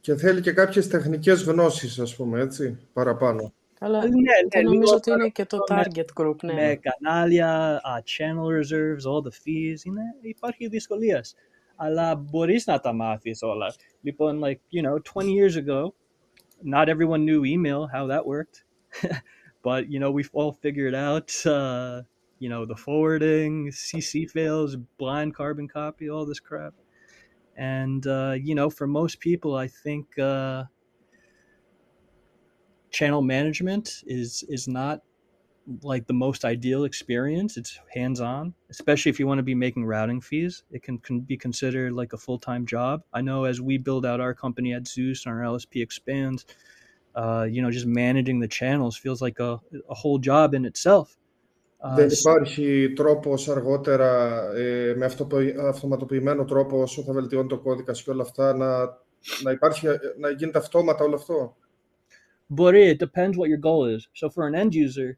Και 0.00 0.14
θέλει 0.14 0.40
και 0.40 0.52
κάποιες 0.52 0.88
τεχνικές 0.88 1.42
γνώσεις, 1.42 1.98
ας 1.98 2.16
πούμε, 2.16 2.40
έτσι, 2.40 2.78
παραπάνω. 2.92 3.52
Αλλά 3.80 3.98
Ναι, 3.98 4.08
και 4.48 4.58
ναι, 4.58 4.62
νομίζω 4.62 4.80
λίγο 4.80 4.94
ότι 4.94 5.10
είναι 5.10 5.28
και 5.28 5.44
το 5.44 5.58
παραπάνω 5.66 5.92
target 5.94 6.22
group, 6.22 6.42
ναι. 6.42 6.52
με 6.52 6.80
κανάλια, 6.82 7.80
uh, 7.80 7.98
channel 7.98 8.46
reserves, 8.58 9.04
all 9.10 9.22
the 9.22 9.32
fees, 9.32 9.84
είναι, 9.84 10.02
υπάρχει 10.20 10.68
δυσκολίες. 10.68 11.34
Αλλά 11.76 12.14
μπορείς 12.14 12.66
να 12.66 12.80
τα 12.80 12.92
μάθεις 12.92 13.42
όλα. 13.42 13.74
Λοιπόν, 14.00 14.40
like, 14.44 14.60
you 14.70 14.82
know, 14.82 14.96
20 15.14 15.26
years 15.26 15.56
ago, 15.56 15.92
not 16.74 16.88
everyone 16.88 17.24
knew 17.24 17.44
email, 17.44 17.86
how 17.94 18.06
that 18.06 18.24
worked. 18.26 18.64
but, 19.66 19.90
you 19.92 19.98
know, 19.98 20.10
we've 20.10 20.34
all 20.38 20.52
figured 20.62 20.94
out, 20.94 21.30
uh, 21.46 22.02
you 22.40 22.50
know, 22.50 22.66
the 22.66 22.76
forwarding, 22.76 23.72
CC 23.72 24.26
fails, 24.26 24.76
blind 24.98 25.36
carbon 25.36 25.68
copy, 25.68 26.10
all 26.10 26.26
this 26.26 26.40
crap. 26.40 26.74
And, 27.56 28.06
uh, 28.06 28.36
you 28.40 28.54
know, 28.56 28.70
for 28.70 28.86
most 28.88 29.20
people, 29.20 29.56
I 29.56 29.68
think, 29.68 30.18
uh, 30.18 30.64
channel 32.90 33.22
management 33.22 34.02
is 34.06 34.44
is 34.48 34.66
not 34.68 35.00
like 35.82 36.06
the 36.06 36.14
most 36.14 36.44
ideal 36.44 36.84
experience. 36.84 37.56
It's 37.56 37.78
hands 37.94 38.20
on, 38.20 38.54
especially 38.70 39.10
if 39.10 39.20
you 39.20 39.26
want 39.26 39.38
to 39.38 39.44
be 39.44 39.54
making 39.54 39.84
routing 39.86 40.20
fees. 40.20 40.64
It 40.70 40.82
can, 40.82 40.98
can 40.98 41.20
be 41.20 41.36
considered 41.36 41.92
like 41.92 42.12
a 42.12 42.18
full 42.18 42.38
time 42.38 42.66
job. 42.66 43.02
I 43.12 43.22
know 43.22 43.44
as 43.44 43.60
we 43.60 43.78
build 43.78 44.06
out 44.06 44.20
our 44.20 44.34
company 44.34 44.74
at 44.74 44.88
Zeus 44.88 45.26
and 45.26 45.34
our 45.34 45.44
LSP 45.44 45.82
expands, 45.82 46.46
uh, 47.14 47.46
you 47.50 47.62
know, 47.62 47.70
just 47.70 47.86
managing 47.86 48.40
the 48.40 48.48
channels 48.48 48.96
feels 48.96 49.22
like 49.22 49.40
a, 49.40 49.60
a 49.90 49.94
whole 49.94 50.18
job 50.18 50.54
in 50.54 50.64
itself. 50.64 51.16
Uh, 51.79 51.95
Δεν 51.95 52.09
so- 52.09 52.19
υπάρχει 52.19 52.93
τρόπος 52.95 53.49
αργότερα, 53.49 54.41
ε, 54.55 54.93
με 54.95 55.05
αυτοπο- 55.05 55.61
αυτοματοποιημένο 55.67 56.45
τρόπο, 56.45 56.81
όσο 56.81 57.03
θα 57.03 57.13
βελτιώνει 57.13 57.47
το 57.47 57.59
κώδικα 57.59 57.91
και 57.91 58.09
όλα 58.09 58.21
αυτά, 58.21 58.53
να, 58.53 58.79
να, 59.43 59.51
υπάρχει, 59.51 59.87
να 60.19 60.29
γίνεται 60.29 60.57
αυτόματα 60.57 61.03
όλο 61.03 61.15
αυτό. 61.15 61.55
Μπορεί, 62.47 62.97
it 62.99 63.03
depends 63.03 63.31
what 63.31 63.49
your 63.49 63.61
goal 63.63 63.95
is. 63.95 64.25
So 64.25 64.29
for 64.29 64.47
an 64.47 64.55
end 64.55 64.73
user, 64.73 65.17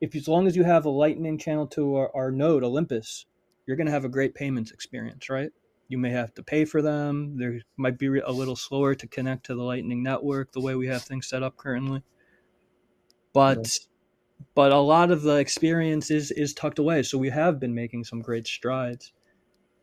if 0.00 0.14
as 0.14 0.26
long 0.26 0.46
as 0.48 0.54
you 0.56 0.64
have 0.64 0.84
a 0.86 0.94
lightning 1.04 1.38
channel 1.38 1.66
to 1.76 1.82
our, 1.98 2.10
our 2.14 2.30
node, 2.30 2.64
Olympus, 2.64 3.26
you're 3.64 3.78
going 3.80 3.90
to 3.92 3.96
have 3.98 4.06
a 4.06 4.14
great 4.18 4.34
payments 4.34 4.70
experience, 4.76 5.24
right? 5.36 5.52
You 5.92 5.98
may 5.98 6.12
have 6.20 6.32
to 6.38 6.42
pay 6.52 6.64
for 6.64 6.80
them. 6.90 7.36
There 7.40 7.54
might 7.84 7.98
be 7.98 8.08
a 8.32 8.34
little 8.40 8.58
slower 8.66 8.92
to 8.94 9.06
connect 9.16 9.42
to 9.46 9.54
the 9.54 9.66
lightning 9.72 10.02
network 10.10 10.46
the 10.52 10.64
way 10.66 10.74
we 10.82 10.86
have 10.94 11.02
things 11.02 11.24
set 11.32 11.42
up 11.46 11.54
currently. 11.64 12.00
But 13.32 13.62
but 14.53 14.71
a 14.71 14.79
lot 14.79 15.11
of 15.11 15.21
the 15.21 15.35
experience 15.35 16.11
is 16.11 16.31
is 16.31 16.53
tucked 16.53 16.79
away. 16.79 17.03
So 17.03 17.17
we 17.17 17.29
have 17.29 17.59
been 17.59 17.73
making 17.73 18.03
some 18.05 18.21
great 18.21 18.47
strides. 18.47 19.13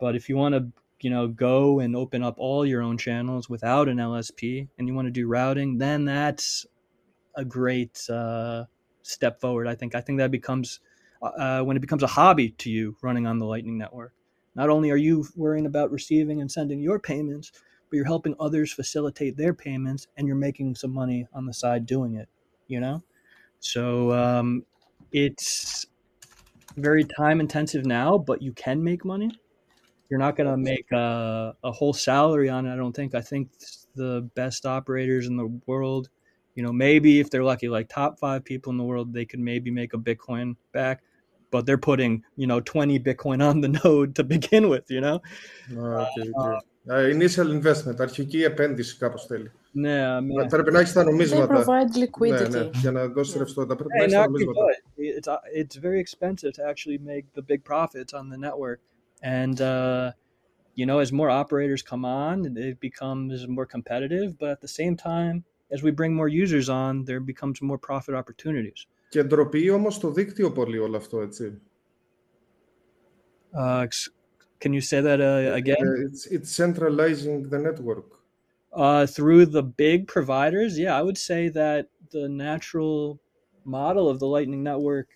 But 0.01 0.17
if 0.17 0.29
you 0.29 0.37
want 0.37 0.55
to 0.55 0.67
you 1.01 1.11
know 1.11 1.29
go 1.29 1.81
and 1.81 1.97
open 1.97 2.23
up 2.23 2.37
all 2.38 2.65
your 2.65 2.83
own 2.83 2.99
channels 2.99 3.49
without 3.49 3.88
an 3.88 3.99
LSP 3.99 4.69
and 4.79 4.88
you 4.88 4.95
want 4.95 5.07
to 5.07 5.12
do 5.12 5.27
routing, 5.27 5.79
then 5.79 6.05
that's 6.05 6.67
a 7.37 7.45
great 7.45 8.09
uh, 8.11 8.65
step 9.03 9.41
forward. 9.41 9.67
I 9.67 9.75
think. 9.75 9.95
I 9.95 10.01
think 10.01 10.19
that 10.19 10.31
becomes 10.31 10.81
uh, 11.23 11.62
when 11.62 11.77
it 11.77 11.81
becomes 11.81 12.03
a 12.03 12.09
hobby 12.09 12.51
to 12.51 12.71
you 12.71 12.97
running 13.03 13.27
on 13.27 13.38
the 13.38 13.47
Lightning 13.47 13.79
Network. 13.79 14.12
Not 14.55 14.69
only 14.69 14.91
are 14.91 14.97
you 14.97 15.27
worrying 15.35 15.67
about 15.67 15.91
receiving 15.91 16.41
and 16.41 16.51
sending 16.51 16.81
your 16.81 16.99
payments, 16.99 17.53
but 17.88 17.97
you're 17.97 18.05
helping 18.05 18.35
others 18.38 18.73
facilitate 18.73 19.37
their 19.37 19.55
payments 19.55 20.09
and 20.17 20.27
you're 20.27 20.37
making 20.37 20.75
some 20.75 20.93
money 20.93 21.27
on 21.33 21.47
the 21.47 21.55
side 21.55 21.87
doing 21.87 22.15
it, 22.15 22.29
you 22.67 22.81
know? 22.81 23.03
So 23.62 24.12
um, 24.13 24.63
it's 25.12 25.86
very 26.76 27.04
time 27.04 27.39
intensive 27.39 27.86
now, 27.86 28.17
but 28.17 28.41
you 28.41 28.54
can 28.54 28.84
make 28.84 29.04
money. 29.04 29.32
You're 30.10 30.20
not 30.20 30.36
going 30.38 30.50
to 30.50 30.58
make 30.58 30.89
a, 30.91 31.56
a 31.63 31.72
whole 31.72 31.93
salary 31.93 32.50
on 32.50 32.65
it, 32.65 32.74
I 32.74 32.78
don't 32.78 32.96
think. 32.96 33.13
I 33.13 33.22
think 33.22 33.50
the 33.96 34.30
best 34.36 34.65
operators 34.65 35.28
in 35.28 35.36
the 35.36 35.48
world, 35.65 36.10
you 36.56 36.63
know, 36.63 36.72
maybe 36.72 37.20
if 37.20 37.30
they're 37.30 37.43
lucky, 37.43 37.67
like 37.67 37.89
top 37.89 38.20
five 38.20 38.46
people 38.46 38.72
in 38.72 38.78
the 38.78 38.84
world, 38.84 39.12
they 39.12 39.26
could 39.26 39.39
maybe 39.39 39.70
make 39.72 39.93
a 39.93 39.98
Bitcoin 39.98 40.56
back 40.72 41.02
but 41.50 41.65
they're 41.65 41.78
putting 41.78 42.22
you 42.36 42.46
know 42.46 42.60
20 42.60 43.00
bitcoin 43.00 43.41
on 43.41 43.62
the 43.62 43.70
node 43.86 44.13
to 44.15 44.24
begin 44.26 44.67
with 44.67 44.84
you 44.91 45.00
know 45.00 45.22
okay, 45.72 46.30
okay. 46.38 46.60
Uh, 46.89 47.10
initial 47.10 47.52
investment, 47.52 48.00
αρχική 48.00 48.43
επένδυση 48.43 48.98
κάπως 48.98 49.26
θέλει. 49.26 49.52
Ναι, 49.72 50.20
ναι. 50.20 50.48
Πρέπει 50.48 50.72
να 50.72 50.80
έχεις 50.80 50.93
τα 50.93 51.04
νομίσματα. 51.04 51.48
They 51.48 51.65
provide 51.65 51.91
liquidity. 51.96 52.50
Ναι, 52.50 52.60
ναι, 52.60 52.70
για 52.74 52.91
να 52.91 53.08
δώσεις 53.08 53.36
yeah. 53.36 53.38
ρευστότητα. 53.38 53.76
Πρέπει 53.76 53.93
hey, 53.93 53.98
να 53.98 54.04
έχεις 54.04 54.13
τα 54.13 54.24
νομίσματα. 54.26 54.62
It's, 55.20 55.28
it's 55.62 55.76
very 55.76 56.00
expensive 56.00 56.52
to 56.58 56.63
actually 56.72 57.00
make 57.13 57.26
the 57.39 57.46
big 57.52 57.63
profits 57.63 58.13
on 58.13 58.30
the 58.30 58.38
network. 58.38 58.80
And, 59.22 59.58
uh, 59.62 60.12
you 60.80 60.86
know, 60.86 61.00
as 61.00 61.12
more 61.12 61.30
operators 61.41 61.82
come 61.91 62.06
on, 62.06 62.36
it 62.70 62.80
becomes 62.80 63.48
more 63.58 63.67
competitive. 63.76 64.30
But 64.41 64.50
at 64.56 64.62
the 64.65 64.74
same 64.80 64.96
time, 64.96 65.36
as 65.76 65.80
we 65.86 65.91
bring 65.91 66.12
more 66.22 66.30
users 66.43 66.67
on, 66.70 66.91
there 67.10 67.22
becomes 67.34 67.58
more 67.62 67.80
profit 67.89 68.13
opportunities. 68.22 68.86
Κεντροποιεί 69.10 69.70
όμως 69.74 70.00
το 70.00 70.12
δίκτυο 70.12 70.52
πολύ 70.52 70.78
όλο 70.78 70.98
αυτό, 70.98 71.22
έτσι. 71.22 71.62
Uh, 73.54 73.88
can 74.60 74.74
you 74.74 74.82
say 74.82 75.00
that 75.02 75.20
uh, 75.20 75.54
again? 75.62 75.86
Uh, 75.88 76.08
it's, 76.08 76.26
it's 76.36 76.52
centralizing 76.52 77.50
the 77.50 77.60
network. 77.60 78.10
Uh, 78.74 79.08
through 79.08 79.46
the 79.46 79.63
big 79.63 80.08
providers, 80.08 80.78
yeah, 80.78 80.96
I 80.96 81.02
would 81.02 81.17
say 81.17 81.50
that 81.50 81.88
the 82.12 82.30
natural 82.30 83.20
model 83.65 84.08
of 84.08 84.20
the 84.20 84.28
Lightning 84.28 84.62
Network 84.62 85.08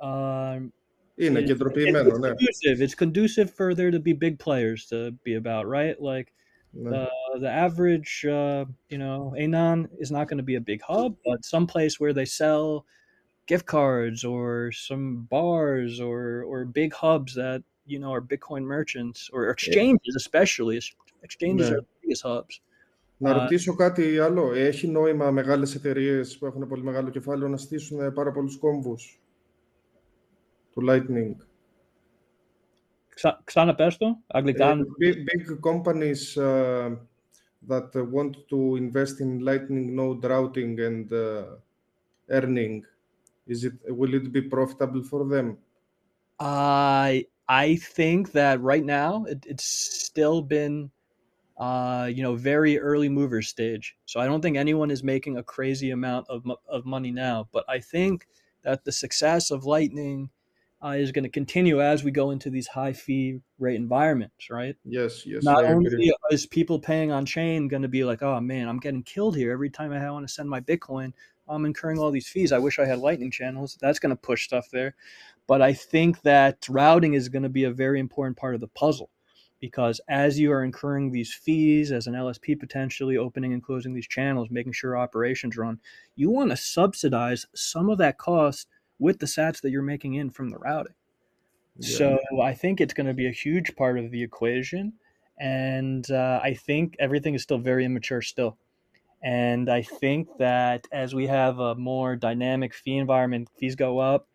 um, 0.00 0.72
Είναι 1.18 1.42
is, 1.42 1.50
κεντροποιημένο, 1.50 2.08
it's 2.08 2.18
ναι. 2.18 2.28
conducive. 2.28 2.80
It's 2.80 2.94
conducive 2.94 3.50
for 3.50 3.74
there 3.74 3.90
to 3.90 4.00
be 4.00 4.12
big 4.12 4.38
players 4.38 4.86
to 4.86 5.12
be 5.24 5.34
about, 5.34 5.66
right? 5.66 6.00
Like 6.00 6.32
ναι. 6.74 6.94
uh, 6.94 7.38
the 7.38 7.50
average, 7.50 8.24
uh, 8.24 8.64
you 8.88 8.98
know, 8.98 9.34
Anon 9.36 9.88
is 9.98 10.10
not 10.10 10.28
going 10.28 10.38
to 10.38 10.44
be 10.44 10.54
a 10.54 10.60
big 10.60 10.80
hub, 10.82 11.16
but 11.24 11.44
some 11.44 11.66
place 11.66 12.00
where 12.00 12.14
they 12.14 12.24
sell 12.24 12.86
gift 13.46 13.66
cards 13.66 14.24
or 14.24 14.72
some 14.72 15.26
bars 15.28 16.00
or 16.00 16.44
or 16.44 16.64
big 16.64 16.94
hubs 16.94 17.34
that 17.34 17.62
you 17.84 17.98
know 17.98 18.12
are 18.12 18.22
Bitcoin 18.22 18.62
merchants 18.62 19.28
or 19.32 19.50
exchanges, 19.50 20.14
especially 20.16 20.80
exchanges 21.22 21.68
Ναι. 21.68 21.72
are 21.74 21.80
the 21.80 21.86
biggest 22.02 22.22
hubs. 22.22 22.60
Να 23.17 23.29
Α, 23.29 23.33
ρωτήσω 23.33 23.75
κάτι 23.75 24.19
άλλο. 24.19 24.53
Έχει 24.53 24.87
νόημα 24.87 25.31
μεγάλες 25.31 25.75
εταιρείες 25.75 26.37
που 26.37 26.45
έχουν 26.45 26.67
πολύ 26.67 26.83
μεγάλο 26.83 27.09
κεφάλαιο 27.09 27.47
να 27.49 27.57
στήσουν 27.57 28.13
πάρα 28.13 28.31
πολλούς 28.31 28.57
κόμβους 28.57 29.19
του 30.71 30.83
Lightning. 30.89 31.35
Ξα- 33.15 33.41
Ξαναπες 33.43 33.97
το, 33.97 34.17
αγγλικά. 34.27 34.73
Uh, 34.73 34.77
big, 34.77 35.15
big 35.15 35.59
companies 35.71 36.37
uh, 36.37 36.95
that 37.69 37.89
uh, 37.95 38.03
want 38.15 38.33
to 38.49 38.75
invest 38.75 39.19
in 39.19 39.39
Lightning 39.39 39.95
node 39.95 40.23
routing 40.25 40.79
and 40.79 41.11
uh, 41.13 41.45
earning, 42.27 42.83
is 43.47 43.63
it 43.63 43.73
will 43.99 44.13
it 44.13 44.31
be 44.31 44.41
profitable 44.55 45.03
for 45.11 45.21
them? 45.33 45.47
I 46.39 47.27
I 47.47 47.67
think 47.97 48.31
that 48.31 48.59
right 48.71 48.85
now 49.01 49.23
it, 49.33 49.39
it's 49.51 49.67
still 50.09 50.41
been 50.41 50.91
uh, 51.57 52.09
you 52.11 52.23
know 52.23 52.35
very 52.35 52.79
early 52.79 53.09
mover 53.09 53.41
stage. 53.41 53.95
So 54.05 54.19
I 54.19 54.25
don't 54.25 54.41
think 54.41 54.57
anyone 54.57 54.91
is 54.91 55.03
making 55.03 55.37
a 55.37 55.43
crazy 55.43 55.91
amount 55.91 56.27
of 56.29 56.43
of 56.67 56.85
money 56.85 57.11
now. 57.11 57.47
But 57.51 57.65
I 57.67 57.79
think 57.79 58.27
that 58.63 58.83
the 58.83 58.91
success 58.91 59.51
of 59.51 59.65
Lightning 59.65 60.29
uh, 60.83 60.89
is 60.89 61.11
going 61.11 61.23
to 61.23 61.29
continue 61.29 61.81
as 61.81 62.03
we 62.03 62.11
go 62.11 62.31
into 62.31 62.49
these 62.49 62.67
high 62.67 62.93
fee 62.93 63.39
rate 63.59 63.75
environments, 63.75 64.49
right? 64.49 64.75
Yes, 64.83 65.25
yes, 65.25 65.43
Not 65.43 65.63
only 65.63 66.11
is 66.29 66.45
people 66.45 66.79
paying 66.79 67.11
on 67.11 67.25
chain 67.25 67.67
going 67.67 67.81
to 67.83 67.87
be 67.87 68.03
like, 68.03 68.21
oh 68.21 68.39
man, 68.39 68.67
I'm 68.67 68.79
getting 68.79 69.03
killed 69.03 69.35
here 69.35 69.51
every 69.51 69.69
time 69.69 69.91
I 69.93 70.11
want 70.11 70.27
to 70.27 70.33
send 70.33 70.49
my 70.49 70.59
Bitcoin. 70.59 71.13
I'm 71.47 71.65
incurring 71.65 71.99
all 71.99 72.11
these 72.11 72.27
fees. 72.27 72.51
I 72.51 72.57
wish 72.57 72.79
I 72.79 72.85
had 72.85 72.99
Lightning 72.99 73.31
channels. 73.31 73.77
That's 73.79 73.99
going 73.99 74.09
to 74.11 74.15
push 74.21 74.45
stuff 74.45 74.67
there. 74.71 74.95
But 75.47 75.61
I 75.61 75.73
think 75.73 76.21
that 76.23 76.67
routing 76.67 77.13
is 77.13 77.29
going 77.29 77.43
to 77.43 77.49
be 77.49 77.65
a 77.65 77.71
very 77.71 77.99
important 77.99 78.35
part 78.35 78.55
of 78.55 78.61
the 78.61 78.67
puzzle 78.67 79.09
because 79.65 79.99
as 80.07 80.37
you 80.37 80.51
are 80.51 80.63
incurring 80.63 81.11
these 81.11 81.33
fees 81.33 81.91
as 81.91 82.05
an 82.05 82.13
LSP 82.13 82.59
potentially 82.59 83.17
opening 83.17 83.51
and 83.51 83.63
closing 83.63 83.95
these 83.95 84.07
channels, 84.07 84.47
making 84.51 84.73
sure 84.73 84.95
operations 84.95 85.57
run, 85.57 85.79
you 86.15 86.29
want 86.29 86.51
to 86.51 86.55
subsidize 86.55 87.47
some 87.55 87.89
of 87.89 87.97
that 87.97 88.19
cost 88.19 88.67
with 88.99 89.17
the 89.17 89.25
sats 89.25 89.61
that 89.61 89.71
you're 89.71 89.81
making 89.81 90.13
in 90.13 90.29
from 90.29 90.51
the 90.51 90.59
routing. 90.59 90.93
Yeah. 91.79 91.97
So 91.97 92.19
I 92.43 92.53
think 92.53 92.79
it's 92.79 92.93
going 92.93 93.07
to 93.07 93.15
be 93.15 93.27
a 93.27 93.31
huge 93.31 93.75
part 93.75 93.97
of 93.97 94.11
the 94.11 94.21
equation. 94.21 94.93
And 95.39 96.11
uh, 96.11 96.41
I 96.43 96.53
think 96.53 96.95
everything 96.99 97.33
is 97.33 97.41
still 97.41 97.57
very 97.57 97.85
immature 97.85 98.21
still. 98.21 98.59
And 99.23 99.67
I 99.67 99.81
think 99.81 100.27
that 100.37 100.85
as 100.91 101.15
we 101.15 101.25
have 101.25 101.57
a 101.57 101.73
more 101.73 102.15
dynamic 102.15 102.75
fee 102.75 102.97
environment, 102.97 103.49
fees 103.57 103.75
go 103.75 103.97
up 103.97 104.27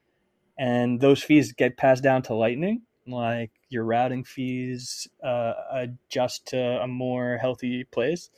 and 0.58 1.00
those 1.00 1.22
fees 1.22 1.52
get 1.52 1.76
passed 1.76 2.02
down 2.02 2.22
to 2.22 2.34
Lightning, 2.34 2.82
like 3.06 3.50
your 3.68 3.84
routing 3.84 4.24
fees 4.24 5.08
uh, 5.22 5.52
adjust 5.72 6.46
to 6.48 6.58
a 6.58 6.86
more 6.86 7.38
healthy 7.38 7.84
place, 7.84 8.30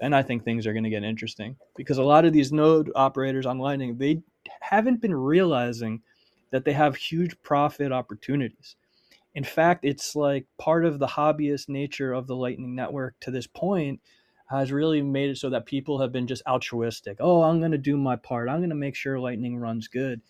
then 0.00 0.14
I 0.14 0.22
think 0.22 0.44
things 0.44 0.66
are 0.66 0.72
going 0.72 0.84
to 0.84 0.90
get 0.90 1.04
interesting 1.04 1.56
because 1.76 1.98
a 1.98 2.02
lot 2.02 2.24
of 2.24 2.32
these 2.32 2.52
node 2.52 2.90
operators 2.94 3.46
on 3.46 3.58
Lightning, 3.58 3.98
they 3.98 4.22
haven't 4.60 5.00
been 5.00 5.14
realizing 5.14 6.02
that 6.50 6.64
they 6.64 6.72
have 6.72 6.96
huge 6.96 7.40
profit 7.42 7.92
opportunities. 7.92 8.76
In 9.34 9.44
fact, 9.44 9.84
it's 9.84 10.16
like 10.16 10.46
part 10.58 10.84
of 10.84 10.98
the 10.98 11.06
hobbyist 11.06 11.68
nature 11.68 12.12
of 12.12 12.26
the 12.26 12.36
Lightning 12.36 12.74
Network 12.74 13.14
to 13.20 13.30
this 13.30 13.46
point 13.46 14.00
has 14.48 14.72
really 14.72 15.02
made 15.02 15.30
it 15.30 15.38
so 15.38 15.50
that 15.50 15.66
people 15.66 16.00
have 16.00 16.12
been 16.12 16.26
just 16.26 16.42
altruistic. 16.46 17.16
Oh, 17.20 17.42
I'm 17.42 17.58
going 17.58 17.72
to 17.72 17.78
do 17.78 17.96
my 17.96 18.16
part. 18.16 18.48
I'm 18.48 18.60
going 18.60 18.70
to 18.70 18.76
make 18.76 18.94
sure 18.94 19.18
Lightning 19.18 19.58
runs 19.58 19.88
good. 19.88 20.20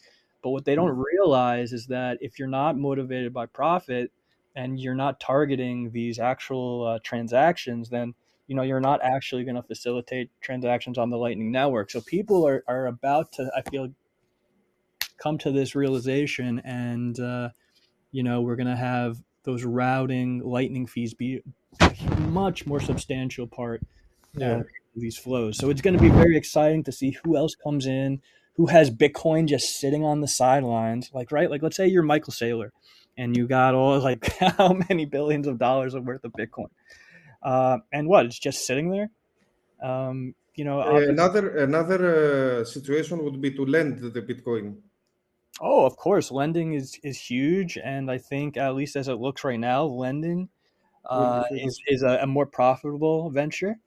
But 0.46 0.52
what 0.52 0.64
they 0.64 0.76
don't 0.76 0.96
realize 0.96 1.72
is 1.72 1.88
that 1.88 2.18
if 2.20 2.38
you're 2.38 2.46
not 2.46 2.78
motivated 2.78 3.34
by 3.34 3.46
profit 3.46 4.12
and 4.54 4.78
you're 4.78 4.94
not 4.94 5.18
targeting 5.18 5.90
these 5.90 6.20
actual 6.20 6.86
uh, 6.86 6.98
transactions, 7.02 7.88
then 7.88 8.14
you 8.46 8.54
know 8.54 8.62
you're 8.62 8.78
not 8.78 9.00
actually 9.02 9.42
going 9.42 9.56
to 9.56 9.62
facilitate 9.64 10.30
transactions 10.40 10.98
on 10.98 11.10
the 11.10 11.16
Lightning 11.16 11.50
Network. 11.50 11.90
So 11.90 12.00
people 12.00 12.46
are, 12.46 12.62
are 12.68 12.86
about 12.86 13.32
to, 13.32 13.50
I 13.56 13.68
feel, 13.68 13.92
come 15.18 15.36
to 15.38 15.50
this 15.50 15.74
realization, 15.74 16.60
and 16.60 17.18
uh, 17.18 17.48
you 18.12 18.22
know 18.22 18.40
we're 18.40 18.54
going 18.54 18.68
to 18.68 18.76
have 18.76 19.16
those 19.42 19.64
routing 19.64 20.42
Lightning 20.44 20.86
fees 20.86 21.12
be 21.12 21.42
a 21.80 22.20
much 22.20 22.68
more 22.68 22.78
substantial 22.78 23.48
part 23.48 23.82
Yeah. 24.34 24.60
of 24.60 24.66
these 24.94 25.18
flows. 25.18 25.58
So 25.58 25.70
it's 25.70 25.82
going 25.82 25.96
to 25.96 26.00
be 26.00 26.08
very 26.08 26.36
exciting 26.36 26.84
to 26.84 26.92
see 26.92 27.18
who 27.24 27.36
else 27.36 27.56
comes 27.56 27.86
in, 27.86 28.22
who 28.56 28.66
has 28.66 28.90
Bitcoin 28.90 29.46
just 29.46 29.78
sitting 29.78 30.04
on 30.04 30.20
the 30.20 30.28
sidelines. 30.28 31.10
Like, 31.12 31.32
right? 31.32 31.50
Like, 31.50 31.62
let's 31.62 31.76
say 31.76 31.86
you're 31.86 32.02
Michael 32.02 32.32
Saylor 32.32 32.70
and 33.16 33.36
you 33.36 33.46
got 33.46 33.74
all 33.74 33.98
like 34.10 34.26
how 34.38 34.78
many 34.88 35.04
billions 35.04 35.46
of 35.46 35.58
dollars 35.58 35.94
of 35.94 36.04
worth 36.04 36.24
of 36.24 36.32
Bitcoin. 36.32 36.68
Uh, 37.42 37.78
and 37.92 38.08
what? 38.08 38.26
It's 38.26 38.38
just 38.38 38.66
sitting 38.66 38.90
there. 38.90 39.10
Um, 39.82 40.34
you 40.54 40.64
know, 40.64 40.80
Uh, 40.80 41.08
another 41.08 41.58
another 41.58 42.60
uh, 42.60 42.64
situation 42.64 43.22
would 43.22 43.40
be 43.40 43.50
to 43.52 43.64
lend 43.64 43.98
the 43.98 44.22
Bitcoin. 44.22 44.76
Oh, 45.60 45.84
of 45.84 45.96
course, 45.96 46.30
lending 46.30 46.74
is 46.74 46.98
is 47.02 47.18
huge, 47.18 47.78
and 47.82 48.10
I 48.10 48.18
think 48.18 48.56
at 48.56 48.74
least 48.74 48.96
as 48.96 49.08
it 49.08 49.14
looks 49.14 49.44
right 49.44 49.60
now, 49.60 49.84
lending 49.84 50.48
uh, 51.04 51.44
is 51.50 51.78
is 51.86 52.02
a, 52.02 52.20
a 52.22 52.26
more 52.26 52.46
profitable 52.46 53.30
venture. 53.30 53.78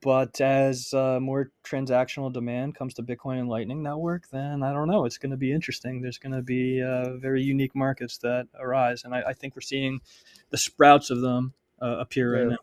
But 0.00 0.40
as 0.40 0.94
uh, 0.94 1.18
more 1.20 1.50
transactional 1.64 2.32
demand 2.32 2.76
comes 2.76 2.94
to 2.94 3.02
Bitcoin 3.02 3.40
and 3.40 3.48
Lightning 3.48 3.82
Network, 3.82 4.28
then 4.30 4.62
I 4.62 4.72
don't 4.72 4.86
know. 4.86 5.04
It's 5.06 5.18
going 5.18 5.32
to 5.32 5.36
be 5.36 5.52
interesting. 5.52 6.00
There's 6.00 6.18
going 6.18 6.34
to 6.34 6.42
be 6.42 6.80
uh, 6.80 7.16
very 7.16 7.42
unique 7.42 7.74
markets 7.74 8.18
that 8.18 8.46
arise, 8.58 9.02
and 9.04 9.12
I, 9.12 9.22
I 9.28 9.32
think 9.32 9.56
we're 9.56 9.60
seeing 9.60 10.00
the 10.50 10.56
sprouts 10.56 11.10
of 11.10 11.20
them 11.20 11.52
uh, 11.82 11.96
appear 11.98 12.32
right 12.32 12.42
Yeah. 12.44 12.50
now. 12.50 12.56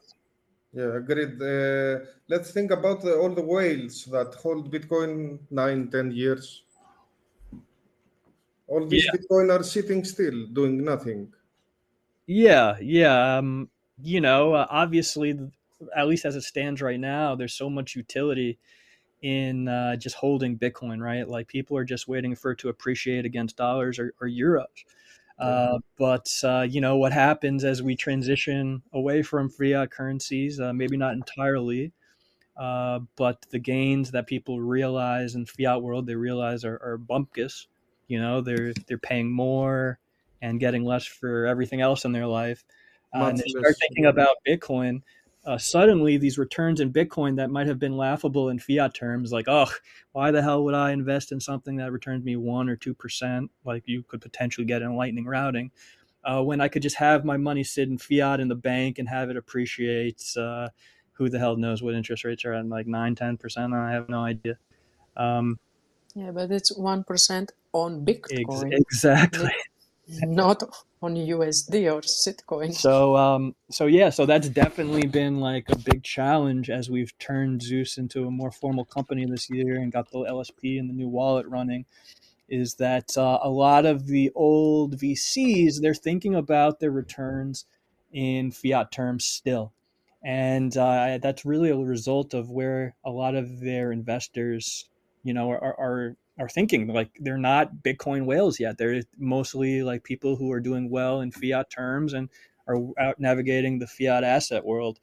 Yeah, 0.72 0.98
agreed. 0.98 1.42
Uh, 1.42 2.06
let's 2.28 2.52
think 2.52 2.72
about 2.72 3.02
the, 3.02 3.18
all 3.18 3.30
the 3.30 3.42
whales 3.42 4.06
that 4.12 4.36
hold 4.36 4.70
Bitcoin 4.72 5.40
nine, 5.50 5.90
ten 5.90 6.12
years. 6.12 6.64
All 8.68 8.86
these 8.86 9.08
Bitcoin 9.10 9.58
are 9.58 9.64
sitting 9.64 10.04
still, 10.04 10.48
doing 10.48 10.84
nothing. 10.84 11.32
Yeah, 12.28 12.76
yeah. 12.82 13.38
Um, 13.38 13.70
you 14.02 14.20
know, 14.20 14.54
uh, 14.54 14.68
obviously, 14.70 15.38
at 15.96 16.08
least 16.08 16.26
as 16.26 16.36
it 16.36 16.44
stands 16.44 16.82
right 16.82 17.00
now, 17.00 17.36
there's 17.36 17.54
so 17.54 17.70
much 17.70 17.96
utility 17.96 18.58
in 19.22 19.68
uh, 19.68 19.96
just 19.96 20.16
holding 20.16 20.58
Bitcoin, 20.58 21.02
right? 21.02 21.28
Like 21.28 21.48
people 21.48 21.78
are 21.78 21.84
just 21.84 22.08
waiting 22.08 22.36
for 22.36 22.52
it 22.52 22.60
to 22.60 22.70
appreciate 22.70 23.26
against 23.26 23.58
dollars 23.58 23.98
or, 24.00 24.14
or 24.22 24.28
euros. 24.28 24.66
Uh, 25.38 25.80
but 25.98 26.32
uh, 26.44 26.62
you 26.62 26.80
know 26.80 26.96
what 26.96 27.12
happens 27.12 27.66
as 27.66 27.84
we 27.84 27.96
transition 27.96 28.82
away 28.94 29.22
from 29.22 29.50
fiat 29.50 29.92
currencies? 29.92 30.60
Uh, 30.60 30.72
maybe 30.72 30.96
not 30.96 31.14
entirely, 31.14 31.92
uh, 32.56 33.00
but 33.18 33.46
the 33.50 33.60
gains 33.60 34.12
that 34.12 34.28
people 34.28 34.62
realize 34.62 35.36
in 35.36 35.46
fiat 35.46 35.82
world, 35.82 36.08
they 36.08 36.16
realize 36.16 36.64
are, 36.64 36.80
are 36.82 36.98
bumpkus. 36.98 37.68
You 38.08 38.22
know, 38.22 38.40
they're 38.42 38.74
they're 38.88 38.98
paying 38.98 39.30
more 39.30 40.00
and 40.42 40.60
getting 40.60 40.86
less 40.86 41.06
for 41.06 41.46
everything 41.48 41.82
else 41.82 42.06
in 42.06 42.14
their 42.14 42.28
life. 42.28 42.64
Uh, 43.14 43.26
and 43.26 43.38
they 43.38 43.48
start 43.48 43.76
thinking 43.80 44.06
about 44.06 44.38
Bitcoin. 44.48 45.02
Uh, 45.46 45.58
suddenly, 45.58 46.18
these 46.18 46.40
returns 46.40 46.80
in 46.80 46.92
Bitcoin 46.92 47.36
that 47.36 47.52
might 47.52 47.68
have 47.68 47.78
been 47.78 47.96
laughable 47.96 48.50
in 48.50 48.58
fiat 48.58 48.96
terms, 48.96 49.32
like, 49.32 49.46
oh, 49.48 49.70
why 50.12 50.32
the 50.32 50.42
hell 50.42 50.64
would 50.64 50.74
I 50.74 50.92
invest 50.92 51.32
in 51.32 51.40
something 51.40 51.76
that 51.76 51.92
returns 51.92 52.24
me 52.26 52.36
one 52.36 52.68
or 52.68 52.76
two 52.76 52.96
percent, 52.96 53.52
like 53.64 53.84
you 53.86 54.02
could 54.04 54.22
potentially 54.22 54.66
get 54.66 54.82
in 54.82 54.96
Lightning 54.96 55.26
routing, 55.26 55.70
uh, 56.24 56.42
when 56.42 56.62
I 56.62 56.68
could 56.68 56.82
just 56.82 56.96
have 56.96 57.26
my 57.26 57.38
money 57.38 57.64
sit 57.64 57.90
in 57.90 58.00
fiat 58.00 58.40
in 58.40 58.48
the 58.48 58.56
bank 58.56 58.98
and 58.98 59.08
have 59.08 59.30
it 59.30 59.38
appreciate. 59.38 60.24
Uh, 60.36 60.70
who 61.14 61.30
the 61.30 61.40
hell 61.40 61.56
knows 61.56 61.82
what 61.82 61.96
interest 61.96 62.26
rates 62.26 62.44
are 62.44 62.54
at, 62.54 62.68
like 62.68 62.88
nine, 62.88 63.16
ten 63.16 63.38
percent? 63.38 63.74
I 63.74 63.92
have 63.92 64.10
no 64.10 64.24
idea. 64.24 64.58
Um, 65.16 65.60
yeah, 66.14 66.32
but 66.32 66.52
it's 66.52 66.76
one 66.76 67.04
percent 67.04 67.52
on 67.72 68.06
Bitcoin. 68.06 68.74
Ex- 68.74 68.82
exactly. 68.82 69.52
Not 70.08 70.64
on 71.02 71.16
USD 71.16 71.92
or 71.92 72.02
Sitcoin. 72.02 72.74
So, 72.74 73.16
um, 73.16 73.56
so 73.72 73.86
yeah, 73.86 74.10
so 74.10 74.26
that's 74.26 74.50
definitely 74.50 75.08
been 75.08 75.40
like 75.40 75.70
a 75.70 75.78
big 75.78 76.04
challenge 76.04 76.70
as 76.70 76.90
we've 76.90 77.18
turned 77.18 77.62
Zeus 77.64 77.98
into 77.98 78.28
a 78.28 78.32
more 78.32 78.52
formal 78.52 78.86
company 78.86 79.26
this 79.26 79.50
year 79.50 79.76
and 79.76 79.92
got 79.92 80.12
the 80.12 80.20
LSP 80.20 80.80
and 80.80 80.90
the 80.90 80.94
new 80.94 81.08
wallet 81.08 81.48
running. 81.48 81.86
Is 82.48 82.76
that 82.76 83.18
uh, 83.18 83.40
a 83.42 83.50
lot 83.50 83.86
of 83.88 84.06
the 84.06 84.32
old 84.36 84.98
VCs 85.00 85.82
they're 85.82 85.96
thinking 85.96 86.36
about 86.36 86.80
their 86.80 86.92
returns 86.92 87.66
in 88.12 88.52
fiat 88.52 88.92
terms 88.92 89.26
still, 89.26 89.74
and 90.24 90.78
uh, 90.78 91.18
that's 91.22 91.44
really 91.44 91.72
a 91.72 91.78
result 91.78 92.36
of 92.36 92.52
where 92.52 92.96
a 93.04 93.10
lot 93.10 93.34
of 93.34 93.62
their 93.62 93.92
investors, 93.92 94.88
you 95.24 95.34
know, 95.34 95.50
are, 95.50 95.80
are 95.80 96.16
are 96.38 96.50
thinking 96.50 96.88
like 96.88 97.12
they're 97.20 97.38
not 97.38 97.78
bitcoin 97.78 98.26
whales 98.26 98.60
yet. 98.60 98.78
They're 98.78 99.02
mostly 99.18 99.84
like 99.84 100.04
people 100.04 100.36
who 100.36 100.52
are 100.52 100.60
doing 100.60 100.90
well 100.90 101.22
in 101.22 101.32
fiat 101.32 101.70
terms 101.70 102.14
and 102.14 102.30
are 102.68 102.78
out 103.00 103.20
navigating 103.20 103.80
the 103.80 103.88
fiat 103.88 104.24
asset 104.24 104.64
world. 104.66 105.00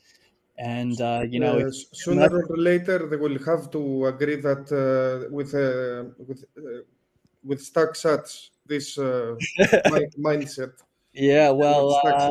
And 0.58 1.00
uh, 1.00 1.24
you 1.28 1.40
know 1.40 1.70
sooner 1.92 2.28
or 2.28 2.56
later 2.56 3.06
they 3.08 3.16
will 3.16 3.38
have 3.44 3.70
to 3.70 4.06
agree 4.06 4.36
that 4.36 4.64
uh, 4.70 5.30
with 5.30 5.54
uh, 5.54 6.12
with 6.18 6.44
uh, 6.58 6.82
with 7.42 7.60
stack 7.62 7.94
sats 7.94 8.50
this 8.66 8.98
uh, 8.98 9.34
mindset. 10.18 10.72
Yeah 11.14 11.50
well 11.50 12.00
uh, 12.04 12.30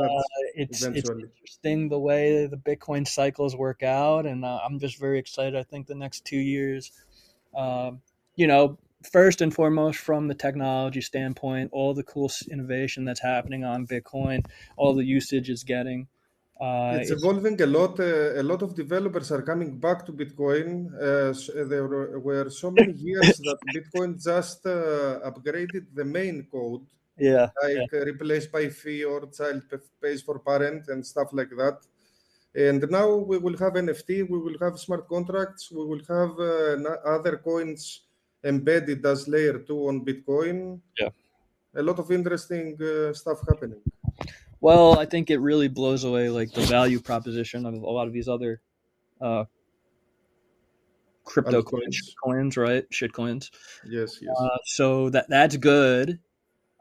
it's, 0.55 0.83
it's 0.83 1.09
interesting 1.09 1.89
the 1.89 1.99
way 1.99 2.45
the 2.45 2.57
bitcoin 2.57 3.07
cycles 3.07 3.55
work 3.55 3.83
out 3.83 4.25
and 4.25 4.45
i'm 4.45 4.79
just 4.79 4.99
very 4.99 5.19
excited. 5.19 5.55
I 5.55 5.63
think 5.63 5.87
the 5.87 5.95
next 5.95 6.25
two 6.25 6.37
years 6.37 6.91
um, 7.55 8.01
you 8.35 8.47
know 8.47 8.77
first 9.03 9.41
and 9.41 9.53
foremost 9.53 9.99
from 9.99 10.27
the 10.27 10.35
technology 10.35 11.01
standpoint 11.01 11.69
all 11.73 11.93
the 11.93 12.03
cool 12.03 12.31
innovation 12.49 13.05
that's 13.05 13.21
happening 13.21 13.63
on 13.63 13.87
bitcoin 13.87 14.45
all 14.77 14.93
the 14.93 15.03
usage 15.03 15.49
is 15.49 15.63
getting 15.63 16.07
uh, 16.59 16.97
it's, 16.99 17.09
it's, 17.09 17.23
evolving 17.23 17.59
a 17.61 17.65
lot 17.65 17.99
uh, 17.99 18.39
a 18.39 18.43
lot 18.43 18.61
of 18.61 18.75
developers 18.75 19.31
are 19.31 19.41
coming 19.41 19.79
back 19.79 20.05
to 20.05 20.13
bitcoin 20.13 20.87
uh, 20.93 21.33
there 21.67 21.87
were 21.87 22.49
so 22.49 22.69
many 22.69 22.93
years 22.93 23.37
that 23.39 23.57
bitcoin 23.75 24.21
just 24.23 24.65
uh, 24.65 25.19
upgraded 25.29 25.85
the 25.93 26.05
main 26.05 26.47
code 26.51 26.85
yeah 27.17 27.49
like 27.63 27.91
yeah. 27.91 27.99
replaced 27.99 28.51
by 28.51 28.69
fee 28.69 29.03
or 29.03 29.27
child 29.31 29.63
pays 30.01 30.21
for 30.21 30.39
parent 30.39 30.87
and 30.89 31.05
stuff 31.05 31.29
like 31.33 31.49
that 31.49 31.77
and 32.53 32.85
now 32.89 33.15
we 33.15 33.37
will 33.37 33.57
have 33.57 33.73
nft 33.73 34.29
we 34.29 34.37
will 34.37 34.57
have 34.59 34.79
smart 34.79 35.07
contracts 35.07 35.71
we 35.71 35.83
will 35.85 36.03
have 36.07 36.31
uh, 36.39 36.95
other 37.05 37.37
coins 37.37 38.01
embedded 38.43 39.05
as 39.05 39.27
layer 39.27 39.59
two 39.59 39.87
on 39.87 40.05
Bitcoin. 40.05 40.79
Yeah. 40.99 41.09
A 41.75 41.81
lot 41.81 41.99
of 41.99 42.11
interesting 42.11 42.77
uh, 42.81 43.13
stuff 43.13 43.39
happening. 43.47 43.81
Well, 44.59 44.99
I 44.99 45.05
think 45.05 45.29
it 45.29 45.39
really 45.39 45.67
blows 45.67 46.03
away 46.03 46.29
like 46.29 46.51
the 46.51 46.61
value 46.61 46.99
proposition 46.99 47.65
of 47.65 47.73
a 47.73 47.77
lot 47.89 48.07
of 48.07 48.13
these 48.13 48.27
other 48.27 48.61
uh, 49.19 49.45
crypto 51.23 51.63
coins, 51.63 52.15
coins, 52.23 52.57
right? 52.57 52.85
Shit 52.91 53.13
coins. 53.13 53.51
Yes, 53.87 54.19
yes. 54.21 54.35
Uh, 54.37 54.57
so 54.65 55.09
that 55.09 55.29
that's 55.29 55.57
good. 55.57 56.19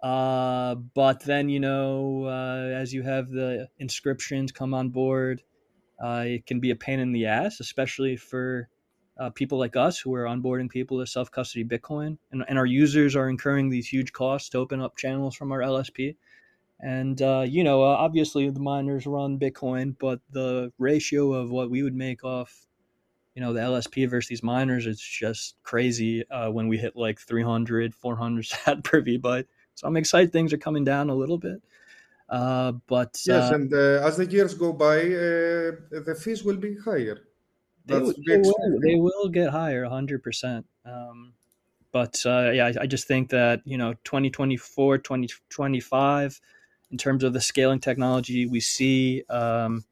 Uh, 0.03 0.75
but 0.75 1.25
then 1.25 1.49
you 1.49 1.61
know, 1.61 2.25
uh, 2.25 2.79
as 2.79 2.93
you 2.93 3.03
have 3.03 3.31
the 3.31 3.69
inscriptions 3.79 4.53
come 4.53 4.75
on 4.75 4.91
board, 4.91 5.43
uh, 6.03 6.25
it 6.27 6.47
can 6.47 6.61
be 6.61 6.71
a 6.71 6.77
pain 6.77 7.01
in 7.01 7.13
the 7.13 7.27
ass, 7.27 7.61
especially 7.61 8.17
for 8.17 8.69
uh, 9.21 9.29
people 9.29 9.59
like 9.59 9.77
us 9.77 9.99
who 9.99 10.15
are 10.15 10.25
onboarding 10.25 10.69
people 10.69 10.99
to 10.99 11.07
self 11.07 11.31
custody 11.31 11.63
Bitcoin, 11.63 12.17
and, 12.33 12.43
and 12.49 12.59
our 12.59 12.67
users 12.67 13.15
are 13.15 13.29
incurring 13.29 13.69
these 13.69 13.87
huge 13.87 14.13
costs 14.13 14.49
to 14.49 14.59
open 14.59 14.81
up 14.81 14.97
channels 14.97 15.37
from 15.37 15.53
our 15.53 15.61
LSP. 15.61 16.17
And 16.81 17.21
uh, 17.21 17.45
you 17.47 17.63
know, 17.63 17.83
uh, 17.83 17.89
obviously 17.89 18.49
the 18.49 18.61
miners 18.61 19.07
run 19.07 19.39
Bitcoin, 19.39 19.95
but 20.01 20.21
the 20.31 20.73
ratio 20.79 21.35
of 21.35 21.51
what 21.51 21.71
we 21.71 21.83
would 21.83 21.95
make 21.95 22.25
off, 22.25 22.67
you 23.35 23.43
know, 23.43 23.53
the 23.53 23.61
LSP 23.61 24.09
versus 24.09 24.31
these 24.31 24.43
miners, 24.43 24.87
is 24.87 24.99
just 24.99 25.63
crazy 25.63 26.27
uh, 26.31 26.51
when 26.51 26.67
we 26.67 26.79
hit 26.79 26.97
like 26.97 27.21
300, 27.21 27.95
400 27.95 28.47
sat 28.47 28.83
per 28.83 29.03
VByte. 29.03 29.45
So 29.75 29.87
I'm 29.87 29.99
excited 29.99 30.33
things 30.33 30.55
are 30.55 30.59
coming 30.59 30.85
down 30.85 31.11
a 31.11 31.15
little 31.15 31.39
bit. 31.39 31.63
Uh, 32.31 32.73
but 32.87 33.21
yes, 33.27 33.51
uh, 33.51 33.55
and 33.57 33.75
as 33.75 34.17
the 34.17 34.25
years 34.25 34.55
go 34.55 34.73
by, 34.73 34.97
the 34.97 36.19
fees 36.19 36.43
will 36.43 36.57
be 36.57 36.77
higher. 36.79 37.19
They, 37.91 38.37
they, 38.37 38.39
will, 38.39 38.81
they 38.81 38.95
will 38.95 39.29
get 39.29 39.51
higher 39.51 39.85
100%. 39.85 40.65
Um, 40.85 41.33
but 41.93 42.23
uh, 42.25 42.51
yeah, 42.53 42.67
I, 42.67 42.83
I, 42.83 42.87
just 42.87 43.09
think 43.09 43.31
that, 43.31 43.63
you 43.65 43.77
know, 43.77 43.95
2024, 44.05 44.99
2025, 44.99 46.41
in 46.91 46.99
terms 46.99 47.25
of 47.25 47.33
the 47.33 47.41
scaling 47.41 47.81
technology, 47.81 48.47
we 48.47 48.61
see 48.61 49.25
um, 49.29 49.85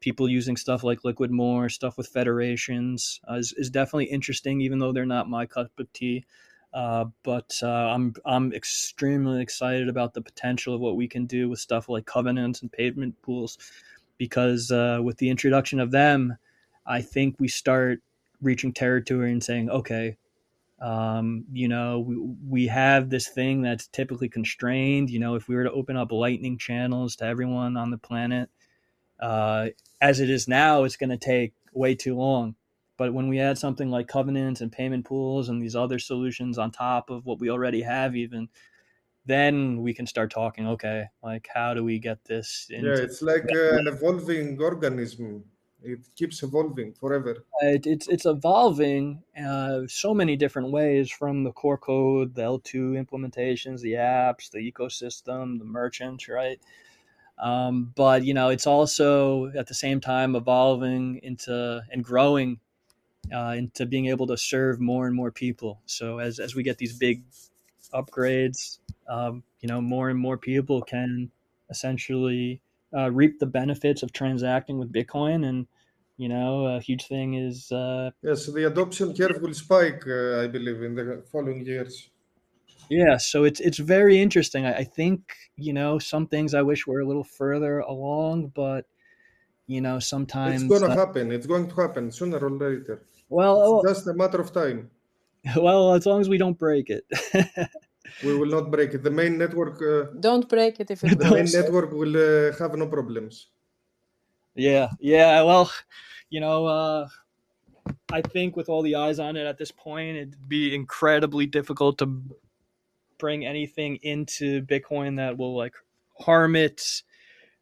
people 0.00 0.28
using 0.28 0.56
stuff 0.56 0.84
like 0.84 1.04
Liquid 1.04 1.30
More, 1.30 1.68
stuff 1.68 1.96
with 1.96 2.08
federations 2.08 3.20
uh, 3.30 3.34
is, 3.34 3.52
is 3.56 3.70
definitely 3.70 4.06
interesting, 4.06 4.60
even 4.60 4.78
though 4.78 4.92
they're 4.92 5.06
not 5.06 5.28
my 5.28 5.46
cup 5.46 5.70
of 5.78 5.92
tea. 5.92 6.24
Uh, 6.72 7.06
but 7.22 7.58
uh, 7.62 7.66
I'm 7.68 8.14
I'm 8.26 8.52
extremely 8.52 9.40
excited 9.40 9.88
about 9.88 10.12
the 10.12 10.20
potential 10.20 10.74
of 10.74 10.80
what 10.80 10.96
we 10.96 11.08
can 11.08 11.24
do 11.24 11.48
with 11.48 11.58
stuff 11.58 11.88
like 11.88 12.04
covenants 12.04 12.60
and 12.60 12.70
pavement 12.70 13.20
pools, 13.22 13.56
because 14.18 14.70
uh, 14.70 15.00
with 15.02 15.16
the 15.16 15.30
introduction 15.30 15.80
of 15.80 15.90
them, 15.90 16.36
I 16.86 17.02
think 17.02 17.36
we 17.38 17.48
start 17.48 18.00
reaching 18.40 18.72
territory 18.72 19.32
and 19.32 19.42
saying, 19.42 19.70
okay, 19.70 20.16
um, 20.80 21.44
you 21.52 21.68
know, 21.68 22.00
we, 22.00 22.16
we 22.48 22.66
have 22.66 23.08
this 23.08 23.28
thing 23.28 23.62
that's 23.62 23.86
typically 23.88 24.28
constrained. 24.28 25.10
You 25.10 25.18
know, 25.18 25.34
if 25.34 25.48
we 25.48 25.56
were 25.56 25.64
to 25.64 25.72
open 25.72 25.96
up 25.96 26.12
lightning 26.12 26.58
channels 26.58 27.16
to 27.16 27.24
everyone 27.24 27.76
on 27.76 27.90
the 27.90 27.98
planet, 27.98 28.50
uh, 29.18 29.68
as 30.00 30.20
it 30.20 30.28
is 30.28 30.46
now, 30.46 30.84
it's 30.84 30.96
going 30.96 31.10
to 31.10 31.16
take 31.16 31.54
way 31.72 31.94
too 31.94 32.16
long. 32.16 32.54
But 32.98 33.12
when 33.12 33.28
we 33.28 33.40
add 33.40 33.58
something 33.58 33.90
like 33.90 34.08
covenants 34.08 34.60
and 34.60 34.72
payment 34.72 35.04
pools 35.04 35.48
and 35.48 35.60
these 35.60 35.76
other 35.76 35.98
solutions 35.98 36.58
on 36.58 36.70
top 36.70 37.10
of 37.10 37.26
what 37.26 37.40
we 37.40 37.50
already 37.50 37.82
have, 37.82 38.16
even 38.16 38.48
then 39.26 39.82
we 39.82 39.92
can 39.92 40.06
start 40.06 40.30
talking. 40.30 40.66
Okay, 40.68 41.06
like 41.22 41.48
how 41.52 41.74
do 41.74 41.84
we 41.84 41.98
get 41.98 42.24
this? 42.24 42.66
yeah, 42.70 42.78
it's 42.80 43.20
like 43.20 43.44
uh, 43.52 43.76
an 43.76 43.86
evolving 43.86 44.60
organism 44.60 45.44
it 45.86 46.00
keeps 46.16 46.42
evolving 46.42 46.92
forever. 46.92 47.44
It, 47.60 47.86
it's 47.86 48.08
it's 48.08 48.26
evolving 48.26 49.22
uh, 49.40 49.82
so 49.88 50.12
many 50.12 50.36
different 50.36 50.70
ways 50.70 51.10
from 51.10 51.44
the 51.44 51.52
core 51.52 51.78
code, 51.78 52.34
the 52.34 52.42
L2 52.42 53.02
implementations, 53.02 53.80
the 53.80 53.92
apps, 53.92 54.50
the 54.50 54.58
ecosystem, 54.58 55.58
the 55.58 55.64
merchants, 55.64 56.28
right? 56.28 56.60
Um, 57.38 57.92
but 57.94 58.24
you 58.24 58.34
know, 58.34 58.48
it's 58.48 58.66
also 58.66 59.46
at 59.56 59.66
the 59.66 59.74
same 59.74 60.00
time 60.00 60.34
evolving 60.34 61.20
into 61.22 61.82
and 61.90 62.02
growing 62.02 62.58
uh, 63.32 63.54
into 63.56 63.86
being 63.86 64.06
able 64.06 64.26
to 64.26 64.36
serve 64.36 64.80
more 64.80 65.06
and 65.06 65.14
more 65.14 65.30
people. 65.30 65.80
So 65.86 66.18
as 66.18 66.38
as 66.38 66.54
we 66.54 66.62
get 66.62 66.78
these 66.78 66.96
big 66.96 67.22
upgrades, 67.94 68.78
um, 69.08 69.42
you 69.60 69.68
know, 69.68 69.80
more 69.80 70.10
and 70.10 70.18
more 70.18 70.36
people 70.36 70.82
can 70.82 71.30
essentially 71.70 72.60
uh, 72.96 73.10
reap 73.10 73.38
the 73.38 73.46
benefits 73.46 74.02
of 74.02 74.12
transacting 74.12 74.78
with 74.78 74.92
Bitcoin. 74.92 75.46
And, 75.46 75.66
you 76.16 76.28
know, 76.28 76.66
a 76.66 76.80
huge 76.80 77.06
thing 77.06 77.34
is. 77.34 77.70
Uh, 77.70 78.10
yes, 78.22 78.46
the 78.46 78.66
adoption 78.66 79.14
curve 79.14 79.40
will 79.40 79.54
spike, 79.54 80.04
uh, 80.06 80.40
I 80.42 80.46
believe, 80.46 80.82
in 80.82 80.94
the 80.94 81.24
following 81.30 81.64
years. 81.64 82.10
Yeah, 82.88 83.16
so 83.16 83.44
it's 83.44 83.60
it's 83.60 83.78
very 83.78 84.20
interesting. 84.20 84.64
I, 84.64 84.74
I, 84.78 84.84
think 84.84 85.20
you 85.56 85.72
know 85.72 85.98
some 85.98 86.26
things 86.28 86.54
I 86.54 86.62
wish 86.62 86.86
were 86.86 87.00
a 87.00 87.06
little 87.06 87.24
further 87.24 87.80
along, 87.80 88.52
but 88.54 88.86
you 89.66 89.80
know 89.80 89.98
sometimes 89.98 90.62
it's 90.62 90.70
going 90.70 90.88
to 90.88 90.96
happen. 90.96 91.32
It's 91.32 91.46
going 91.46 91.68
to 91.68 91.74
happen 91.74 92.12
sooner 92.12 92.38
or 92.38 92.50
later. 92.50 93.02
Well, 93.28 93.82
it's 93.84 93.98
just 93.98 94.06
a 94.06 94.14
matter 94.14 94.40
of 94.40 94.52
time. 94.52 94.90
Well, 95.56 95.94
as 95.94 96.04
long 96.06 96.20
as 96.20 96.28
we 96.28 96.38
don't 96.38 96.58
break 96.58 96.90
it. 96.90 97.04
We 98.24 98.36
will 98.38 98.48
not 98.48 98.70
break 98.70 98.94
it. 98.94 99.02
The 99.02 99.10
main 99.10 99.36
network, 99.36 99.82
uh, 99.82 100.12
Don't 100.20 100.48
break 100.48 100.80
it 100.80 100.90
if 100.90 101.04
it 101.04 101.18
the 101.18 101.30
main 101.30 101.50
network 101.52 101.92
will 101.92 102.16
uh, 102.16 102.56
have 102.58 102.74
no 102.76 102.86
problems. 102.86 103.48
Yeah, 104.56 104.90
yeah. 105.00 105.42
Well, 105.42 105.70
you 106.30 106.40
know, 106.40 106.66
uh, 106.66 107.08
I 108.10 108.22
think 108.22 108.56
with 108.56 108.68
all 108.68 108.82
the 108.82 108.96
eyes 108.96 109.18
on 109.18 109.36
it 109.36 109.46
at 109.46 109.58
this 109.58 109.70
point, 109.70 110.16
it'd 110.16 110.48
be 110.48 110.74
incredibly 110.74 111.46
difficult 111.46 111.98
to 111.98 112.22
bring 113.18 113.46
anything 113.46 113.96
into 114.02 114.62
Bitcoin 114.62 115.16
that 115.16 115.36
will 115.38 115.56
like 115.56 115.74
harm 116.18 116.56
it 116.56 117.02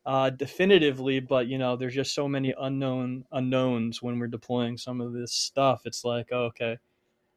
uh, 0.07 0.31
definitively. 0.31 1.21
But 1.21 1.49
you 1.49 1.59
know, 1.59 1.77
there's 1.77 1.95
just 1.95 2.15
so 2.15 2.29
many 2.29 2.55
unknown 2.59 3.25
unknowns 3.33 4.03
when 4.03 4.19
we're 4.19 4.29
deploying 4.29 4.79
some 4.79 5.01
of 5.01 5.13
this 5.13 5.33
stuff. 5.33 5.83
It's 5.87 6.05
like, 6.05 6.31
okay, 6.33 6.79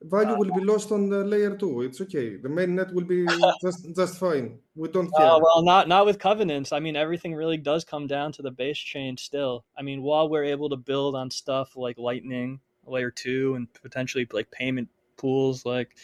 Value 0.04 0.36
will 0.36 0.52
be 0.52 0.62
lost 0.62 0.92
on 0.92 1.10
the 1.10 1.24
layer 1.24 1.56
two. 1.56 1.82
It's 1.82 2.00
okay. 2.02 2.38
The 2.38 2.50
main 2.50 2.76
net 2.76 2.94
will 2.94 3.04
be 3.06 3.26
just 3.64 3.96
just 3.96 4.18
fine. 4.20 4.60
We 4.76 4.90
don't 4.90 5.12
care. 5.16 5.26
Uh, 5.26 5.40
well, 5.40 5.64
not 5.64 5.88
not 5.88 6.06
with 6.06 6.20
covenants. 6.20 6.72
I 6.72 6.80
mean, 6.80 6.96
everything 6.96 7.34
really 7.34 7.58
does 7.58 7.84
come 7.84 8.06
down 8.06 8.32
to 8.34 8.42
the 8.44 8.52
base 8.52 8.78
chain. 8.78 9.18
Still, 9.18 9.66
I 9.78 9.82
mean, 9.82 10.04
while 10.04 10.30
we're 10.30 10.44
able 10.44 10.70
to 10.70 10.76
build 10.78 11.16
on 11.16 11.32
stuff 11.32 11.76
like 11.76 11.98
Lightning 11.98 12.60
layer 12.86 13.12
two 13.12 13.56
and 13.56 13.68
potentially 13.74 14.28
like 14.32 14.52
payment 14.52 14.88
pools, 15.18 15.66
like 15.66 15.98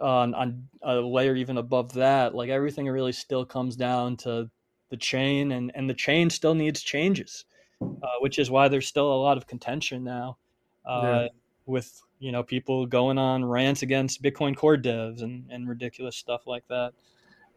on 0.00 0.34
on 0.34 0.68
a 0.82 0.94
layer 0.94 1.36
even 1.36 1.58
above 1.58 1.92
that, 1.94 2.34
like 2.34 2.48
everything 2.48 2.88
really 2.88 3.12
still 3.12 3.44
comes 3.44 3.76
down 3.76 4.16
to 4.18 4.50
the 4.88 4.96
chain, 4.96 5.52
and 5.52 5.70
and 5.74 5.88
the 5.88 5.94
chain 5.94 6.30
still 6.30 6.54
needs 6.54 6.82
changes, 6.82 7.44
uh, 7.82 8.16
which 8.20 8.38
is 8.38 8.50
why 8.50 8.68
there's 8.68 8.86
still 8.86 9.12
a 9.12 9.20
lot 9.20 9.36
of 9.36 9.46
contention 9.46 10.02
now, 10.02 10.38
uh, 10.86 11.02
Yeah. 11.24 11.28
with 11.66 12.00
you 12.18 12.32
know 12.32 12.42
people 12.42 12.86
going 12.86 13.18
on 13.18 13.44
rants 13.44 13.82
against 13.82 14.22
Bitcoin 14.22 14.56
core 14.56 14.76
devs 14.76 15.22
and 15.22 15.44
and 15.50 15.68
ridiculous 15.68 16.16
stuff 16.16 16.46
like 16.46 16.66
that. 16.68 16.92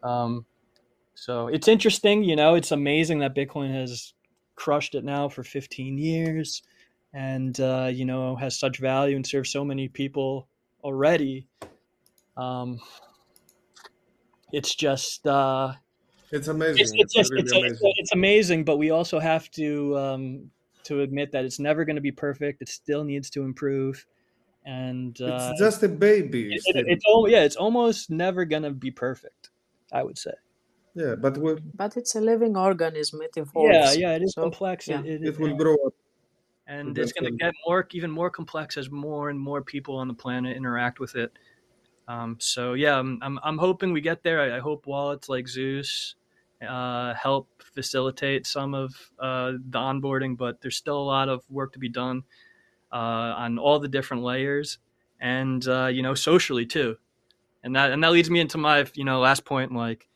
Um, 0.04 0.46
so 1.16 1.48
it's 1.48 1.68
interesting, 1.68 2.24
you 2.24 2.36
know, 2.36 2.56
it's 2.56 2.72
amazing 2.72 3.20
that 3.20 3.36
Bitcoin 3.36 3.74
has 3.74 4.14
crushed 4.56 4.96
it 4.96 5.04
now 5.04 5.30
for 5.30 5.44
15 5.44 5.98
years 5.98 6.64
and, 7.14 7.60
uh, 7.60 7.90
you 7.92 8.06
know, 8.06 8.36
has 8.36 8.58
such 8.58 8.80
value 8.80 9.16
and 9.16 9.28
serves 9.28 9.52
so 9.52 9.64
many 9.64 9.88
people 9.88 10.48
already. 10.84 11.48
Um, 12.38 12.80
it's 14.52 14.74
just, 14.74 15.28
uh, 15.28 15.74
It's 16.32 16.48
amazing. 16.48 16.80
it's, 16.80 16.92
it's, 16.94 17.02
It's 17.02 17.14
just, 17.14 17.32
really 17.32 17.44
it's, 17.44 17.52
it's, 17.52 17.60
amazing. 17.62 17.94
it's 17.98 18.14
amazing, 18.14 18.64
but 18.64 18.78
we 18.78 18.90
also 18.90 19.20
have 19.20 19.50
to, 19.52 19.98
um, 19.98 20.52
to 20.86 21.02
admit 21.02 21.32
that 21.34 21.46
it's 21.46 21.60
never 21.60 21.86
going 21.86 21.98
to 21.98 22.02
be 22.02 22.12
perfect. 22.12 22.62
It 22.62 22.70
still 22.70 23.04
needs 23.04 23.30
to 23.32 23.44
improve. 23.44 24.06
And, 24.66 25.20
uh, 25.22 25.50
It's 25.52 25.60
just 25.60 25.84
a 25.84 25.90
baby. 25.90 26.54
it, 26.54 26.62
it, 26.76 26.86
it's 26.88 27.04
all, 27.08 27.28
yeah, 27.30 27.44
it's 27.44 27.56
almost 27.56 28.10
never 28.12 28.46
going 28.46 28.64
to 28.64 28.72
be 28.72 28.92
perfect, 28.92 29.50
I 29.92 30.04
would 30.04 30.18
say. 30.18 30.34
yeah, 30.94 31.16
but 31.16 31.38
we 31.38 31.56
But 31.76 31.98
it's 31.98 32.16
a 32.16 32.22
living 32.22 32.56
organism. 32.56 33.22
It 33.22 33.38
evolves. 33.38 33.74
Yeah, 33.74 33.92
yeah, 33.94 34.16
it 34.16 34.22
is 34.24 34.34
So, 34.34 34.42
complex. 34.44 34.88
yeah. 34.88 35.02
It, 35.02 35.24
it, 35.24 35.28
it 35.30 35.40
will 35.40 35.56
grow 35.56 35.76
up. 35.88 35.94
and 36.68 36.96
it's 36.98 37.12
going 37.12 37.24
to 37.26 37.34
eventually. 37.34 37.52
get 37.52 37.68
more 37.68 37.88
even 37.92 38.12
more 38.12 38.30
complex 38.30 38.78
as 38.78 38.90
more 38.92 39.30
and 39.32 39.40
more 39.40 39.62
people 39.64 39.96
on 39.98 40.08
the 40.08 40.14
planet 40.14 40.56
interact 40.56 41.00
with 41.00 41.16
it 41.16 41.32
um, 42.08 42.38
so 42.40 42.74
yeah 42.76 42.96
I'm, 43.02 43.18
I'm, 43.26 43.40
I'm 43.44 43.58
hoping 43.58 43.92
we 43.92 44.00
get 44.02 44.22
there 44.24 44.40
I, 44.40 44.58
I 44.58 44.60
hope 44.60 44.86
wallets 44.86 45.28
like 45.28 45.48
zeus 45.50 46.16
uh, 46.62 47.14
help 47.16 47.50
facilitate 47.74 48.46
some 48.46 48.74
of 48.76 48.94
uh, 49.20 49.54
the 49.74 49.80
onboarding 49.80 50.38
but 50.38 50.62
there's 50.62 50.78
still 50.78 51.00
a 51.02 51.08
lot 51.18 51.28
of 51.30 51.44
work 51.50 51.74
to 51.74 51.80
be 51.80 51.90
done 51.90 52.24
on 52.98 53.58
all 53.58 53.80
the 53.80 53.88
different 53.88 54.24
layers 54.24 54.78
and 55.20 55.68
uh, 55.68 55.88
you 55.88 56.02
know 56.02 56.14
socially 56.14 56.66
too 56.66 56.98
and 57.64 57.76
that 57.76 57.92
and 57.92 58.04
that 58.04 58.12
leads 58.12 58.30
me 58.30 58.40
into 58.40 58.58
my 58.58 58.86
you 58.96 59.04
know 59.04 59.20
last 59.20 59.46
point 59.46 59.72
like 59.72 60.08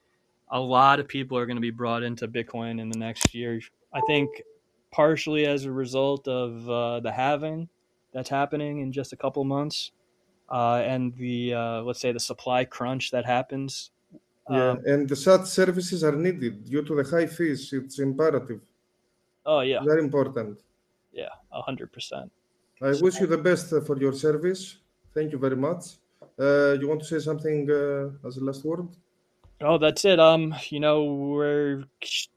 a 0.51 0.59
lot 0.59 0.99
of 0.99 1.07
people 1.07 1.37
are 1.37 1.45
going 1.45 1.57
to 1.57 1.61
be 1.61 1.71
brought 1.71 2.03
into 2.03 2.27
bitcoin 2.27 2.79
in 2.79 2.89
the 2.89 2.97
next 2.97 3.33
year 3.33 3.59
i 3.93 4.01
think 4.01 4.29
partially 4.95 5.45
as 5.45 5.65
a 5.65 5.71
result 5.71 6.25
of 6.27 6.69
uh, 6.69 7.01
the 7.01 7.11
halving 7.11 7.67
that's 8.13 8.29
happening 8.29 8.79
in 8.79 8.93
just 8.93 9.11
a 9.11 9.17
couple 9.17 9.43
months, 9.43 9.91
uh, 10.49 10.81
and 10.85 11.13
the 11.17 11.53
uh, 11.53 11.81
let's 11.81 11.99
say 11.99 12.13
the 12.13 12.19
supply 12.19 12.63
crunch 12.63 13.11
that 13.11 13.25
happens. 13.25 13.91
Yeah, 14.49 14.69
Um, 14.69 14.81
and 14.85 15.09
the 15.09 15.15
such 15.15 15.45
services 15.47 16.03
are 16.03 16.15
needed 16.15 16.63
due 16.63 16.83
to 16.83 16.95
the 16.95 17.03
high 17.03 17.25
fees. 17.27 17.73
It's 17.73 17.99
imperative, 17.99 18.61
oh 19.45 19.59
yeah, 19.59 19.83
very 19.83 20.01
important. 20.01 20.61
yeah, 21.11 21.33
a 21.51 21.61
hundred 21.61 21.91
percent. 21.91 22.31
I 22.81 22.93
wish 23.01 23.19
you 23.19 23.27
the 23.27 23.37
best 23.37 23.71
uh, 23.73 23.81
for 23.81 23.97
your 23.97 24.13
service. 24.13 24.77
Thank 25.13 25.31
you 25.31 25.37
very 25.37 25.55
much. 25.55 25.97
Uh, 26.37 26.73
you 26.73 26.87
want 26.87 26.99
to 27.01 27.05
say 27.05 27.19
something 27.19 27.69
uh, 27.71 28.27
as 28.27 28.37
a 28.37 28.43
last 28.43 28.65
word? 28.65 28.89
Oh, 29.61 29.77
that's 29.77 30.03
it. 30.03 30.19
Um, 30.19 30.53
you 30.69 30.81
know, 30.81 31.05
we're 31.05 31.85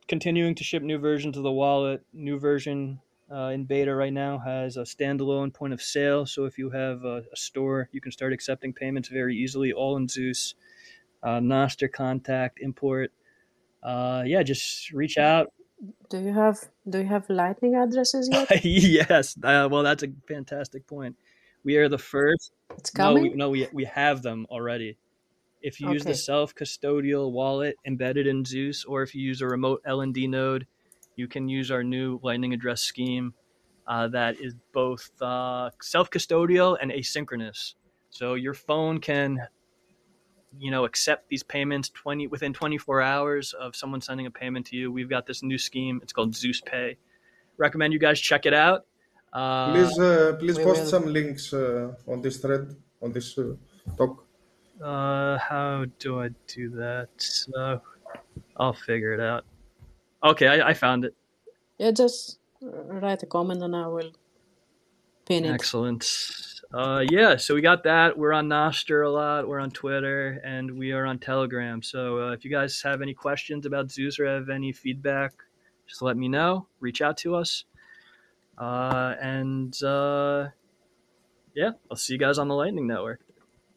continuing 0.06 0.54
to 0.54 0.64
ship 0.64 0.82
new 0.82 0.98
versions 0.98 1.36
of 1.36 1.42
the 1.42 1.50
wallet. 1.50 2.04
New 2.12 2.38
version 2.38 3.00
uh, 3.30 3.50
in 3.52 3.64
beta 3.64 3.92
right 3.92 4.12
now 4.12 4.38
has 4.38 4.76
a 4.76 4.82
standalone 4.82 5.52
point 5.52 5.72
of 5.72 5.82
sale. 5.82 6.26
So 6.26 6.44
if 6.44 6.56
you 6.56 6.70
have 6.70 7.04
a, 7.04 7.24
a 7.32 7.36
store, 7.36 7.88
you 7.90 8.00
can 8.00 8.12
start 8.12 8.32
accepting 8.32 8.72
payments 8.72 9.08
very 9.08 9.36
easily, 9.36 9.72
all 9.72 9.96
in 9.96 10.06
Zeus. 10.06 10.54
Uh, 11.20 11.40
Noster 11.40 11.88
contact, 11.88 12.60
import. 12.60 13.10
Uh, 13.82 14.22
yeah, 14.24 14.44
just 14.44 14.92
reach 14.92 15.18
out. 15.18 15.52
Do 16.10 16.18
you 16.18 16.32
have 16.32 16.58
do 16.88 16.98
you 16.98 17.06
have 17.06 17.28
lightning 17.28 17.74
addresses 17.76 18.28
yet? 18.30 18.48
yes. 18.64 19.36
Uh, 19.42 19.68
well, 19.70 19.82
that's 19.82 20.02
a 20.02 20.08
fantastic 20.26 20.86
point. 20.86 21.16
We 21.64 21.76
are 21.76 21.88
the 21.88 21.98
first. 21.98 22.52
It's 22.76 22.94
No, 22.94 23.14
we, 23.14 23.20
coming. 23.20 23.36
no, 23.38 23.50
we, 23.50 23.68
we 23.72 23.84
have 23.84 24.22
them 24.22 24.46
already. 24.50 24.96
If 25.60 25.80
you 25.80 25.92
use 25.92 26.04
the 26.04 26.14
self 26.14 26.54
custodial 26.54 27.32
wallet 27.32 27.76
embedded 27.84 28.26
in 28.26 28.44
Zeus, 28.44 28.84
or 28.84 29.02
if 29.02 29.14
you 29.14 29.22
use 29.22 29.40
a 29.40 29.46
remote 29.46 29.82
LND 29.86 30.28
node, 30.28 30.66
you 31.16 31.26
can 31.28 31.48
use 31.48 31.70
our 31.70 31.82
new 31.82 32.20
Lightning 32.22 32.54
address 32.54 32.80
scheme 32.80 33.34
uh, 33.86 34.08
that 34.08 34.40
is 34.40 34.54
both 34.72 35.10
uh, 35.20 35.70
self 35.82 36.10
custodial 36.10 36.76
and 36.80 36.92
asynchronous. 36.92 37.74
So 38.10 38.34
your 38.34 38.54
phone 38.54 39.00
can, 39.00 39.38
you 40.58 40.70
know, 40.70 40.84
accept 40.84 41.28
these 41.28 41.42
payments 41.42 41.88
twenty 41.90 42.26
within 42.26 42.52
twenty 42.52 42.78
four 42.78 43.00
hours 43.00 43.54
of 43.54 43.76
someone 43.76 44.00
sending 44.00 44.26
a 44.26 44.30
payment 44.30 44.66
to 44.66 44.76
you. 44.76 44.90
We've 44.92 45.08
got 45.08 45.26
this 45.26 45.42
new 45.42 45.58
scheme. 45.58 46.00
It's 46.02 46.12
called 46.12 46.34
Zeus 46.34 46.60
Pay. 46.60 46.96
Recommend 47.56 47.92
you 47.92 47.98
guys 47.98 48.20
check 48.20 48.46
it 48.46 48.54
out. 48.54 48.86
Uh, 49.32 49.72
Please, 49.72 49.98
uh, 49.98 50.36
please 50.38 50.58
post 50.58 50.80
will. 50.80 50.86
some 50.86 51.06
links 51.12 51.52
uh, 51.52 51.92
on 52.06 52.22
this 52.22 52.38
thread, 52.38 52.74
on 53.02 53.12
this 53.12 53.36
uh, 53.38 53.54
talk. 53.96 54.24
Uh, 54.82 55.36
how 55.38 55.84
do 55.98 56.20
I 56.20 56.30
do 56.46 56.70
that? 56.70 57.08
So 57.18 57.82
I'll 58.56 58.72
figure 58.72 59.12
it 59.12 59.20
out. 59.20 59.44
Okay, 60.24 60.46
I, 60.46 60.70
I 60.70 60.74
found 60.74 61.04
it. 61.04 61.14
Yeah, 61.78 61.90
just 61.90 62.38
uh, 62.62 62.84
write 62.84 63.22
a 63.22 63.26
comment 63.26 63.62
and 63.62 63.76
I 63.76 63.86
will 63.86 64.12
pin 65.26 65.44
it. 65.44 65.50
Excellent. 65.52 66.04
Uh, 66.73 67.01
yeah, 67.09 67.35
so 67.37 67.49
we 67.55 67.61
got 67.61 67.83
that. 67.83 68.17
We're 68.17 68.33
on 68.33 68.47
Noster 68.47 69.01
a 69.03 69.11
lot. 69.21 69.47
We're 69.47 69.59
on 69.59 69.71
Twitter 69.71 70.41
and 70.43 70.65
we 70.77 70.91
are 70.91 71.05
on 71.05 71.17
Telegram. 71.19 71.81
So 71.83 71.99
uh, 72.23 72.31
if 72.31 72.43
you 72.45 72.51
guys 72.51 72.81
have 72.81 73.01
any 73.01 73.13
questions 73.13 73.65
about 73.65 73.91
Zeus 73.91 74.19
or 74.19 74.25
have 74.25 74.49
any 74.49 74.71
feedback, 74.71 75.31
just 75.87 76.01
let 76.01 76.15
me 76.17 76.27
know. 76.27 76.67
Reach 76.79 77.01
out 77.01 77.17
to 77.23 77.35
us. 77.35 77.65
Uh, 78.57 79.15
and 79.21 79.73
uh, 79.83 80.47
yeah, 81.55 81.71
I'll 81.89 81.97
see 81.97 82.13
you 82.13 82.19
guys 82.19 82.37
on 82.37 82.47
the 82.47 82.55
Lightning 82.55 82.87
Network. 82.87 83.19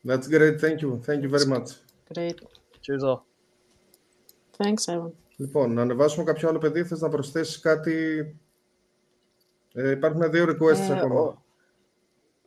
That's 0.05 0.29
great. 0.29 0.61
Thank 0.61 0.83
you. 0.83 0.91
Thank 1.05 1.23
you 1.25 1.29
very 1.29 1.47
much. 1.47 1.69
Great. 2.15 2.41
Cheers 2.83 3.03
all. 3.03 3.21
Thanks, 4.59 4.89
Evan. 4.89 5.13
Λοιπόν, 5.39 5.73
να 5.73 5.83
ανεβάσουμε 5.83 6.25
κάποιο 6.25 6.49
άλλο 6.49 6.59
παιδί. 6.59 6.85
Θες 6.85 7.01
να 7.01 7.09
προσθέσεις 7.09 7.61
κάτι. 7.61 7.95
Ε, 9.75 9.91
υπάρχουν 9.91 10.31
δύο 10.31 10.45
requests 10.45 10.91
Ε, 10.91 10.99
ακόμα. 10.99 11.40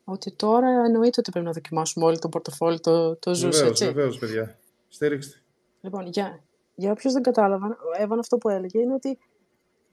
Ο- 0.04 0.12
ότι 0.12 0.30
τώρα 0.32 0.68
εννοείται 0.84 1.20
ότι 1.20 1.30
πρέπει 1.30 1.46
να 1.46 1.52
δοκιμάσουμε 1.52 2.04
όλοι 2.04 2.18
το 2.18 2.28
πορτοφόλι 2.28 2.80
το, 2.80 3.16
το 3.16 3.34
ζούς, 3.34 3.56
Βεβαίως, 3.56 3.70
έτσι. 3.70 3.84
βεβαίως, 3.84 4.18
παιδιά. 4.18 4.58
Στήριξτε. 4.88 5.36
Λοιπόν, 5.80 6.06
για, 6.06 6.42
για 6.74 6.90
όποιους 6.90 7.12
δεν 7.12 7.22
κατάλαβαν, 7.22 7.70
ο 7.70 8.02
Εύαν 8.02 8.18
αυτό 8.18 8.38
που 8.38 8.48
έλεγε 8.48 8.78
είναι 8.80 8.94
ότι 8.94 9.18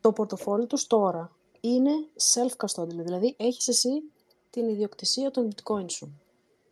το 0.02 0.12
πορτοφόλι 0.12 0.66
τους 0.68 0.88
τώρα 0.88 1.32
είναι 1.60 1.92
self-custodial, 2.34 2.88
δηλαδή 3.04 3.36
έχεις 3.38 3.68
εσύ 3.68 3.90
την 4.50 4.68
ιδιοκτησία 4.68 5.32
των 5.32 5.48
bitcoin 5.50 5.86
σου. 5.92 6.22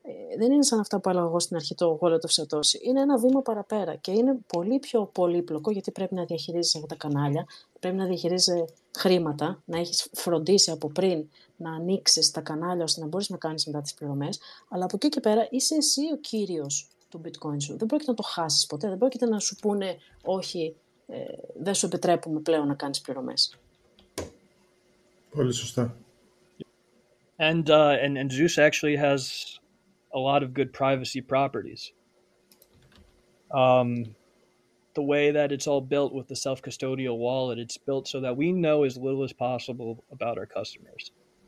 Ε, 0.01 0.37
δεν 0.37 0.51
είναι 0.51 0.63
σαν 0.63 0.79
αυτά 0.79 0.99
που 0.99 1.09
έλεγα 1.09 1.25
εγώ 1.25 1.39
στην 1.39 1.55
αρχή 1.55 1.75
το 1.75 1.99
wallet 2.01 2.11
of 2.19 2.43
Satoshi. 2.43 2.81
Είναι 2.81 3.01
ένα 3.01 3.17
βήμα 3.17 3.41
παραπέρα 3.41 3.95
και 3.95 4.11
είναι 4.11 4.37
πολύ 4.47 4.79
πιο 4.79 5.05
πολύπλοκο 5.05 5.71
γιατί 5.71 5.91
πρέπει 5.91 6.13
να 6.15 6.25
διαχειρίζεσαι 6.25 6.77
αυτά 6.77 6.95
τα 6.95 7.07
κανάλια, 7.07 7.45
πρέπει 7.79 7.95
να 7.95 8.05
διαχειρίζεσαι 8.05 8.65
χρήματα, 8.97 9.61
να 9.65 9.77
έχεις 9.77 10.09
φροντίσει 10.13 10.71
από 10.71 10.87
πριν 10.89 11.29
να 11.59 11.71
ανοίξεις 11.71 12.31
τα 12.31 12.41
κανάλια 12.41 12.83
ώστε 12.83 13.01
να 13.01 13.07
μπορείς 13.07 13.29
να 13.29 13.37
κάνεις 13.37 13.65
μετά 13.65 13.81
τις 13.81 13.93
πληρωμές, 13.93 14.39
αλλά 14.69 14.83
από 14.83 14.95
εκεί 14.95 15.09
και 15.09 15.19
πέρα 15.19 15.47
είσαι 15.49 15.75
εσύ 15.75 16.01
ο 16.13 16.17
κύριος 16.17 16.89
του 17.09 17.21
bitcoin 17.25 17.61
σου. 17.61 17.77
Δεν 17.77 17.87
πρόκειται 17.87 18.11
να 18.11 18.17
το 18.17 18.23
χάσεις 18.23 18.65
ποτέ, 18.65 18.87
δεν 18.89 18.97
πρόκειται 18.97 19.25
να 19.25 19.39
σου 19.39 19.55
πούνε 19.55 19.97
όχι, 20.23 20.75
ε, 21.07 21.23
δεν 21.59 21.73
σου 21.73 21.85
επιτρέπουμε 21.85 22.39
πλέον 22.39 22.67
να 22.67 22.73
κάνεις 22.73 23.01
πληρωμές. 23.01 23.57
Πολύ 25.31 25.53
σωστά. 25.53 25.95
And 27.37 27.69
uh, 27.69 27.95
and 28.03 28.17
and 28.17 28.29
Zeus 28.31 28.57
actually 28.57 28.97
has 28.97 29.21
a 30.19 30.19
lot 30.19 30.43
of 30.43 30.49
good 30.53 30.71
privacy 30.81 31.21
properties. 31.21 31.81
Um, 33.61 33.89
the 34.93 35.05
way 35.13 35.31
that 35.31 35.51
it's 35.55 35.67
all 35.71 35.83
built 35.95 36.11
with 36.17 36.27
the 36.27 36.35
self-custodial 36.35 37.17
wallet, 37.17 37.57
it's 37.65 37.77
built 37.77 38.05
so 38.07 38.19
that 38.25 38.35
we 38.35 38.51
know 38.51 38.83
as 38.83 38.97
little 38.97 39.23
as 39.23 39.33
possible 39.47 40.03
about 40.11 40.37
our 40.37 40.45
customers. 40.45 41.03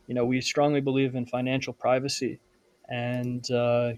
You 0.08 0.16
know, 0.16 0.26
we 0.26 0.42
strongly 0.42 0.82
believe 0.82 1.16
in 1.16 1.26
financial 1.26 1.74
privacy, 1.74 2.40
and 2.90 3.50
uh, 3.52 3.94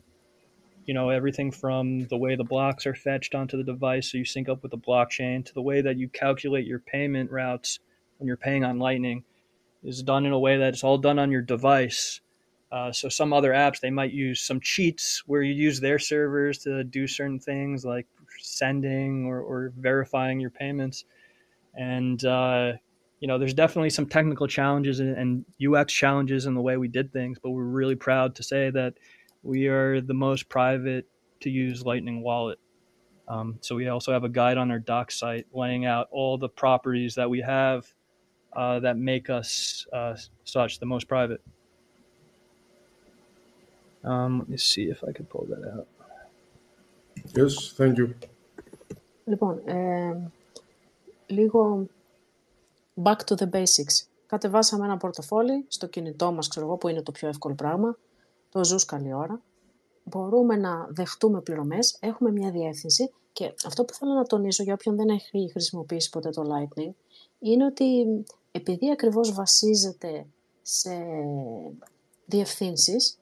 you 0.86 0.94
know 0.94 1.10
everything 1.10 1.52
from 1.52 2.08
the 2.08 2.18
way 2.18 2.36
the 2.36 2.44
blocks 2.44 2.86
are 2.86 2.96
fetched 2.96 3.36
onto 3.36 3.58
the 3.58 3.64
device, 3.64 4.12
so 4.12 4.18
you 4.18 4.26
sync 4.26 4.50
up 4.50 4.62
with 4.62 4.72
the 4.72 4.78
blockchain, 4.78 5.46
to 5.46 5.54
the 5.54 5.62
way 5.62 5.82
that 5.82 5.98
you 5.98 6.10
calculate 6.10 6.68
your 6.68 6.80
payment 6.80 7.32
routes 7.32 7.80
when 8.18 8.28
you're 8.28 8.38
paying 8.38 8.64
on 8.64 8.80
Lightning, 8.80 9.24
is 9.84 10.04
done 10.04 10.26
in 10.26 10.32
a 10.32 10.40
way 10.40 10.58
that 10.58 10.74
it's 10.74 10.84
all 10.84 10.98
done 10.98 11.20
on 11.20 11.32
your 11.32 11.42
device. 11.42 12.22
Uh, 12.72 12.92
so 12.92 13.08
some 13.08 13.34
other 13.34 13.52
apps 13.52 13.80
they 13.80 13.92
might 13.92 14.12
use 14.12 14.42
some 14.42 14.60
cheats 14.60 15.24
where 15.28 15.44
you 15.44 15.54
use 15.54 15.80
their 15.80 16.00
servers 16.00 16.58
to 16.58 16.84
do 16.84 17.06
certain 17.06 17.40
things 17.40 17.86
like 17.86 18.08
sending 18.40 19.26
or, 19.26 19.42
or 19.42 19.72
verifying 19.78 20.40
your 20.40 20.50
payments. 20.50 21.06
And, 21.76 22.24
uh, 22.26 22.74
you 23.23 23.27
know, 23.27 23.39
there's 23.39 23.55
definitely 23.55 23.91
some 23.91 24.07
technical 24.07 24.47
challenges 24.47 25.01
and, 25.01 25.17
and 25.17 25.45
UX 25.75 25.93
challenges 25.93 26.47
in 26.47 26.55
the 26.55 26.61
way 26.61 26.77
we 26.77 26.89
did 26.89 27.13
things, 27.13 27.39
but 27.43 27.51
we're 27.51 27.65
really 27.65 27.97
proud 27.97 28.35
to 28.37 28.43
say 28.43 28.71
that 28.71 28.95
we 29.43 29.67
are 29.67 30.01
the 30.01 30.15
most 30.15 30.49
private 30.49 31.07
to 31.41 31.51
use 31.51 31.85
Lightning 31.85 32.23
Wallet. 32.23 32.59
Um, 33.27 33.59
so 33.61 33.75
we 33.75 33.89
also 33.89 34.13
have 34.13 34.25
a 34.25 34.29
guide 34.29 34.57
on 34.57 34.71
our 34.71 34.79
doc 34.79 35.11
site 35.11 35.47
laying 35.53 35.85
out 35.85 36.09
all 36.11 36.39
the 36.39 36.49
properties 36.49 37.15
that 37.17 37.29
we 37.29 37.41
have 37.41 37.87
uh, 38.55 38.81
that 38.81 38.97
make 38.97 39.29
us 39.29 39.87
uh, 39.93 40.17
such 40.45 40.79
the 40.79 40.87
most 40.87 41.09
private. 41.09 41.43
Um, 44.05 44.39
let 44.39 44.49
me 44.49 44.57
see 44.57 44.85
if 44.85 45.03
I 45.05 45.13
could 45.13 45.29
pull 45.29 45.47
that 45.51 45.69
out. 45.69 45.87
Yes, 47.35 47.73
thank 47.77 47.99
you. 47.99 48.15
Λοιπόν, 49.25 49.61
ε, 49.65 50.17
λίγο 51.27 51.89
back 53.04 53.18
to 53.26 53.36
the 53.36 53.50
basics. 53.50 54.08
Κατεβάσαμε 54.26 54.86
ένα 54.86 54.98
πορτοφόλι 54.98 55.66
στο 55.68 55.88
κινητό 55.88 56.32
μας, 56.32 56.48
ξέρω 56.48 56.66
εγώ, 56.66 56.78
που 56.78 56.88
είναι 56.88 57.02
το 57.02 57.12
πιο 57.12 57.28
εύκολο 57.28 57.56
πράγμα. 57.56 57.98
Το 58.50 58.64
ζούς 58.64 58.86
καλή 58.86 59.14
ώρα. 59.14 59.42
Μπορούμε 60.04 60.56
να 60.56 60.88
δεχτούμε 60.90 61.42
πληρωμές. 61.42 61.98
Έχουμε 62.00 62.32
μια 62.32 62.52
διεύθυνση 62.52 63.12
και 63.34 63.54
αυτό 63.66 63.86
που 63.86 63.94
θέλω 63.94 64.14
να 64.14 64.24
τονίσω 64.24 64.64
για 64.64 64.74
όποιον 64.74 64.96
δεν 64.96 65.10
έχει 65.10 65.50
χρησιμοποιήσει 65.52 66.10
ποτέ 66.10 66.30
το 66.30 66.42
Lightning 66.42 66.92
είναι 67.40 67.66
ότι 67.66 68.06
επειδή 68.52 68.92
ακριβώς 68.92 69.34
βασίζεται 69.34 70.26
σε 70.62 71.06
διευθύνσεις, 72.26 73.20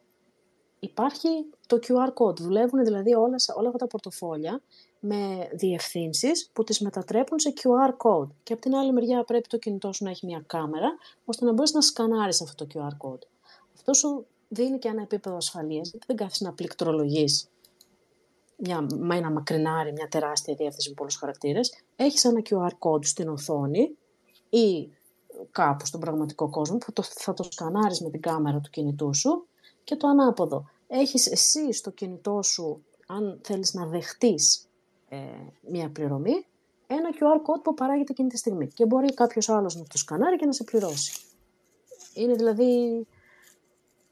υπάρχει 0.80 1.28
το 1.68 1.80
QR 1.82 2.14
code. 2.14 2.36
Δουλεύουν 2.36 2.84
δηλαδή 2.84 3.14
όλα, 3.14 3.36
όλα 3.56 3.68
αυτά 3.68 3.78
τα 3.78 3.88
πορτοφόλια 3.88 4.62
με 5.04 5.50
διευθύνσεις 5.52 6.50
που 6.54 6.64
τις 6.64 6.80
μετατρέπουν 6.80 7.40
σε 7.40 7.54
QR 7.56 8.08
code. 8.08 8.30
Και 8.44 8.54
από 8.54 8.62
την 8.62 8.76
άλλη 8.76 8.94
μεριά 8.94 9.24
πρέπει 9.24 9.48
το 9.48 9.58
κινητό 9.58 9.94
σου 9.94 10.04
να 10.04 10.10
έχει 10.10 10.26
μια 10.26 10.44
κάμερα, 10.48 10.88
ώστε 11.26 11.46
να 11.46 11.54
μπορείς 11.54 11.74
να 11.74 11.82
σκανάρεις 11.82 12.42
αυτό 12.42 12.66
το 12.66 12.80
QR 12.80 13.08
code. 13.08 13.22
Αυτό 13.74 13.94
σου 13.94 14.26
δίνει 14.48 14.80
και 14.80 14.88
ένα 14.88 15.02
επίπεδο 15.02 15.36
ασφαλείας, 15.36 15.90
γιατί 15.90 16.06
δεν 16.08 16.16
κάθεσαι 16.16 16.44
να 16.44 16.54
πληκτρολογείς 16.54 17.50
μια, 18.64 18.88
με 18.96 19.16
ένα 19.16 19.32
μακρινάρι, 19.32 19.92
μια 19.92 20.08
τεράστια 20.08 20.56
διεύθυνση 20.56 20.90
με 20.90 20.96
πολλούς 20.96 21.16
χαρακτήρες. 21.16 21.74
Έχεις 21.96 22.24
ένα 22.24 22.42
QR 22.50 22.72
code 22.80 23.06
στην 23.06 23.30
οθόνη 23.30 23.98
ή 24.50 24.90
κάπου 25.52 25.86
στον 25.86 26.00
πραγματικό 26.00 26.50
κόσμο 26.50 26.78
που 26.78 26.94
το, 26.94 27.04
θα 27.04 27.34
το 27.34 27.44
σκανάρεις 27.44 28.02
με 28.02 28.10
την 28.10 28.22
κάμερα 28.22 28.60
του 28.60 28.70
κινητού 28.70 29.16
σου 29.16 29.48
και 29.84 29.96
το 29.96 30.08
ανάποδο. 30.08 30.66
Έχεις 30.88 31.28
εσύ 31.28 31.74
στο 31.74 31.92
κινητό 31.92 32.42
σου, 32.42 32.84
αν 33.08 33.40
θέλεις 33.44 33.74
να 33.74 33.86
δεχτείς 33.86 34.66
ε, 35.14 35.18
μια 35.70 35.90
πληρωμή, 35.90 36.46
ένα 36.88 37.10
QR 37.14 37.42
code 37.42 37.64
που 37.64 37.74
παράγεται 37.74 38.12
εκείνη 38.12 38.30
τη 38.30 38.38
στιγμή 38.38 38.68
και 38.68 38.86
μπορεί 38.86 39.14
κάποιος 39.14 39.50
άλλος 39.50 39.76
να 39.76 39.84
το 39.84 39.98
σκανάρει 39.98 40.36
και 40.36 40.46
να 40.46 40.52
σε 40.52 40.64
πληρώσει. 40.64 41.22
Είναι 42.14 42.34
δηλαδή... 42.34 43.06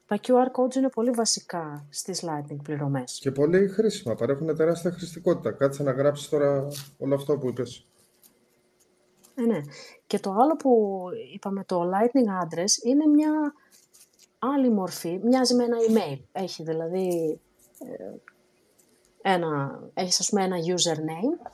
Τα 0.05 0.19
QR 0.21 0.61
codes 0.61 0.75
είναι 0.75 0.89
πολύ 0.89 1.11
βασικά 1.11 1.85
στις 1.89 2.23
Lightning 2.25 2.57
πληρωμές. 2.63 3.19
Και 3.21 3.31
πολύ 3.31 3.67
χρήσιμα, 3.67 4.15
παρέχουν 4.15 4.55
τεράστια 4.55 4.91
χρηστικότητα. 4.91 5.51
Κάτσε 5.51 5.83
να 5.83 5.91
γράψεις 5.91 6.29
τώρα 6.29 6.67
όλο 6.97 7.15
αυτό 7.15 7.37
που 7.37 7.47
είπες. 7.47 7.87
Ε, 9.35 9.41
ναι. 9.41 9.59
Και 10.07 10.19
το 10.19 10.31
άλλο 10.31 10.55
που 10.55 11.01
είπαμε, 11.33 11.63
το 11.63 11.81
Lightning 11.81 12.43
Address, 12.43 12.85
είναι 12.85 13.05
μια 13.05 13.53
άλλη 14.39 14.69
μορφή, 14.69 15.19
μοιάζει 15.23 15.55
με 15.55 15.63
ένα 15.63 15.77
email. 15.89 16.19
Έχει 16.31 16.63
δηλαδή 16.63 17.39
ε, 17.79 18.03
ένα, 19.31 19.79
έχεις 19.93 20.19
ας 20.19 20.29
πούμε 20.29 20.43
ένα 20.43 20.57
username 20.57 21.51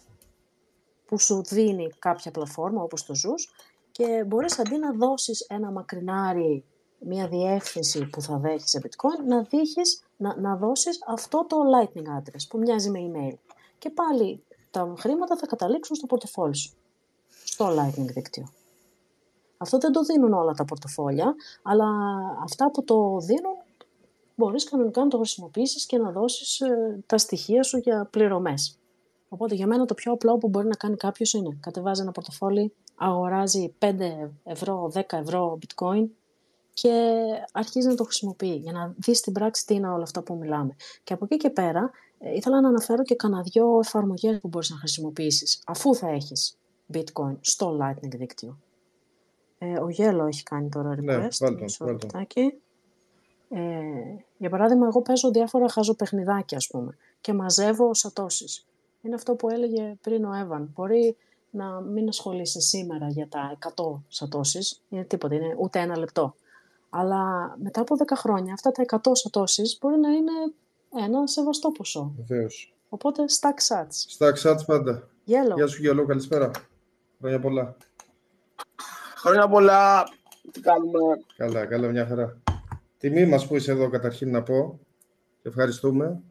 που 1.05 1.19
σου 1.19 1.43
δίνει 1.43 1.89
κάποια 1.99 2.31
πλατφόρμα 2.31 2.81
όπως 2.81 3.05
το 3.05 3.13
Zoos 3.13 3.65
και 3.91 4.23
μπορείς 4.27 4.59
αντί 4.59 4.77
να 4.77 4.93
δώσεις 4.93 5.41
ένα 5.49 5.71
μακρινάρι, 5.71 6.63
μια 6.99 7.27
διεύθυνση 7.27 8.05
που 8.05 8.21
θα 8.21 8.37
δέχεις 8.37 8.69
σε 8.69 8.81
bitcoin, 8.83 9.25
να, 9.27 9.41
δείχεις, 9.41 10.03
να, 10.17 10.39
να 10.39 10.55
δώσεις 10.55 10.99
αυτό 11.07 11.45
το 11.49 11.57
lightning 11.75 12.19
address 12.19 12.47
που 12.49 12.57
μοιάζει 12.57 12.89
με 12.89 12.99
email. 13.01 13.37
Και 13.77 13.89
πάλι 13.89 14.43
τα 14.71 14.93
χρήματα 14.97 15.37
θα 15.37 15.45
καταλήξουν 15.45 15.95
στο 15.95 16.05
πορτοφόλι 16.05 16.55
σου, 16.55 16.73
στο 17.43 17.67
lightning 17.67 18.05
δίκτυο. 18.13 18.47
Αυτό 19.57 19.77
δεν 19.77 19.91
το 19.91 20.03
δίνουν 20.03 20.33
όλα 20.33 20.53
τα 20.53 20.65
πορτοφόλια, 20.65 21.35
αλλά 21.61 21.87
αυτά 22.43 22.71
που 22.71 22.83
το 22.83 23.17
δίνουν 23.19 23.54
μπορείς 24.35 24.63
κανονικά 24.69 25.01
να 25.03 25.07
το 25.07 25.17
χρησιμοποιήσεις 25.17 25.85
και 25.85 25.97
να 25.97 26.11
δώσεις 26.11 26.59
ε, 26.59 27.03
τα 27.05 27.17
στοιχεία 27.17 27.63
σου 27.63 27.77
για 27.77 28.07
πληρωμές. 28.11 28.79
Οπότε 29.29 29.55
για 29.55 29.67
μένα 29.67 29.85
το 29.85 29.93
πιο 29.93 30.11
απλό 30.11 30.37
που 30.37 30.47
μπορεί 30.49 30.67
να 30.67 30.75
κάνει 30.75 30.95
κάποιος 30.95 31.33
είναι 31.33 31.57
κατεβάζει 31.59 32.01
ένα 32.01 32.11
πορτοφόλι, 32.11 32.73
αγοράζει 32.95 33.75
5 33.79 33.91
ευρώ, 34.43 34.91
10 34.93 35.01
ευρώ 35.09 35.57
bitcoin 35.61 36.07
και 36.73 37.13
αρχίζει 37.51 37.87
να 37.87 37.95
το 37.95 38.03
χρησιμοποιεί 38.03 38.55
για 38.55 38.71
να 38.71 38.93
δεις 38.97 39.17
στην 39.17 39.33
πράξη 39.33 39.65
τι 39.65 39.73
είναι 39.73 39.87
όλα 39.89 40.03
αυτά 40.03 40.23
που 40.23 40.35
μιλάμε. 40.35 40.75
Και 41.03 41.13
από 41.13 41.25
εκεί 41.25 41.37
και 41.37 41.49
πέρα 41.49 41.91
ε, 42.19 42.35
ήθελα 42.35 42.61
να 42.61 42.67
αναφέρω 42.67 43.03
και 43.03 43.15
κανένα 43.15 43.41
δυο 43.41 43.79
εφαρμογές 43.79 44.39
που 44.39 44.47
μπορείς 44.47 44.69
να 44.69 44.77
χρησιμοποιήσεις 44.77 45.61
αφού 45.65 45.95
θα 45.95 46.07
έχεις 46.09 46.57
bitcoin 46.93 47.37
στο 47.41 47.77
Lightning 47.81 48.17
δίκτυο. 48.17 48.59
Ε, 49.57 49.79
ο 49.79 49.89
Γέλο 49.89 50.25
έχει 50.25 50.43
κάνει 50.43 50.69
τώρα 50.69 51.01
Ναι, 51.01 51.15
request. 51.15 51.37
βάλ 51.39 51.51
τον, 51.53 51.61
μισό 51.61 51.85
βάλ 51.85 51.97
τον. 51.97 52.09
λεπτάκι. 52.13 52.53
Ε, 53.49 53.59
για 54.37 54.49
παράδειγμα, 54.49 54.87
εγώ 54.87 55.01
παίζω 55.01 55.31
διάφορα 55.31 55.69
χαζοπαιχνιδάκια, 55.69 56.57
ας 56.57 56.67
πούμε, 56.67 56.97
και 57.21 57.33
μαζεύω 57.33 57.93
σατώσεις. 57.93 58.65
Είναι 59.01 59.15
αυτό 59.15 59.35
που 59.35 59.49
έλεγε 59.49 59.97
πριν 60.01 60.25
ο 60.25 60.33
Εύαν. 60.33 60.69
Μπορεί 60.75 61.17
να 61.49 61.81
μην 61.81 62.07
ασχολείσαι 62.07 62.59
σήμερα 62.59 63.07
για 63.07 63.27
τα 63.27 63.57
100 63.75 64.01
σατώσεις, 64.07 64.81
είναι 64.89 65.03
τίποτα, 65.03 65.35
είναι 65.35 65.55
ούτε 65.57 65.79
ένα 65.79 65.97
λεπτό. 65.97 66.35
Αλλά 66.89 67.53
μετά 67.61 67.81
από 67.81 67.95
10 67.95 68.15
χρόνια, 68.15 68.53
αυτά 68.53 68.71
τα 68.71 68.99
100 69.03 69.11
σατώσεις 69.13 69.77
μπορεί 69.81 69.99
να 69.99 70.09
είναι 70.09 70.31
ένα 71.07 71.27
σεβαστό 71.27 71.71
ποσό. 71.71 72.13
Βεβαίως. 72.17 72.73
Οπότε, 72.89 73.23
stack 73.39 73.73
sats. 73.73 73.87
Στα 73.89 74.31
ξάτς 74.31 74.65
πάντα. 74.65 75.09
Yellow. 75.27 75.55
Γεια 75.55 75.67
σου 75.67 75.81
Γιώλο, 75.81 76.05
καλησπέρα. 76.05 76.51
Χρόνια 77.19 77.39
πολλά. 77.39 77.75
Χρόνια 79.15 79.47
πολλά. 79.47 80.03
Τι 80.51 80.59
κάνουμε; 80.59 80.99
Καλά, 81.37 81.65
καλά, 81.65 81.87
μια 81.87 82.07
χαρά. 82.07 82.37
Τιμή 83.05 83.25
μας 83.25 83.47
που 83.47 83.55
είσαι 83.55 83.71
εδώ 83.71 83.89
καταρχήν 83.89 84.31
να 84.31 84.43
πω. 84.43 84.79
Και 85.41 85.47
ευχαριστούμε. 85.47 86.21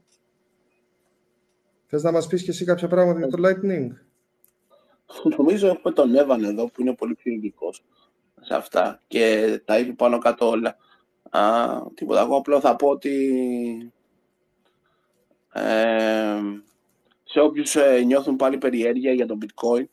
Θες 1.86 2.02
να 2.02 2.12
μας 2.12 2.26
πεις 2.26 2.42
και 2.42 2.50
εσύ 2.50 2.64
κάποια 2.64 2.88
πράγματα 2.88 3.18
για 3.18 3.28
το 3.28 3.48
Lightning; 3.48 3.88
Νομίζω 5.36 5.66
έχουμε 5.66 5.94
τον 5.94 6.14
Εύαν 6.14 6.44
εδώ 6.44 6.70
που 6.70 6.80
είναι 6.80 6.94
πολύ 6.94 7.14
πιο 7.14 7.32
ειδικό 7.32 7.72
σε 8.40 8.54
αυτά 8.54 9.02
και 9.06 9.60
τα 9.64 9.78
είπε 9.78 9.92
πάνω 9.92 10.18
κάτω 10.18 10.48
όλα. 10.48 10.76
Α, 11.30 11.80
τίποτα. 11.94 12.20
Εγώ 12.20 12.36
απλά 12.36 12.60
θα 12.60 12.76
πω 12.76 12.88
ότι 12.88 13.92
ε, 15.52 16.40
σε 17.24 17.40
όποιους 17.40 17.76
ε, 17.76 18.02
νιώθουν 18.04 18.36
πάλι 18.36 18.58
περιέργεια 18.58 19.12
για 19.12 19.26
το 19.26 19.38
bitcoin 19.40 19.84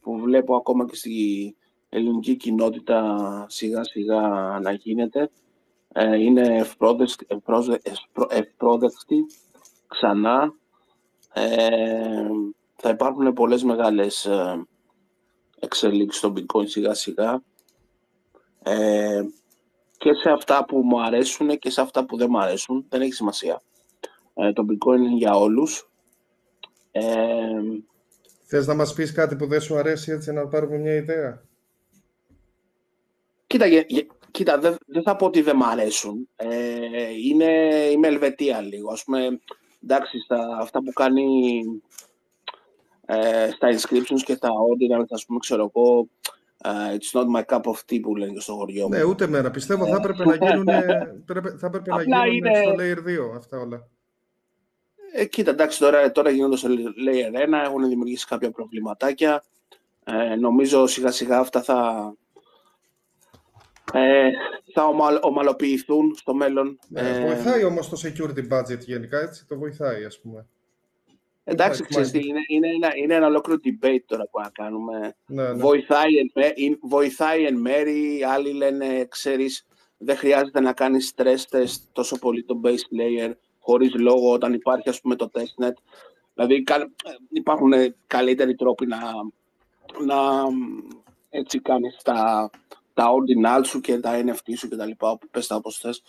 που 0.00 0.18
βλέπω 0.18 0.56
ακόμα 0.56 0.86
και 0.86 0.96
στη 0.96 1.56
ελληνική 1.88 2.36
κοινότητα 2.36 3.46
σιγά 3.48 3.84
σιγά 3.84 4.20
να 4.62 4.72
γίνεται 4.72 5.20
ε, 5.20 5.47
είναι 5.96 6.58
ευπρόδεκτη, 6.58 7.26
ευπρόσδε- 7.28 7.88
ευπρό- 7.88 8.32
ευπρόδεκτη 8.32 9.26
ξανά. 9.86 10.54
Ε, 11.32 12.28
θα 12.76 12.88
υπάρχουν 12.88 13.32
πολλές 13.32 13.62
μεγάλες 13.62 14.24
ε, 14.24 14.66
εξελίξεις 15.60 16.18
στο 16.20 16.32
bitcoin 16.36 16.68
σιγά 16.68 16.94
σιγά. 16.94 17.42
Ε, 18.62 19.22
και 19.98 20.12
σε 20.14 20.30
αυτά 20.30 20.64
που 20.64 20.78
μου 20.84 21.02
αρέσουν 21.02 21.58
και 21.58 21.70
σε 21.70 21.80
αυτά 21.80 22.04
που 22.04 22.16
δεν 22.16 22.26
μου 22.30 22.38
αρέσουν 22.38 22.86
δεν 22.88 23.00
έχει 23.00 23.12
σημασία. 23.12 23.62
Ε, 24.34 24.52
το 24.52 24.64
bitcoin 24.70 24.96
είναι 24.96 25.16
για 25.16 25.34
όλους. 25.34 25.90
Ε, 26.90 27.02
Θες 28.50 28.66
να 28.66 28.74
μας 28.74 28.94
πεις 28.94 29.12
κάτι 29.12 29.36
που 29.36 29.46
δεν 29.46 29.60
σου 29.60 29.76
αρέσει 29.76 30.12
έτσι 30.12 30.32
να 30.32 30.46
πάρουμε 30.48 30.76
μια 30.78 30.94
ιδέα; 30.94 31.42
κοίτα, 33.46 33.66
γε- 33.66 33.90
γε- 33.90 34.10
κοίτα 34.38 34.58
δεν, 34.58 34.76
δεν 34.86 35.02
θα 35.02 35.16
πω 35.16 35.26
ότι 35.26 35.42
δεν 35.42 35.56
μ' 35.56 35.62
αρέσουν 35.62 36.28
ε, 36.36 36.48
είναι, 37.24 37.50
είμαι 37.92 38.06
Ελβετία 38.06 38.60
λίγο 38.60 38.92
ας 38.92 39.04
πούμε 39.04 39.40
εντάξει 39.82 40.18
στα, 40.18 40.58
αυτά 40.60 40.82
που 40.82 40.92
κάνει 40.92 41.62
ε, 43.06 43.50
στα 43.50 43.68
inscriptions 43.68 44.22
και 44.24 44.36
τα 44.36 44.48
ordinals, 44.48 45.06
ας 45.10 45.24
πούμε, 45.26 45.38
ξέρω 45.38 45.72
εγώ, 45.74 46.08
uh, 46.64 46.96
it's 46.98 47.20
not 47.20 47.26
my 47.36 47.44
cup 47.54 47.62
of 47.62 47.76
tea 47.88 48.00
που 48.02 48.16
λένε 48.16 48.32
και 48.32 48.40
στο 48.40 48.52
χωριό 48.52 48.82
μου. 48.82 48.88
Ναι, 48.88 49.02
ούτε 49.02 49.24
εμένα. 49.24 49.50
Πιστεύω 49.50 49.86
θα 49.86 49.96
έπρεπε 49.96 50.24
να 50.24 50.34
γίνουν, 50.34 50.66
θα 51.58 51.66
έπρεπε 51.66 51.90
να 52.06 52.26
γίνουν 52.26 52.34
είναι... 52.34 52.62
στο 52.62 52.74
Layer 52.78 53.32
2 53.32 53.36
αυτά 53.36 53.58
όλα. 53.58 53.88
Ε, 55.12 55.24
κοίτα, 55.26 55.50
εντάξει, 55.50 55.78
τώρα, 55.78 56.12
τώρα 56.12 56.30
γίνονται 56.30 56.56
στο 56.56 56.68
Layer 56.68 57.48
1, 57.48 57.64
έχουν 57.64 57.88
δημιουργήσει 57.88 58.26
κάποια 58.26 58.50
προβληματάκια. 58.50 59.44
Ε, 60.04 60.34
νομίζω 60.34 60.86
σιγά 60.86 61.10
σιγά 61.10 61.38
αυτά 61.38 61.62
θα, 61.62 62.12
ε, 63.92 64.30
θα 64.72 64.84
ομαλ, 64.84 65.18
ομαλοποιηθούν 65.22 66.14
στο 66.14 66.34
μέλλον. 66.34 66.78
Ναι, 66.88 67.00
ε, 67.00 67.26
βοηθάει 67.26 67.64
όμως 67.64 67.88
το 67.88 68.00
security 68.04 68.52
budget 68.52 68.78
γενικά, 68.78 69.20
έτσι, 69.20 69.46
το 69.46 69.58
βοηθάει 69.58 70.04
ας 70.04 70.20
πούμε. 70.20 70.46
Εντάξει, 71.44 71.84
ξέρεις, 71.84 72.12
είναι, 72.12 72.40
είναι, 72.48 72.68
ένα, 72.68 72.96
είναι 72.96 73.14
ένα 73.14 73.26
ολόκληρο 73.26 73.60
debate 73.64 74.02
τώρα 74.06 74.28
που 74.30 74.40
να 74.40 74.50
κάνουμε. 74.50 75.14
Ναι, 75.26 75.42
ναι. 75.42 75.62
Βοηθάει, 75.62 76.16
εν, 76.16 76.78
βοηθάει 76.80 77.44
εν 77.44 77.54
μέρη, 77.54 78.22
άλλοι 78.22 78.52
λένε, 78.52 79.04
ξέρεις, 79.04 79.66
δεν 79.98 80.16
χρειάζεται 80.16 80.60
να 80.60 80.72
κάνεις 80.72 81.14
stress 81.16 81.56
test 81.56 81.76
τόσο 81.92 82.18
πολύ 82.18 82.44
το 82.44 82.60
base 82.64 82.68
layer, 82.68 83.32
χωρίς 83.58 83.94
λόγο, 83.94 84.32
όταν 84.32 84.52
υπάρχει, 84.52 84.88
ας 84.88 85.00
πούμε, 85.00 85.16
το 85.16 85.30
testnet. 85.32 85.74
Δηλαδή, 86.34 86.64
υπάρχουν 87.30 87.72
καλύτεροι 88.06 88.54
τρόποι 88.54 88.86
να, 88.86 88.98
να 90.06 90.16
έτσι 91.30 91.60
κάνεις 91.60 91.96
τα, 92.02 92.50
τα 92.98 93.06
ordinal 93.10 93.60
σου 93.64 93.80
και 93.80 93.98
τα 93.98 94.22
NFT 94.24 94.52
σου 94.56 94.68
και 94.68 94.76
τα 94.76 94.86
λοιπά, 94.86 95.18
πες 95.30 95.46
τα 95.46 95.56
όπως 95.56 95.78
θες. 95.78 96.02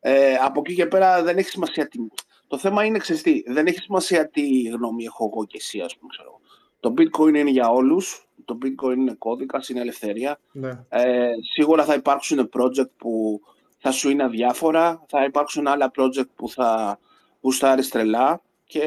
Ε, 0.00 0.34
από 0.34 0.60
εκεί 0.60 0.74
και 0.74 0.86
πέρα 0.86 1.22
δεν 1.22 1.38
έχει 1.38 1.48
σημασία 1.48 1.88
τι... 1.88 1.98
Το 2.46 2.58
θέμα 2.58 2.84
είναι 2.84 2.98
ξεστή, 2.98 3.44
δεν 3.46 3.66
έχει 3.66 3.78
σημασία 3.78 4.28
τι 4.28 4.62
γνώμη 4.62 5.04
έχω 5.04 5.30
εγώ 5.32 5.46
και 5.46 5.56
εσύ, 5.56 5.80
ας 5.80 5.96
πούμε, 5.96 6.10
ξέρω. 6.10 6.40
Το 6.80 6.94
bitcoin 6.98 7.34
είναι 7.34 7.50
για 7.50 7.68
όλους, 7.68 8.28
το 8.44 8.58
bitcoin 8.62 8.96
είναι 8.96 9.14
κώδικα, 9.18 9.60
είναι 9.68 9.80
ελευθερία. 9.80 10.40
Ναι. 10.52 10.84
Ε, 10.88 11.30
σίγουρα 11.52 11.84
θα 11.84 11.94
υπάρξουν 11.94 12.50
project 12.52 12.90
που 12.96 13.40
θα 13.78 13.90
σου 13.90 14.10
είναι 14.10 14.22
αδιάφορα, 14.22 15.04
θα 15.08 15.24
υπάρξουν 15.24 15.66
άλλα 15.66 15.90
project 15.98 16.28
που 16.34 16.48
θα 16.48 16.98
γουστάρεις 17.40 17.88
τρελά 17.88 18.42
και 18.64 18.84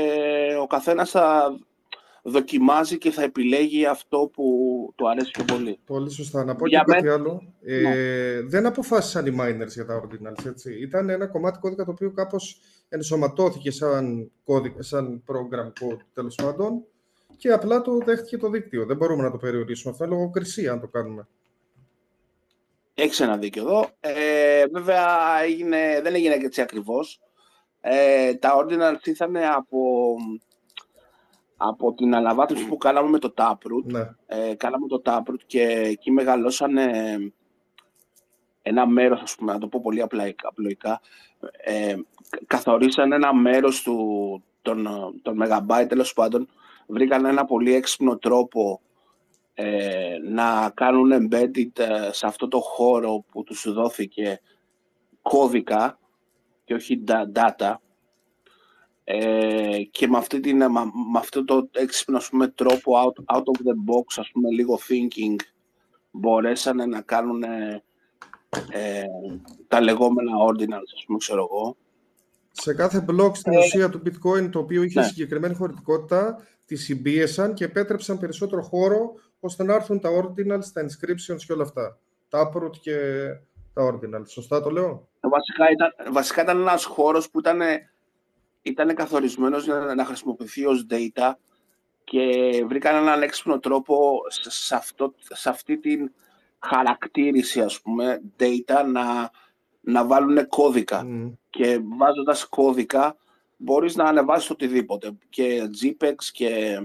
ο 0.62 0.68
καθένας 0.68 1.10
θα 1.10 1.58
δοκιμάζει 2.24 2.98
και 2.98 3.12
θα 3.12 3.24
επιλέγει 3.24 3.86
αυτό 3.86 4.30
που 4.34 4.44
του 4.96 5.10
αρέσει 5.10 5.32
πιο 5.32 5.44
πολύ. 5.44 5.80
Πολύ 5.86 6.12
σωστά. 6.12 6.44
Να 6.44 6.56
πω 6.56 6.68
για 6.68 6.84
και 6.86 6.92
κάτι 6.92 7.10
άλλο. 7.10 7.54
Ε, 7.62 7.82
ναι. 7.82 7.96
δεν 8.42 8.66
αποφάσισαν 8.66 9.26
οι 9.26 9.36
miners 9.40 9.68
για 9.68 9.86
τα 9.86 10.04
ordinals, 10.04 10.46
έτσι. 10.46 10.82
Ήταν 10.82 11.10
ένα 11.10 11.28
κομμάτι 11.28 11.60
κώδικα 11.60 11.86
το 11.86 11.92
οποίο 11.92 12.12
κάπως 12.12 12.60
ενσωματώθηκε 12.90 13.72
σαν, 13.72 14.32
κώδικα, 14.44 14.82
σαν 14.82 15.24
program 15.28 15.68
code, 15.68 16.00
τέλος 16.14 16.36
πάντων, 16.36 16.84
και 17.38 17.52
απλά 17.52 17.82
το 17.82 17.98
δέχτηκε 17.98 18.38
το 18.38 18.50
δίκτυο. 18.50 18.86
Δεν 18.86 18.98
μπορούμε 18.98 19.24
να 19.24 19.32
το 19.32 19.38
περιορίσουμε. 19.38 19.92
Αυτό 19.92 20.06
είναι 20.06 20.14
λογοκρισία, 20.14 20.72
αν 20.72 20.80
το 20.80 20.88
κάνουμε. 20.88 21.28
Έχεις 22.94 23.20
ένα 23.20 23.38
δίκιο 23.38 23.62
εδώ. 23.62 23.90
Ε, 24.00 24.66
βέβαια, 24.72 25.08
έγινε, 25.44 26.00
δεν 26.04 26.16
έγινε 26.16 26.38
και 26.38 26.46
έτσι 26.46 26.62
ακριβώς. 26.62 27.22
Ε, 27.82 28.34
τα 28.34 28.52
ordinals 28.58 29.08
ήρθαν 29.08 29.36
από 29.38 29.80
από 31.68 31.94
την 31.94 32.16
αναβάθμιση 32.16 32.66
που 32.66 32.78
κάναμε 32.78 33.10
με 33.10 33.20
το 33.20 33.34
Taproot. 33.38 33.84
Ναι. 33.84 34.10
Ε, 34.26 34.56
κάναμε 34.56 34.88
το 34.88 35.02
Taproot 35.06 35.40
και 35.46 35.62
εκεί 35.64 36.12
μεγαλώσανε 36.12 37.18
ένα 38.62 38.88
μέρος, 38.88 39.22
ας 39.22 39.36
πούμε, 39.36 39.54
να 39.54 39.60
το 39.60 39.68
πω 39.68 39.80
πολύ 39.82 40.02
απλοϊκά, 40.02 41.02
ε, 41.64 41.96
καθορίσαν 42.48 43.12
ένα 43.12 43.34
μέρος 43.34 43.82
του, 43.82 43.98
των, 44.62 44.88
των 45.22 45.40
Megabyte, 45.42 45.86
τέλος 45.90 46.14
πάντων, 46.14 46.50
βρήκαν 46.88 47.26
ένα 47.26 47.46
πολύ 47.46 47.74
έξυπνο 47.74 48.18
τρόπο 48.18 48.82
ε, 49.54 50.16
να 50.30 50.72
κάνουν 50.74 51.12
embedded 51.12 51.80
ε, 51.80 52.10
σε 52.12 52.26
αυτό 52.26 52.48
το 52.48 52.60
χώρο 52.60 53.24
που 53.32 53.44
τους 53.44 53.74
δόθηκε 53.74 54.42
κώδικα 55.22 56.00
και 56.64 56.74
όχι 56.74 57.04
data, 57.08 57.74
ε, 59.04 59.84
και 59.92 60.08
με, 60.08 60.18
αυτή 60.18 60.40
την, 60.40 60.58
με, 60.58 60.82
αυτό 61.18 61.44
το 61.46 61.70
έξυπνο 61.72 62.20
πούμε, 62.30 62.48
τρόπο 62.48 62.94
out, 63.04 63.36
out 63.36 63.44
of 63.44 63.58
the 63.58 63.94
box, 63.94 64.06
ας 64.16 64.30
πούμε, 64.32 64.50
λίγο 64.50 64.80
thinking, 64.90 65.36
μπορέσανε 66.12 66.86
να 66.86 67.02
κάνουν 67.02 67.44
ε, 67.44 69.04
τα 69.68 69.82
λεγόμενα 69.82 70.32
ordinals, 70.50 70.92
ας 70.96 71.04
πούμε, 71.06 71.18
ξέρω 71.18 71.48
εγώ. 71.52 71.76
Σε 72.52 72.74
κάθε 72.74 73.06
block 73.10 73.32
στην 73.36 73.54
ε, 73.54 73.58
ουσία 73.58 73.90
του 73.90 74.02
bitcoin, 74.06 74.50
το 74.52 74.60
οποίο 74.60 74.84
είχε 74.84 75.00
ναι. 75.00 75.06
συγκεκριμένη 75.06 75.56
χωρητικότητα, 75.56 76.48
τη 76.66 76.76
συμπίεσαν 76.76 77.54
και 77.54 77.64
επέτρεψαν 77.64 78.20
περισσότερο 78.20 78.62
χώρο 78.62 79.14
ώστε 79.40 79.64
να 79.64 79.74
έρθουν 79.74 80.00
τα 80.00 80.10
ordinals, 80.10 80.66
τα 80.74 80.82
inscriptions 80.82 81.42
και 81.46 81.54
όλα 81.54 81.64
αυτά. 81.64 82.00
Τα 82.30 82.52
uproot 82.52 82.78
και 82.82 82.98
τα 83.74 83.92
ordinals. 83.94 84.28
Σωστά 84.28 84.62
το 84.62 84.70
λέω; 84.70 85.08
Βασικά 85.20 85.72
ήταν, 85.72 86.14
βασικά 86.14 86.42
ήταν 86.42 86.60
ένας 86.60 86.86
χώρος 86.86 87.30
που 87.30 87.40
ήταν 87.40 87.60
ήταν 88.64 88.96
καθορισμένος 88.96 89.64
για 89.64 89.76
να 89.76 90.06
χρησιμοποιηθεί 90.06 90.66
ως 90.66 90.86
data 90.90 91.32
και 92.04 92.64
βρήκαν 92.68 92.96
έναν 92.96 93.22
έξυπνο 93.22 93.60
τρόπο 93.60 94.20
σε, 94.30 94.76
αυτό, 94.76 95.14
σε 95.30 95.50
αυτή 95.50 95.78
την 95.78 96.12
χαρακτήριση, 96.60 97.62
ας 97.62 97.82
πούμε, 97.82 98.22
data 98.40 98.86
να, 98.92 99.32
να 99.82 100.06
βάλουν 100.06 100.48
κώδικα. 100.48 101.06
Και 101.50 101.80
βάζοντας 101.98 102.46
κώδικα 102.46 103.18
μπορείς 103.58 103.96
να 103.96 104.04
ανεβάσεις 104.04 104.50
οτιδήποτε. 104.50 105.18
Και 105.30 105.70
JPEGs 105.82 106.24
και 106.32 106.82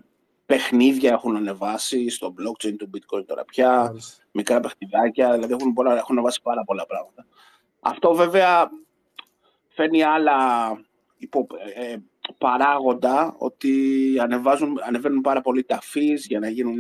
παιχνίδια 0.47 1.13
έχουν 1.13 1.37
ανεβάσει 1.37 2.09
στο 2.09 2.35
blockchain 2.39 2.75
του 2.79 2.91
bitcoin 2.95 3.25
τώρα 3.27 3.45
πια, 3.45 3.95
μικρά 4.31 4.61
παιχνιδάκια, 4.61 5.33
δηλαδή 5.33 5.53
έχουν, 5.53 5.75
έχουν 5.77 6.17
ανεβάσει 6.17 6.43
πάρα 6.43 6.65
πολλά 6.65 6.87
πράγματα. 6.87 7.27
Αυτό 7.81 8.15
βέβαια 8.15 8.71
φέρνει 9.69 10.03
άλλα 10.03 10.37
υπό, 11.19 11.47
ε, 11.75 11.97
παράγοντα 12.39 13.35
ότι 13.39 14.15
ανεβάζουν, 14.21 14.79
ανεβαίνουν 14.87 15.21
πάρα 15.21 15.41
πολύ 15.41 15.65
τα 15.65 15.81
fees 15.95 16.19
για 16.29 16.39
να 16.39 16.49
γίνουν 16.49 16.79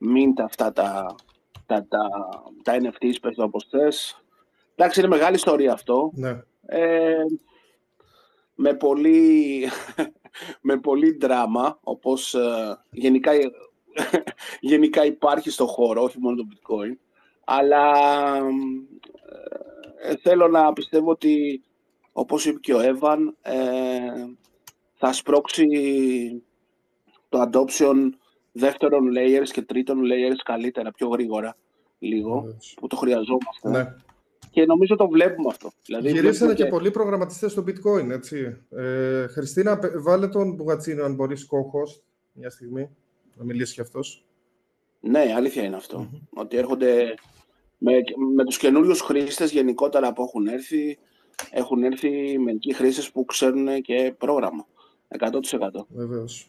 mint 0.00 0.42
αυτά 0.44 0.72
τα, 0.72 1.14
τα, 1.66 1.86
τα, 1.88 2.08
τα 2.62 2.76
NFTs, 2.80 3.14
πες 3.20 3.34
το 3.34 3.42
όπως 3.42 3.66
θες. 3.70 4.24
Εντάξει, 4.74 5.00
είναι 5.00 5.08
μεγάλη 5.08 5.34
ιστορία 5.34 5.72
αυτό. 5.72 6.10
Ναι. 6.14 6.42
Ε, 6.66 7.24
με 8.54 8.74
πολύ, 8.74 9.68
με 10.68 10.80
πολύ 10.80 11.16
δράμα, 11.20 11.78
όπως 11.82 12.34
ε, 12.34 12.78
γενικά, 12.90 13.32
γενικά 14.60 15.04
υπάρχει 15.04 15.50
στο 15.50 15.66
χώρο, 15.66 16.02
όχι 16.02 16.20
μόνο 16.20 16.36
το 16.36 16.46
bitcoin. 16.50 16.96
Αλλά 17.44 17.92
ε, 20.02 20.16
θέλω 20.16 20.48
να 20.48 20.72
πιστεύω 20.72 21.10
ότι 21.10 21.62
όπως 22.16 22.46
είπε 22.46 22.58
και 22.58 22.74
ο 22.74 22.80
Εύαν, 22.80 23.36
ε, 23.42 23.54
θα 24.94 25.12
σπρώξει 25.12 25.66
το 27.28 27.48
adoption 27.50 27.96
δεύτερων 28.52 29.08
layers 29.16 29.48
και 29.52 29.62
τρίτων 29.62 30.00
layers 30.02 30.40
καλύτερα, 30.44 30.90
πιο 30.92 31.08
γρήγορα 31.08 31.56
λίγο, 31.98 32.56
που 32.80 32.86
το 32.86 32.96
χρειαζόμαστε. 32.96 33.68
Ναι. 33.70 33.94
Και 34.50 34.64
νομίζω 34.64 34.96
το 34.96 35.08
βλέπουμε 35.08 35.48
αυτό. 35.50 35.70
Δηλαδή, 35.84 36.10
Γυρίσανε 36.10 36.54
και... 36.54 36.62
και 36.62 36.68
πολλοί 36.68 36.90
προγραμματιστές 36.90 37.52
στο 37.52 37.64
bitcoin, 37.66 38.10
έτσι. 38.10 38.56
Ε, 38.70 39.26
Χριστίνα, 39.26 39.80
βάλε 39.96 40.28
τον 40.28 40.54
Μπουγατσίνο, 40.54 41.04
αν 41.04 41.14
μπορείς, 41.14 41.48
co-host, 41.50 42.02
μια 42.32 42.50
στιγμή, 42.50 42.90
να 43.34 43.44
μιλήσει 43.44 43.74
κι 43.74 43.80
αυτός. 43.80 44.24
Ναι, 45.00 45.32
αλήθεια 45.36 45.62
είναι 45.62 45.78
Ότι 46.34 46.56
έρχονται 46.56 47.14
με, 47.78 47.92
με 48.34 48.44
τους 48.44 48.58
καινούριους 48.58 49.00
χρήστες 49.00 49.50
γενικότερα 49.50 50.12
που 50.12 50.22
έχουν 50.22 50.46
έρθει, 50.46 50.98
έχουν 51.50 51.84
έρθει 51.84 52.38
μερικοί 52.38 52.74
χρήστες 52.74 53.10
που 53.10 53.24
ξέρουν 53.24 53.82
και 53.82 54.14
πρόγραμμα. 54.18 54.66
100%. 55.08 55.86
Βεβαίως. 55.88 56.48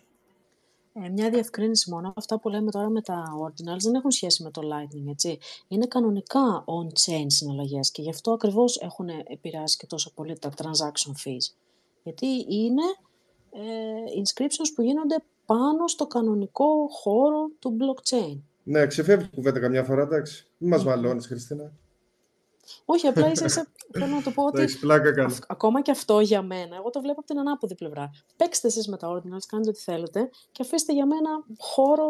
Ε, 0.94 1.10
μια 1.10 1.30
διευκρίνηση 1.30 1.90
μόνο. 1.90 2.14
Αυτά 2.16 2.40
που 2.40 2.50
λέμε 2.50 2.72
τώρα 2.72 2.90
με 2.90 3.02
τα 3.02 3.24
ordinals 3.46 3.82
δεν 3.84 3.94
έχουν 3.94 4.12
σχέση 4.12 4.44
με 4.44 4.52
το 4.52 4.62
Lightning, 4.62 5.10
έτσι. 5.10 5.38
Είναι 5.68 5.86
κανονικά 5.86 6.64
on-chain 6.66 7.26
συναλλαγές 7.28 7.92
και 7.92 8.02
γι' 8.02 8.10
αυτό 8.10 8.32
ακριβώς 8.32 8.78
έχουν 8.82 9.10
επηρεάσει 9.28 9.78
και 9.78 9.86
τόσο 9.86 10.14
πολύ 10.14 10.40
τα 10.40 10.52
transaction 10.58 11.12
fees. 11.26 11.56
Γιατί 12.04 12.26
είναι 12.50 12.84
ε, 13.52 13.62
inscriptions 14.22 14.72
που 14.76 14.82
γίνονται 14.82 15.16
πάνω 15.46 15.88
στο 15.88 16.08
κανονικό 16.08 16.88
χώρο 16.90 17.50
του 17.60 17.78
blockchain. 17.80 18.40
Ναι, 18.64 18.88
ξεφεύγει 18.88 19.30
κουβέντα 19.30 19.60
καμιά 19.60 19.84
φορά, 19.84 20.02
εντάξει. 20.02 20.48
Μην 20.58 20.70
μας 20.70 20.84
μαλώνεις, 20.86 21.26
Χριστίνα. 21.26 21.74
Όχι, 22.86 23.08
απλά 23.08 23.32
είσαι, 23.32 23.46
είσαι 23.46 23.68
θέλω 23.92 24.16
να 24.16 24.22
το 24.22 24.32
πω 24.32 24.44
ότι 24.44 24.78
πλάκα 24.80 25.30
ακόμα 25.48 25.82
και 25.82 25.92
αυτό 25.92 26.20
για 26.20 26.42
μένα, 26.42 26.76
εγώ 26.76 26.90
το 26.90 27.02
βλέπω 27.02 27.20
από 27.20 27.28
την 27.28 27.40
ανάποδη 27.40 27.76
πλευρά. 27.76 28.10
Παίξτε 28.38 28.68
εσείς 28.68 28.88
με 28.88 28.98
τα 28.98 29.08
ordinals, 29.14 29.46
κάντε 29.48 29.70
ό,τι 29.70 29.80
θέλετε 29.80 30.30
και 30.52 30.62
αφήστε 30.62 30.94
για 30.94 31.06
μένα 31.06 31.30
χώρο 31.58 32.10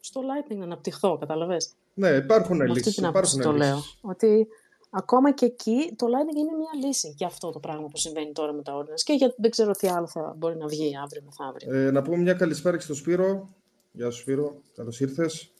στο 0.00 0.20
Lightning 0.20 0.56
να 0.56 0.64
αναπτυχθώ, 0.64 1.18
καταλαβες; 1.18 1.72
Ναι, 1.94 2.08
υπάρχουν 2.08 2.60
λύσεις. 2.60 2.86
Αυτή 2.86 3.00
την 3.00 3.08
υπάρχουν 3.08 3.40
το 3.40 3.52
λέω, 3.52 3.78
ότι 4.00 4.48
ακόμα 4.90 5.32
και 5.32 5.44
εκεί 5.44 5.94
το 5.96 6.06
Lightning 6.06 6.36
είναι 6.36 6.56
μια 6.56 6.86
λύση 6.86 7.14
για 7.16 7.26
αυτό 7.26 7.50
το 7.50 7.58
πράγμα 7.58 7.86
που 7.86 7.96
συμβαίνει 7.96 8.32
τώρα 8.32 8.52
με 8.52 8.62
τα 8.62 8.78
ordinals 8.78 9.02
και 9.04 9.12
για, 9.12 9.34
δεν 9.36 9.50
ξέρω 9.50 9.72
τι 9.72 9.88
άλλο 9.88 10.06
θα 10.06 10.34
μπορεί 10.36 10.56
να 10.56 10.66
βγει 10.66 10.92
αύριο 11.02 11.22
μεθαύριο. 11.24 11.74
Ε, 11.74 11.90
να 11.90 12.02
πούμε 12.02 12.16
μια 12.16 12.34
καλησπέρα 12.34 12.76
και 12.76 12.82
στο 12.82 12.94
Σπύρο. 12.94 13.48
Γεια 13.92 14.10
σου 14.10 14.20
Σπύρο, 14.20 14.62
καλώς 14.74 15.00
ήρθες. 15.00 15.50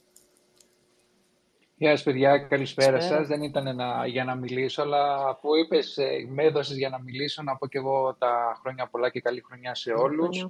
Γεια 1.80 1.90
σας 1.90 2.02
παιδιά, 2.02 2.38
καλησπέρα 2.38 3.00
σας. 3.00 3.26
Δεν 3.26 3.42
ήταν 3.42 3.76
να, 3.76 4.06
για 4.06 4.24
να 4.24 4.34
μιλήσω, 4.34 4.82
αλλά 4.82 5.28
αφού 5.28 5.54
είπες, 5.54 5.96
ε, 5.96 6.26
με 6.28 6.44
έδωσες 6.44 6.76
για 6.76 6.88
να 6.88 7.00
μιλήσω, 7.00 7.42
να 7.42 7.56
πω 7.56 7.66
και 7.66 7.78
εγώ 7.78 8.16
τα 8.18 8.58
χρόνια 8.60 8.86
πολλά 8.86 9.10
και 9.10 9.20
καλή 9.20 9.42
χρονιά 9.46 9.74
σε 9.74 9.92
όλους. 9.92 10.46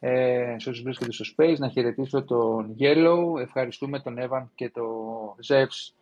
Ε, 0.00 0.56
σε 0.58 0.68
όσους 0.68 0.82
βρίσκονται 0.82 1.12
στο 1.12 1.24
Space, 1.36 1.56
να 1.58 1.68
χαιρετήσω 1.68 2.24
τον 2.24 2.76
Yellow, 2.80 3.40
ευχαριστούμε 3.40 4.00
τον 4.00 4.16
Evan 4.20 4.44
και 4.54 4.70
τον 4.70 5.34
Zevs 5.48 5.92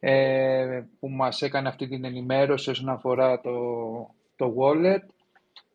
ε, 0.00 0.82
που 1.00 1.08
μας 1.08 1.42
έκανε 1.42 1.68
αυτή 1.68 1.88
την 1.88 2.04
ενημέρωση 2.04 2.70
όσον 2.70 2.88
αφορά 2.88 3.40
το, 3.40 3.54
το 4.36 4.54
wallet. 4.58 5.04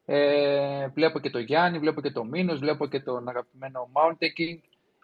Ε, 0.06 0.88
βλέπω 0.88 1.20
και 1.20 1.30
το 1.30 1.40
Γιάννη, 1.40 1.80
βλέπω 1.80 2.02
και 2.02 2.12
το 2.12 2.24
Μίνος, 2.24 2.60
βλέπω 2.60 2.88
και 2.88 3.00
τον 3.00 3.30
αγαπημένο 3.30 3.90
Mountain 3.94 4.58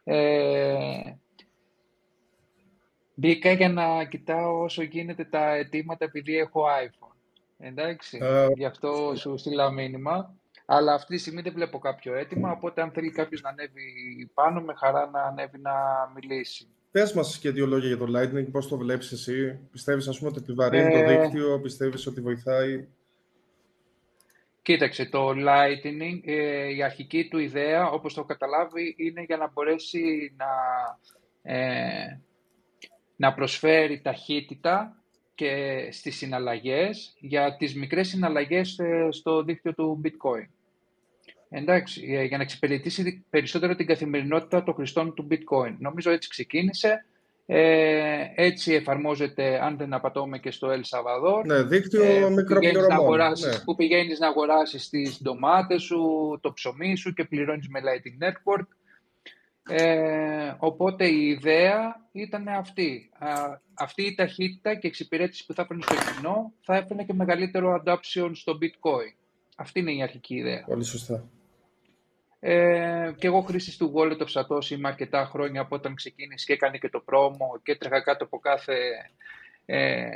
Ε, 0.04 1.14
μπήκα 3.20 3.52
για 3.52 3.70
να 3.70 4.04
κοιτάω 4.04 4.62
όσο 4.62 4.84
γίνεται 4.84 5.24
τα 5.24 5.54
αιτήματα 5.54 6.06
επειδή 6.06 6.38
έχω 6.38 6.64
iPhone. 6.64 7.16
Εντάξει, 7.58 8.20
uh, 8.22 8.50
γι' 8.56 8.66
αυτό 8.66 9.14
σου 9.16 9.38
στείλα 9.38 9.72
μήνυμα. 9.72 10.34
Αλλά 10.66 10.94
αυτή 10.94 11.16
τη 11.16 11.22
στιγμή 11.22 11.42
δεν 11.42 11.54
βλέπω 11.54 11.80
κάποιο 11.80 12.16
αίτημα, 12.16 12.52
οπότε 12.52 12.82
αν 12.82 12.92
θέλει 12.92 13.12
κάποιος 13.12 13.42
να 13.42 13.50
ανέβει 13.50 13.82
πάνω, 14.34 14.62
με 14.62 14.74
χαρά 14.78 15.10
να 15.10 15.22
ανέβει 15.22 15.60
να 15.60 15.72
μιλήσει. 16.16 16.68
Πες 16.92 17.14
μας 17.14 17.38
και 17.38 17.52
δύο 17.52 17.66
λόγια 17.66 17.88
για 17.88 17.98
το 17.98 18.06
Lightning, 18.16 18.52
πώς 18.52 18.68
το 18.68 18.78
βλέπεις 18.78 19.12
εσύ. 19.12 19.60
Πιστεύεις, 19.72 20.08
ας 20.08 20.18
πούμε, 20.18 20.30
ότι 20.30 20.40
επιβαρύνει 20.42 20.94
ε... 20.94 21.02
το 21.02 21.22
δίκτυο, 21.22 21.60
πιστεύεις 21.60 22.08
ότι 22.08 22.22
βοηθάει; 22.22 22.88
Κοίταξε, 24.62 25.06
το 25.06 25.30
Lightning, 25.30 26.20
ε, 26.26 26.76
η 26.76 26.84
αρχική 26.84 27.28
του 27.28 27.38
ιδέα, 27.38 27.90
όπως 27.90 28.14
το 28.14 28.24
καταλάβει, 28.24 28.96
είναι 28.98 29.22
για 29.22 29.38
να 29.38 29.52
μπορέσει 29.52 30.34
να, 30.38 30.48
ε, 31.54 32.20
να 33.20 33.34
προσφέρει 33.34 34.02
ταχύτητα 34.02 34.96
και 35.36 35.88
στις 35.92 36.18
συναλλαγές 36.18 37.16
για 37.20 37.56
τις 37.58 37.76
μικρές 37.76 38.08
συναλλαγές 38.08 38.80
ε, 38.80 39.08
στο 39.12 39.44
δίκτυο 39.44 39.74
του 39.74 40.02
Bitcoin. 40.04 40.48
Εντάξει, 41.50 42.06
ε, 42.12 42.24
για 42.24 42.38
να 42.38 42.44
εξυπηρετήσει 42.44 43.26
περισσότερο 43.30 43.76
την 43.76 43.86
καθημερινότητα 43.86 44.64
των 44.64 44.74
χρηστών 44.74 45.14
του 45.14 45.28
Bitcoin. 45.32 45.76
Νομίζω 45.80 46.12
έτσι 46.12 46.30
ξεκίνησε. 46.30 47.06
Ε, 47.46 48.26
έτσι 48.36 48.74
εφαρμόζεται, 48.74 49.64
αν 49.64 49.78
δεν 49.78 49.94
απατώμε, 49.94 50.38
και 50.38 50.52
στο 50.52 50.68
El 50.68 50.82
Salvador. 50.82 51.46
Ναι, 51.46 51.62
δίκτυο 51.62 52.04
ε, 52.04 52.30
μικροπληρωμών. 52.30 53.18
Ναι. 53.18 53.60
Που 53.66 53.76
πηγαίνεις 53.76 54.20
να 54.20 54.28
αγοράσεις 54.28 54.90
τις 54.90 55.22
ντομάτες 55.22 55.82
σου, 55.82 56.00
το 56.42 56.54
ψωμί 56.54 56.96
σου 56.96 57.14
και 57.14 57.24
πληρώνεις 57.24 57.68
με 57.68 57.80
Lightning 57.80 58.28
Network. 58.28 58.68
Ε, 59.70 60.56
οπότε 60.58 61.08
η 61.08 61.28
ιδέα 61.28 62.08
ήταν 62.12 62.48
αυτή. 62.48 63.10
αυτή 63.74 64.04
η 64.04 64.16
ταχύτητα 64.16 64.76
και 64.76 64.88
εξυπηρέτηση 64.88 65.46
που 65.46 65.54
θα 65.54 65.62
έφερνε 65.62 65.82
στο 65.82 65.96
κοινό 65.96 66.54
θα 66.62 66.76
έφερνε 66.76 67.04
και 67.04 67.14
μεγαλύτερο 67.14 67.84
adoption 67.84 68.32
στο 68.34 68.58
bitcoin. 68.62 69.14
Αυτή 69.56 69.80
είναι 69.80 69.94
η 69.94 70.02
αρχική 70.02 70.36
ιδέα. 70.36 70.64
Πολύ 70.66 70.84
σωστά. 70.84 71.30
Ε, 72.40 73.12
και 73.18 73.28
εγώ 73.28 73.42
χρήση 73.42 73.78
του 73.78 73.94
Wallet 73.96 74.18
of 74.18 74.28
Satoshi 74.34 74.70
είμαι 74.70 74.88
αρκετά 74.88 75.26
χρόνια 75.26 75.62
από 75.62 75.76
όταν 75.76 75.96
ξεκίνησε 75.96 76.46
και 76.46 76.54
έκανε 76.54 76.78
και 76.78 76.90
το 76.90 77.00
πρόμο 77.00 77.60
και 77.64 77.72
έτρεχα 77.72 78.02
κάτω 78.02 78.24
από 78.24 78.40
κάθε, 78.40 78.76
ε, 79.66 80.10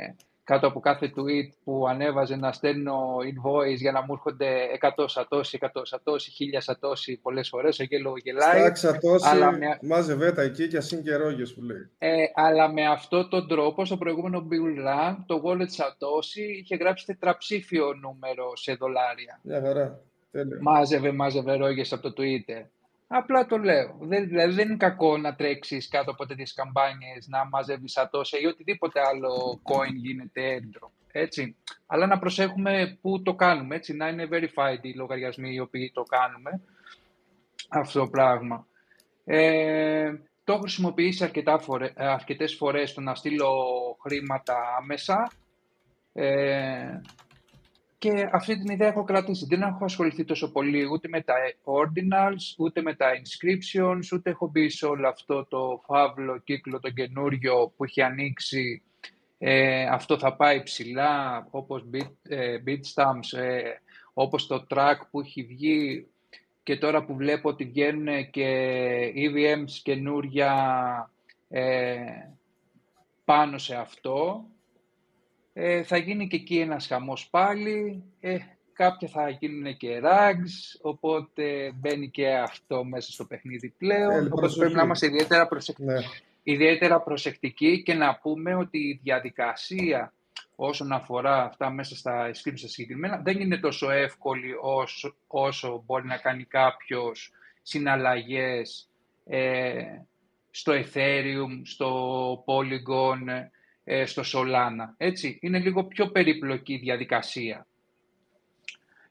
κάτω 0.44 0.66
από 0.66 0.80
κάθε 0.80 1.12
tweet 1.16 1.48
που 1.64 1.86
ανέβαζε 1.88 2.36
να 2.36 2.52
στέλνω 2.52 3.16
invoice 3.16 3.76
για 3.76 3.92
να 3.92 4.00
μου 4.00 4.12
έρχονται 4.12 4.46
100 4.80 4.88
Satoshi, 4.88 5.58
100 5.60 5.66
Satoshi, 5.66 6.30
1000 6.66 6.72
Satoshi 6.72 7.14
πολλές 7.22 7.48
φορές, 7.48 7.78
ο 7.78 7.84
Γέλο 7.84 8.14
γελάει. 8.16 8.60
Στάξ 8.60 8.86
Satoshi, 8.86 9.58
με... 9.58 9.78
μάζευε 9.82 10.32
τα 10.32 10.42
εκεί 10.42 10.68
και 10.68 10.76
ασύν 10.76 11.02
και 11.02 11.10
που 11.54 11.62
λέει. 11.62 11.90
Ε, 11.98 12.24
αλλά 12.34 12.72
με 12.72 12.86
αυτόν 12.86 13.28
τον 13.28 13.48
τρόπο, 13.48 13.84
στο 13.84 13.96
προηγούμενο 13.96 14.48
Bill 14.50 14.88
Run, 14.88 15.16
το 15.26 15.42
Wallet 15.44 15.82
Satoshi 15.82 16.58
είχε 16.60 16.76
γράψει 16.76 17.06
τετραψήφιο 17.06 17.94
νούμερο 17.94 18.56
σε 18.56 18.74
δολάρια. 18.74 19.40
Μια 19.42 19.60
χαρά. 19.60 20.00
Μάζευε, 20.60 21.12
μάζευε 21.12 21.56
ρόγες 21.56 21.92
από 21.92 22.02
το 22.02 22.22
Twitter. 22.22 22.64
Απλά 23.06 23.46
το 23.46 23.58
λέω. 23.58 23.96
Δεν, 24.00 24.28
δηλαδή 24.28 24.54
δεν 24.54 24.68
είναι 24.68 24.76
κακό 24.76 25.16
να 25.16 25.34
τρέξεις 25.34 25.88
κάτω 25.88 26.10
από 26.10 26.26
τέτοιες 26.26 26.54
καμπάνιες, 26.54 27.28
να 27.28 27.44
μαζεύεις 27.44 27.96
ατόσια 27.96 28.38
ή 28.38 28.46
οτιδήποτε 28.46 29.00
άλλο 29.00 29.60
coin 29.62 29.94
γίνεται 29.94 30.58
airdrop. 30.58 30.90
Έτσι. 31.12 31.56
Αλλά 31.86 32.06
να 32.06 32.18
προσέχουμε 32.18 32.98
πού 33.00 33.22
το 33.22 33.34
κάνουμε. 33.34 33.74
Έτσι, 33.74 33.94
να 33.94 34.08
είναι 34.08 34.28
verified 34.30 34.82
οι 34.82 34.94
λογαριασμοί 34.94 35.54
οι 35.54 35.60
οποίοι 35.60 35.90
το 35.94 36.02
κάνουμε. 36.02 36.60
Αυτό 37.68 38.00
το 38.00 38.08
πράγμα. 38.08 38.66
Ε, 39.24 40.12
το 40.44 40.52
έχω 40.52 40.60
χρησιμοποιήσει 40.60 41.24
αρκετά 41.24 41.58
φορέ, 41.58 41.92
αρκετές 41.96 42.54
φορές 42.54 42.90
στο 42.90 43.00
να 43.00 43.14
στείλω 43.14 43.52
χρήματα 44.02 44.56
άμεσα. 44.78 45.30
Ε, 46.12 47.00
και 48.04 48.28
αυτή 48.32 48.58
την 48.58 48.72
ιδέα 48.72 48.88
έχω 48.88 49.04
κρατήσει. 49.04 49.46
Δεν 49.46 49.62
έχω 49.62 49.84
ασχοληθεί 49.84 50.24
τόσο 50.24 50.52
πολύ 50.52 50.88
ούτε 50.92 51.08
με 51.08 51.20
τα 51.20 51.34
ordinals, 51.64 52.54
ούτε 52.58 52.82
με 52.82 52.94
τα 52.94 53.06
inscriptions, 53.10 54.12
ούτε 54.12 54.30
έχω 54.30 54.48
μπει 54.48 54.68
σε 54.68 54.86
όλο 54.86 55.08
αυτό 55.08 55.44
το 55.44 55.82
φαύλο 55.86 56.38
κύκλο, 56.38 56.80
το 56.80 56.90
καινούριο 56.90 57.72
που 57.76 57.84
έχει 57.84 58.02
ανοίξει. 58.02 58.82
Ε, 59.38 59.86
αυτό 59.86 60.18
θα 60.18 60.36
πάει 60.36 60.62
ψηλά, 60.62 61.46
όπως 61.50 61.84
bit, 61.92 62.10
ε, 62.22 62.56
bitstamps, 62.66 63.38
ε, 63.38 63.62
όπως 64.12 64.46
το 64.46 64.66
track 64.70 64.96
που 65.10 65.20
έχει 65.20 65.42
βγει 65.42 66.06
και 66.62 66.76
τώρα 66.76 67.04
που 67.04 67.14
βλέπω 67.14 67.48
ότι 67.48 67.64
βγαίνουν 67.64 68.30
και 68.30 69.12
EVMs 69.14 69.70
καινούρια 69.82 70.52
ε, 71.48 71.96
πάνω 73.24 73.58
σε 73.58 73.74
αυτό. 73.74 74.44
Ε, 75.56 75.82
θα 75.82 75.96
γίνει 75.96 76.26
και 76.26 76.36
εκεί 76.36 76.58
ένας 76.58 76.86
χαμός 76.86 77.28
πάλι, 77.30 78.02
ε, 78.20 78.38
κάποια 78.72 79.08
θα 79.08 79.28
γίνουν 79.28 79.76
και 79.76 80.00
rags, 80.04 80.80
οπότε 80.82 81.72
μπαίνει 81.74 82.10
και 82.10 82.28
αυτό 82.28 82.84
μέσα 82.84 83.12
στο 83.12 83.24
παιχνίδι 83.24 83.74
πλέον, 83.78 84.26
ε, 84.26 84.28
οπότε 84.32 84.54
πρέπει 84.58 84.74
να 84.74 84.82
είμαστε 84.82 85.06
ιδιαίτερα, 85.06 85.48
ναι. 85.76 85.94
ιδιαίτερα 86.42 87.00
προσεκτικοί 87.00 87.82
και 87.82 87.94
να 87.94 88.18
πούμε 88.22 88.54
ότι 88.54 88.78
η 88.78 89.00
διαδικασία 89.02 90.12
όσον 90.56 90.92
αφορά 90.92 91.44
αυτά 91.44 91.70
μέσα 91.70 91.96
στα 91.96 92.30
scripts 92.30 92.58
συγκεκριμένα 92.64 93.20
δεν 93.24 93.40
είναι 93.40 93.56
τόσο 93.56 93.90
εύκολη 93.90 94.54
όσο, 94.60 95.14
όσο 95.26 95.82
μπορεί 95.86 96.06
να 96.06 96.16
κάνει 96.16 96.44
κάποιος 96.44 97.32
συναλλαγές 97.62 98.88
ε, 99.24 99.82
στο 100.50 100.72
Ethereum, 100.72 101.60
στο 101.62 102.44
Polygon, 102.46 103.48
ε, 103.84 104.06
στο 104.06 104.22
Solana. 104.22 104.94
Έτσι, 104.96 105.38
είναι 105.42 105.58
λίγο 105.58 105.84
πιο 105.84 106.10
περίπλοκη 106.10 106.76
διαδικασία. 106.76 107.66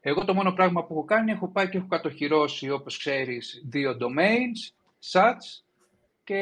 Εγώ 0.02 0.26
το 0.26 0.34
μόνο 0.34 0.52
πράγμα 0.52 0.86
που 0.86 0.94
έχω 0.94 1.04
κάνει, 1.04 1.32
έχω 1.32 1.48
πάει 1.48 1.70
και 1.70 1.78
έχω 1.78 1.88
κατοχυρώσει, 1.88 2.70
όπως 2.70 2.98
ξέρεις, 2.98 3.64
δύο 3.70 3.98
domains, 4.00 4.74
sats 5.12 5.64
και 6.24 6.36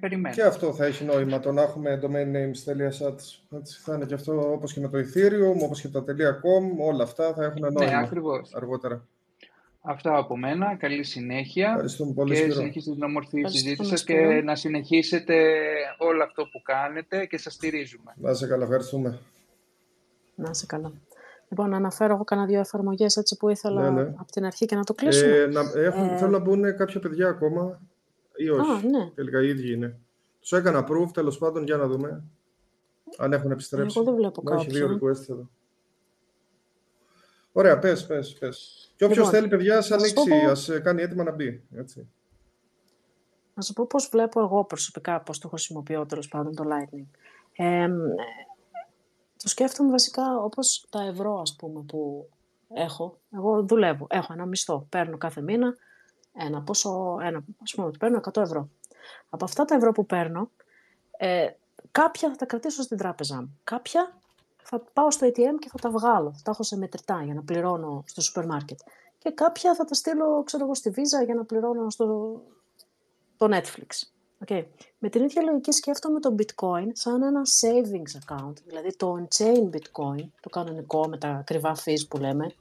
περιμένω. 0.00 0.34
Και 0.34 0.42
αυτό 0.42 0.74
θα 0.74 0.84
έχει 0.84 1.04
νόημα, 1.04 1.40
το 1.40 1.52
να 1.52 1.62
έχουμε 1.62 2.00
domain 2.02 2.36
names.sats. 2.36 3.56
Έτσι 3.56 3.80
θα 3.80 3.94
είναι 3.94 4.04
και 4.06 4.14
αυτό 4.14 4.52
όπως 4.52 4.72
και 4.72 4.80
με 4.80 4.88
το 4.88 4.98
Ethereum, 4.98 5.62
όπως 5.62 5.80
και 5.80 5.88
τα 5.88 6.04
.com, 6.06 6.84
όλα 6.86 7.02
αυτά 7.02 7.34
θα 7.34 7.44
έχουν 7.44 7.60
ναι, 7.60 7.68
νόημα 7.68 7.90
ναι, 7.90 8.04
ακριβώς. 8.04 8.54
αργότερα. 8.54 9.06
Αυτά 9.82 10.16
από 10.16 10.36
μένα. 10.36 10.76
Καλή 10.76 11.02
συνέχεια. 11.02 11.68
Ευχαριστούμε 11.68 12.12
πολύ. 12.12 12.34
Και 12.34 12.50
συνεχίστε 12.50 12.92
την 12.92 13.02
όμορφη 13.02 13.42
συζήτηση 13.46 13.96
σα 13.96 14.04
και 14.04 14.42
να 14.44 14.54
συνεχίσετε 14.54 15.34
όλο 15.98 16.22
αυτό 16.22 16.42
που 16.42 16.62
κάνετε 16.62 17.26
και 17.26 17.38
σας 17.38 17.52
στηρίζουμε. 17.52 18.12
Να 18.16 18.34
σε 18.34 18.46
καλά. 18.46 18.62
Ευχαριστούμε. 18.62 19.18
Να 20.34 20.54
σε 20.54 20.66
καλά. 20.66 20.92
Λοιπόν, 21.48 21.70
να 21.70 21.76
αναφέρω 21.76 22.14
εγώ 22.14 22.24
κανένα 22.24 22.46
δύο 22.48 22.60
εφαρμογές 22.60 23.16
έτσι 23.16 23.36
που 23.36 23.48
ήθελα 23.48 23.90
ναι, 23.90 24.02
ναι. 24.02 24.14
από 24.16 24.32
την 24.32 24.44
αρχή 24.44 24.66
και 24.66 24.74
να 24.74 24.84
το 24.84 24.94
κλείσουμε. 24.94 25.36
Ε, 25.36 25.46
να, 25.46 25.60
έχουν, 25.74 26.08
ε... 26.08 26.16
Θέλω 26.16 26.30
να 26.30 26.38
μπουν 26.38 26.76
κάποια 26.76 27.00
παιδιά 27.00 27.28
ακόμα 27.28 27.80
ή 28.36 28.48
όχι. 28.48 28.70
Α, 28.70 28.88
ναι. 28.90 29.10
Τελικά 29.14 29.42
οι 29.42 29.48
ίδιοι 29.48 29.72
είναι. 29.72 29.98
Τους 30.40 30.52
έκανα 30.52 30.86
proof, 30.90 31.10
τέλος 31.12 31.38
πάντων, 31.38 31.64
για 31.64 31.76
να 31.76 31.86
δούμε 31.86 32.22
αν 33.18 33.32
έχουν 33.32 33.50
επιστρέψει. 33.50 33.94
Εγώ 33.98 34.06
δεν 34.06 34.14
βλέπω 34.14 34.42
κάποιον. 34.42 34.66
Έχει 34.66 34.76
δύο 34.76 34.98
requests 35.02 35.30
εδώ. 35.30 35.48
Ωραία, 37.52 37.78
πες, 37.78 38.06
πες, 38.06 38.32
πες. 38.38 38.92
Και 38.96 39.04
όποιος 39.04 39.18
λοιπόν, 39.18 39.32
θέλει, 39.32 39.48
παιδιά, 39.48 39.78
ας 39.78 39.90
ανοίξει, 39.90 40.32
ας 40.50 40.68
ε, 40.68 40.80
κάνει 40.80 41.02
έτοιμα 41.02 41.22
να 41.22 41.32
μπει. 41.32 41.62
Έτσι. 41.74 42.08
Να 43.54 43.62
σου 43.62 43.72
πω 43.72 43.86
πώς 43.86 44.08
βλέπω 44.08 44.40
εγώ 44.40 44.64
προσωπικά, 44.64 45.20
πώς 45.20 45.38
το 45.38 45.48
χρησιμοποιώ 45.48 46.06
τέλος 46.06 46.28
πάντων 46.28 46.54
το 46.54 46.64
Lightning. 46.66 47.06
Ε, 47.56 47.88
το 49.36 49.48
σκέφτομαι 49.48 49.90
βασικά 49.90 50.36
όπως 50.36 50.86
τα 50.90 51.02
ευρώ, 51.02 51.40
ας 51.40 51.56
πούμε, 51.56 51.82
που 51.82 52.28
έχω. 52.74 53.18
Εγώ 53.36 53.62
δουλεύω, 53.62 54.06
έχω 54.10 54.32
ένα 54.32 54.46
μισθό, 54.46 54.86
παίρνω 54.88 55.16
κάθε 55.16 55.40
μήνα 55.40 55.74
ένα 56.32 56.62
πόσο, 56.62 57.18
ένα, 57.22 57.44
ας 57.62 57.74
πούμε, 57.74 57.90
παίρνω 57.98 58.20
100 58.32 58.42
ευρώ. 58.42 58.68
Από 59.30 59.44
αυτά 59.44 59.64
τα 59.64 59.74
ευρώ 59.74 59.92
που 59.92 60.06
παίρνω, 60.06 60.50
ε, 61.16 61.48
κάποια 61.90 62.28
θα 62.28 62.36
τα 62.36 62.46
κρατήσω 62.46 62.82
στην 62.82 62.96
τράπεζά 62.96 63.40
μου. 63.40 63.58
Κάποια 63.64 64.19
θα 64.70 64.82
πάω 64.92 65.10
στο 65.10 65.26
ATM 65.26 65.58
και 65.58 65.68
θα 65.68 65.78
τα 65.80 65.90
βγάλω. 65.90 66.32
Θα 66.32 66.40
τα 66.42 66.50
έχω 66.50 66.62
σε 66.62 66.76
μετρητά 66.76 67.22
για 67.24 67.34
να 67.34 67.42
πληρώνω 67.42 68.04
στο 68.06 68.20
σούπερ 68.20 68.46
μάρκετ. 68.46 68.78
Και 69.18 69.30
κάποια 69.30 69.74
θα 69.74 69.84
τα 69.84 69.94
στείλω, 69.94 70.42
ξέρω 70.42 70.64
εγώ, 70.64 70.74
στη 70.74 70.92
Visa 70.96 71.24
για 71.24 71.34
να 71.34 71.44
πληρώνω 71.44 71.90
στο, 71.90 72.40
το 73.36 73.48
Netflix. 73.50 74.08
Okay. 74.46 74.64
Με 74.98 75.08
την 75.08 75.22
ίδια 75.22 75.42
λογική 75.42 75.72
σκέφτομαι 75.72 76.20
το 76.20 76.34
bitcoin 76.38 76.86
σαν 76.92 77.22
ένα 77.22 77.40
savings 77.60 78.34
account, 78.34 78.52
δηλαδή 78.66 78.96
το 78.96 79.16
on-chain 79.18 79.70
bitcoin, 79.70 80.24
το 80.40 80.48
κανονικό 80.50 81.08
με 81.08 81.18
τα 81.18 81.28
ακριβά 81.28 81.76
fees 81.84 82.08
που 82.08 82.18
λέμε, 82.18 82.54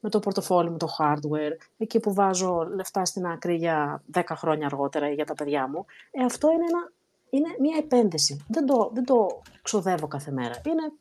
με 0.00 0.10
το 0.10 0.18
πορτοφόλι, 0.18 0.70
με 0.70 0.78
το 0.78 0.88
hardware, 0.98 1.56
εκεί 1.78 2.00
που 2.00 2.14
βάζω 2.14 2.68
λεφτά 2.74 3.04
στην 3.04 3.26
άκρη 3.26 3.54
για 3.54 4.02
10 4.12 4.22
χρόνια 4.28 4.66
αργότερα 4.66 5.10
ή 5.10 5.14
για 5.14 5.26
τα 5.26 5.34
παιδιά 5.34 5.68
μου. 5.68 5.84
Ε, 6.10 6.24
αυτό 6.24 6.50
είναι, 6.50 6.64
ένα, 6.68 6.92
είναι 7.30 7.56
μια 7.58 7.76
επένδυση. 7.78 8.44
Δεν 8.48 8.66
το, 8.66 8.90
δεν 8.94 9.04
το 9.04 9.40
ξοδεύω 9.62 10.06
κάθε 10.06 10.30
μέρα. 10.30 10.60
Είναι 10.66 10.92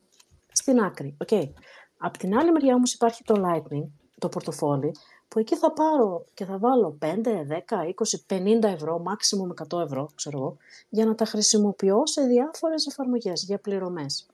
στην 0.59 0.79
άκρη. 0.79 1.17
Okay. 1.25 1.49
Απ' 1.97 2.17
την 2.17 2.37
άλλη 2.37 2.51
μεριά 2.51 2.75
όμως 2.75 2.93
υπάρχει 2.93 3.23
το 3.23 3.35
Lightning, 3.45 3.87
το 4.19 4.29
πορτοφόλι, 4.29 4.91
που 5.27 5.39
εκεί 5.39 5.55
θα 5.55 5.71
πάρω 5.71 6.25
και 6.33 6.45
θα 6.45 6.57
βάλω 6.57 6.97
5, 7.01 7.45
10, 7.47 7.83
20, 8.27 8.63
50 8.63 8.63
ευρώ, 8.63 9.03
maximum 9.05 9.77
100 9.77 9.81
ευρώ, 9.83 10.09
ξέρω 10.15 10.37
εγώ, 10.37 10.57
για 10.89 11.05
να 11.05 11.15
τα 11.15 11.25
χρησιμοποιώ 11.25 12.05
σε 12.05 12.21
διάφορες 12.21 12.85
εφαρμογές 12.85 13.43
για 13.43 13.59
πληρωμές. 13.59 14.27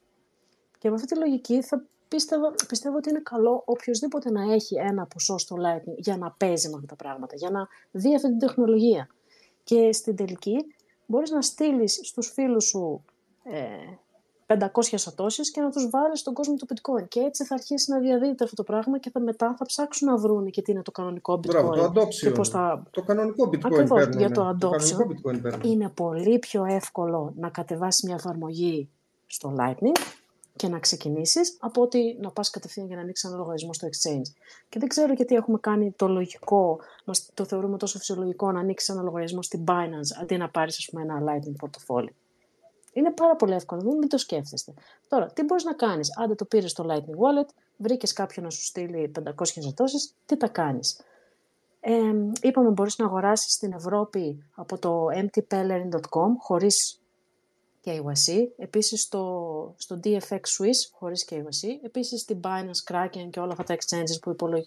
Και 0.78 0.89
με 0.89 0.95
αυτή 0.95 1.07
τη 1.07 1.19
λογική 1.19 1.61
θα 1.61 1.84
πιστεύω, 2.07 2.53
πιστεύω 2.67 2.97
ότι 2.97 3.09
είναι 3.09 3.21
καλό 3.23 3.61
οποιοδήποτε 3.65 4.32
να 4.32 4.53
έχει 4.53 4.76
ένα 4.76 5.05
ποσό 5.05 5.38
στο 5.38 5.55
Lightning 5.55 5.97
για 5.97 6.17
να 6.17 6.32
παίζει 6.32 6.69
με 6.69 6.76
αυτά 6.76 6.88
τα 6.88 6.95
πράγματα, 6.95 7.36
για 7.36 7.49
να 7.49 7.67
δει 7.91 8.15
αυτή 8.15 8.28
την 8.28 8.39
τεχνολογία. 8.39 9.07
Και 9.63 9.93
στην 9.93 10.15
τελική 10.15 10.65
μπορείς 11.05 11.30
να 11.30 11.41
στείλεις 11.41 11.99
στους 12.03 12.32
φίλους 12.32 12.65
σου 12.65 13.05
ε, 13.43 13.59
500 14.47 14.57
σατώσεις 14.95 15.51
και 15.51 15.61
να 15.61 15.69
τους 15.69 15.89
βάλεις 15.89 16.19
στον 16.19 16.33
κόσμο 16.33 16.55
του 16.55 16.67
bitcoin. 16.69 17.07
Και 17.07 17.19
έτσι 17.19 17.45
θα 17.45 17.53
αρχίσει 17.53 17.91
να 17.91 17.99
διαδίδεται 17.99 18.43
αυτό 18.43 18.55
το 18.55 18.63
πράγμα 18.63 18.99
και 18.99 19.09
θα 19.09 19.19
μετά 19.19 19.55
θα 19.57 19.65
ψάξουν 19.65 20.07
να 20.07 20.17
βρουν 20.17 20.49
και 20.49 20.61
τι 20.61 20.71
είναι 20.71 20.81
το 20.81 20.91
κανονικό 20.91 21.33
bitcoin. 21.33 21.47
Μπράβο, 21.47 21.69
το 21.69 21.91
adoption. 22.01 22.45
θα... 22.45 22.83
Το 22.91 23.01
κανονικό 23.01 23.49
bitcoin 23.51 23.65
Ακριβώς, 23.65 23.99
παίρνουν, 23.99 24.19
για 24.19 24.31
το 24.31 24.43
ναι. 24.43 24.49
adoption 24.49 24.91
κανονικό 24.97 25.29
bitcoin 25.29 25.41
παίρνουν. 25.41 25.61
είναι 25.63 25.89
πολύ 25.89 26.39
πιο 26.39 26.65
εύκολο 26.65 27.33
να 27.37 27.49
κατεβάσεις 27.49 28.03
μια 28.03 28.15
εφαρμογή 28.15 28.89
στο 29.27 29.55
Lightning 29.59 30.01
και 30.55 30.67
να 30.67 30.79
ξεκινήσεις 30.79 31.57
από 31.59 31.81
ότι 31.81 32.17
να 32.21 32.31
πας 32.31 32.49
κατευθείαν 32.49 32.87
για 32.87 32.95
να 32.95 33.01
ανοίξεις 33.01 33.29
ένα 33.29 33.37
λογαριασμό 33.37 33.73
στο 33.73 33.87
exchange. 33.87 34.33
Και 34.69 34.79
δεν 34.79 34.87
ξέρω 34.87 35.13
γιατί 35.13 35.35
έχουμε 35.35 35.57
κάνει 35.61 35.91
το 35.91 36.07
λογικό, 36.07 36.79
μας 37.05 37.29
το 37.33 37.45
θεωρούμε 37.45 37.77
τόσο 37.77 37.97
φυσιολογικό 37.97 38.51
να 38.51 38.59
ανοίξεις 38.59 38.89
ένα 38.89 39.01
λογαριασμό 39.01 39.41
στην 39.41 39.63
Binance 39.67 40.21
αντί 40.21 40.37
να 40.37 40.49
πάρεις 40.49 40.77
ας 40.77 40.87
πούμε 40.91 41.01
ένα 41.01 41.23
Lightning 41.25 41.55
πορτοφόλι. 41.57 42.15
Είναι 42.95 43.11
πάρα 43.11 43.35
πολύ 43.35 43.53
εύκολο, 43.53 43.83
μην, 43.83 43.97
μην 43.97 44.09
το 44.09 44.17
σκέφτεστε. 44.17 44.73
Τώρα, 45.07 45.25
τι 45.25 45.43
μπορείς 45.43 45.63
να 45.63 45.73
κάνεις, 45.73 46.17
άντε 46.17 46.35
το 46.35 46.45
πήρες 46.45 46.71
στο 46.71 46.85
Lightning 46.89 47.17
Wallet, 47.17 47.49
βρήκες 47.77 48.13
κάποιον 48.13 48.45
να 48.45 48.51
σου 48.51 48.63
στείλει 48.63 49.11
500 49.23 49.31
ζητώσεις, 49.61 50.13
τι 50.25 50.37
τα 50.37 50.47
κάνεις; 50.47 51.01
Ε, 51.79 52.13
είπαμε 52.41 52.69
μπορείς 52.69 52.97
να 52.97 53.05
αγοράσεις 53.05 53.53
στην 53.53 53.73
Ευρώπη 53.73 54.43
από 54.55 54.77
το 54.77 55.07
emptypellerin.com 55.07 56.29
χωρίς 56.39 57.01
KYC, 57.85 58.47
επίσης 58.57 59.01
στο, 59.01 59.73
στο 59.77 59.99
DFX 60.03 60.39
Swiss 60.57 60.89
χωρίς 60.91 61.27
KYC, 61.29 61.67
επίσης 61.83 62.21
στην 62.21 62.39
Binance, 62.43 62.93
Kraken 62.93 63.29
και 63.29 63.39
όλα 63.39 63.51
αυτά 63.51 63.63
τα 63.63 63.75
exchanges 63.75 64.21
που, 64.21 64.29
υπολο... 64.29 64.65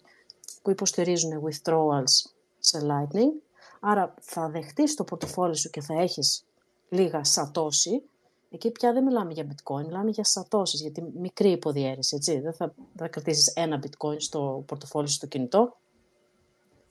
που 0.62 0.70
υποστηρίζουν 0.70 1.42
withdrawals 1.44 2.30
σε 2.58 2.80
Lightning. 2.82 3.42
Άρα 3.80 4.14
θα 4.20 4.48
δεχτείς 4.48 4.94
το 4.94 5.04
πορτοφόλι 5.04 5.56
σου 5.56 5.70
και 5.70 5.80
θα 5.80 5.94
έχεις 6.00 6.44
λίγα 6.88 7.24
σατώσει. 7.24 8.02
Εκεί 8.50 8.70
πια 8.70 8.92
δεν 8.92 9.04
μιλάμε 9.04 9.32
για 9.32 9.46
bitcoin, 9.46 9.84
μιλάμε 9.84 10.10
για 10.10 10.24
σατώσεις, 10.24 10.80
γιατί 10.80 11.04
μικρή 11.14 11.50
υποδιέρεση, 11.50 12.16
έτσι. 12.16 12.40
Δεν 12.40 12.52
θα, 12.52 12.66
δεν 12.76 12.86
θα 12.96 13.08
κρατήσεις 13.08 13.46
ένα 13.46 13.80
bitcoin 13.82 14.16
στο 14.18 14.64
πορτοφόλι 14.66 15.08
σου 15.08 15.14
στο 15.14 15.26
κινητό. 15.26 15.76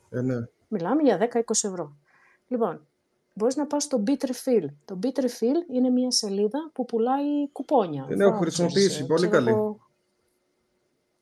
Ε, 0.09 0.21
ναι. 0.21 0.47
Μιλάμε 0.67 1.01
για 1.01 1.29
10-20 1.33 1.41
ευρώ. 1.49 1.95
Λοιπόν, 2.47 2.87
μπορείς 3.33 3.55
να 3.55 3.67
πας 3.67 3.83
στο 3.83 4.03
Bitrefill. 4.07 4.65
Το 4.85 4.99
Bitrefill 5.03 5.73
είναι 5.73 5.89
μια 5.89 6.11
σελίδα 6.11 6.69
που 6.73 6.85
πουλάει 6.85 7.49
κουπόνια. 7.51 8.05
Την 8.07 8.21
έχω 8.21 8.37
vouchers, 8.37 8.39
χρησιμοποιήσει, 8.39 9.01
ε, 9.01 9.05
πολύ 9.05 9.27
ξέρω 9.27 9.31
καλή. 9.31 9.49
εγώ. 9.49 9.79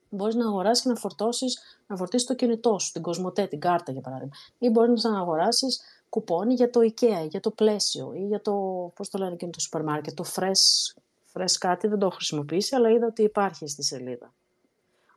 Μπορείς 0.10 0.36
να 0.36 0.48
αγοράσεις 0.48 0.84
και 0.84 0.90
να 0.90 0.96
φορτώσεις, 0.96 1.80
να 1.88 1.96
φορτίσεις 1.96 2.28
το 2.28 2.36
κινητό 2.36 2.80
σου, 2.80 2.92
την 2.92 3.02
Κοσμοτέ, 3.02 3.48
την 3.48 3.60
κάρτα 3.60 3.92
για 3.92 4.02
παράδειγμα. 4.02 4.34
Ή 4.58 4.70
μπορείς 4.70 5.04
να 5.04 5.20
αγοράσεις 5.20 5.82
κουπόνι 6.10 6.54
για 6.54 6.70
το 6.70 6.80
IKEA, 6.80 7.28
για 7.30 7.40
το 7.40 7.52
πλαίσιο 7.52 8.14
ή 8.14 8.26
για 8.26 8.42
το, 8.42 8.54
πώς 8.96 9.10
το 9.10 9.18
λένε 9.18 9.36
και 9.36 9.48
το 9.48 9.60
σούπερ 9.60 9.84
μάρκετ, 9.84 10.14
το 10.16 10.26
fresh, 10.36 11.00
fresh 11.34 11.56
κάτι, 11.60 11.88
δεν 11.88 12.00
το 12.00 12.06
έχω 12.06 12.16
χρησιμοποιήσει, 12.16 12.76
αλλά 12.76 12.90
είδα 12.90 13.08
ότι 13.08 13.24
υπάρχει 13.24 13.68
στη 13.68 13.84
σελίδα. 13.84 14.34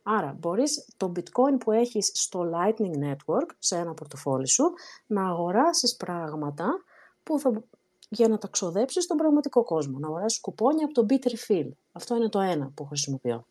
Άρα, 0.03 0.35
μπορείς 0.39 0.87
το 0.97 1.11
bitcoin 1.15 1.59
που 1.59 1.71
έχεις 1.71 2.11
στο 2.13 2.51
Lightning 2.53 3.11
Network, 3.11 3.49
σε 3.59 3.75
ένα 3.75 3.93
πορτοφόλι 3.93 4.47
σου, 4.47 4.63
να 5.07 5.27
αγοράσεις 5.27 5.95
πράγματα 5.95 6.83
που 7.23 7.39
θα, 7.39 7.63
για 8.09 8.27
να 8.27 8.37
τα 8.37 8.47
ξοδέψεις 8.47 9.03
στον 9.03 9.17
πραγματικό 9.17 9.63
κόσμο. 9.63 9.99
Να 9.99 10.07
αγοράσεις 10.07 10.39
κουπόνια 10.39 10.85
από 10.85 10.93
το 10.93 11.05
Bitrefill. 11.09 11.69
Αυτό 11.91 12.15
είναι 12.15 12.29
το 12.29 12.39
ένα 12.39 12.71
που 12.75 12.85
χρησιμοποιώ. 12.85 13.45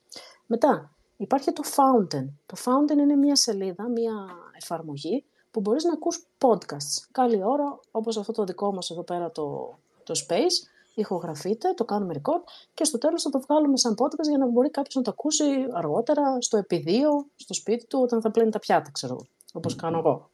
Μετά, 0.46 0.92
υπάρχει 1.16 1.52
το 1.52 1.62
Fountain. 1.66 2.26
Το 2.46 2.56
Fountain 2.64 2.98
είναι 2.98 3.16
μια 3.16 3.36
σελίδα, 3.36 3.88
μια 3.88 4.12
εφαρμογή 4.60 5.24
που 5.50 5.60
μπορείς 5.60 5.84
να 5.84 5.92
ακούς 5.92 6.26
podcasts. 6.38 7.08
Καλή 7.12 7.44
ώρα, 7.44 7.80
όπως 7.90 8.16
αυτό 8.16 8.32
το 8.32 8.44
δικό 8.44 8.72
μας 8.72 8.90
εδώ 8.90 9.02
πέρα 9.02 9.30
το, 9.30 9.78
το 10.04 10.24
Space, 10.26 10.68
ηχογραφείται, 10.94 11.74
το 11.74 11.84
κάνουμε 11.84 12.14
record 12.14 12.42
και 12.74 12.84
στο 12.84 12.98
τέλος 12.98 13.22
θα 13.22 13.30
το 13.30 13.40
βγάλουμε 13.40 13.76
σαν 13.76 13.94
podcast 13.98 14.28
για 14.28 14.38
να 14.38 14.46
μπορεί 14.46 14.70
κάποιος 14.70 14.94
να 14.94 15.02
το 15.02 15.10
ακούσει 15.10 15.44
αργότερα 15.72 16.40
στο 16.40 16.56
επιδείο, 16.56 17.26
στο 17.36 17.54
σπίτι 17.54 17.86
του, 17.86 18.00
όταν 18.02 18.20
θα 18.20 18.30
πλένει 18.30 18.50
τα 18.50 18.58
πιάτα, 18.58 18.90
ξέρω 18.90 19.12
εγώ, 19.12 19.26
όπως 19.52 19.74
κάνω 19.74 19.98
εγώ. 19.98 20.30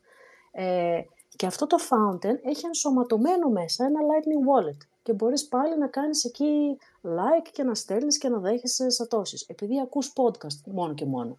Ε, 0.51 1.01
και 1.37 1.47
αυτό 1.47 1.67
το 1.67 1.77
Fountain 1.81 2.39
έχει 2.43 2.67
ενσωματωμένο 2.67 3.49
μέσα 3.49 3.85
ένα 3.85 4.01
Lightning 4.01 4.49
Wallet 4.51 4.77
και 5.03 5.13
μπορείς 5.13 5.49
πάλι 5.49 5.79
να 5.79 5.87
κάνεις 5.87 6.25
εκεί 6.25 6.79
like 7.03 7.49
και 7.53 7.63
να 7.63 7.75
στέλνεις 7.75 8.19
και 8.19 8.29
να 8.29 8.39
δέχεσαι 8.39 8.91
σατώσεις, 8.91 9.43
επειδή 9.43 9.81
ακούς 9.81 10.13
podcast 10.17 10.73
μόνο 10.73 10.95
και 10.95 11.05
μόνο. 11.05 11.39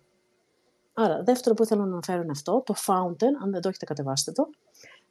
Άρα, 0.97 1.23
δεύτερο 1.23 1.55
που 1.55 1.63
ήθελα 1.63 1.85
να 1.85 1.91
αναφέρω 1.91 2.21
είναι 2.21 2.31
αυτό, 2.31 2.61
το 2.65 2.73
Fountain, 2.85 3.33
αν 3.43 3.51
δεν 3.51 3.61
το 3.61 3.67
έχετε 3.67 3.85
κατεβάσετε 3.85 4.31
το. 4.31 4.49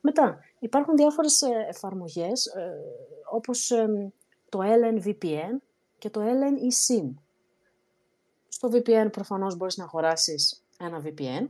Μετά, 0.01 0.39
υπάρχουν 0.59 0.97
διάφορες 0.97 1.43
ε, 1.43 1.66
εφαρμογές, 1.68 2.47
ε, 2.47 2.72
όπως 3.30 3.70
ε, 3.70 4.12
το 4.49 4.59
LNVPN 4.62 5.61
και 5.99 6.11
το 6.11 6.20
LNeSIM. 6.20 7.11
Στο 8.49 8.68
VPN 8.72 9.09
προφανώς 9.12 9.57
μπορείς 9.57 9.76
να 9.76 9.85
αγοράσεις 9.85 10.64
ένα 10.80 11.03
VPN. 11.05 11.47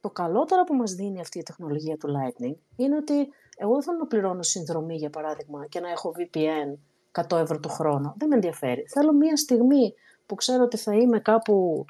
Το 0.00 0.10
καλό 0.10 0.44
τώρα 0.44 0.64
που 0.64 0.74
μας 0.74 0.92
δίνει 0.92 1.20
αυτή 1.20 1.38
η 1.38 1.42
τεχνολογία 1.42 1.96
του 1.96 2.08
Lightning 2.08 2.54
είναι 2.76 2.96
ότι 2.96 3.28
εγώ 3.56 3.72
δεν 3.72 3.82
θέλω 3.82 3.98
να 3.98 4.06
πληρώνω 4.06 4.42
συνδρομή, 4.42 4.96
για 4.96 5.10
παράδειγμα, 5.10 5.66
και 5.66 5.80
να 5.80 5.90
έχω 5.90 6.14
VPN 6.18 6.74
100 7.28 7.36
ευρώ 7.38 7.60
το 7.60 7.68
χρόνο. 7.68 8.14
Δεν 8.18 8.28
με 8.28 8.34
ενδιαφέρει. 8.34 8.86
Θέλω 8.88 9.12
μία 9.12 9.36
στιγμή 9.36 9.94
που 10.26 10.34
ξέρω 10.34 10.62
ότι 10.62 10.76
θα 10.76 10.94
είμαι 10.94 11.20
κάπου 11.20 11.84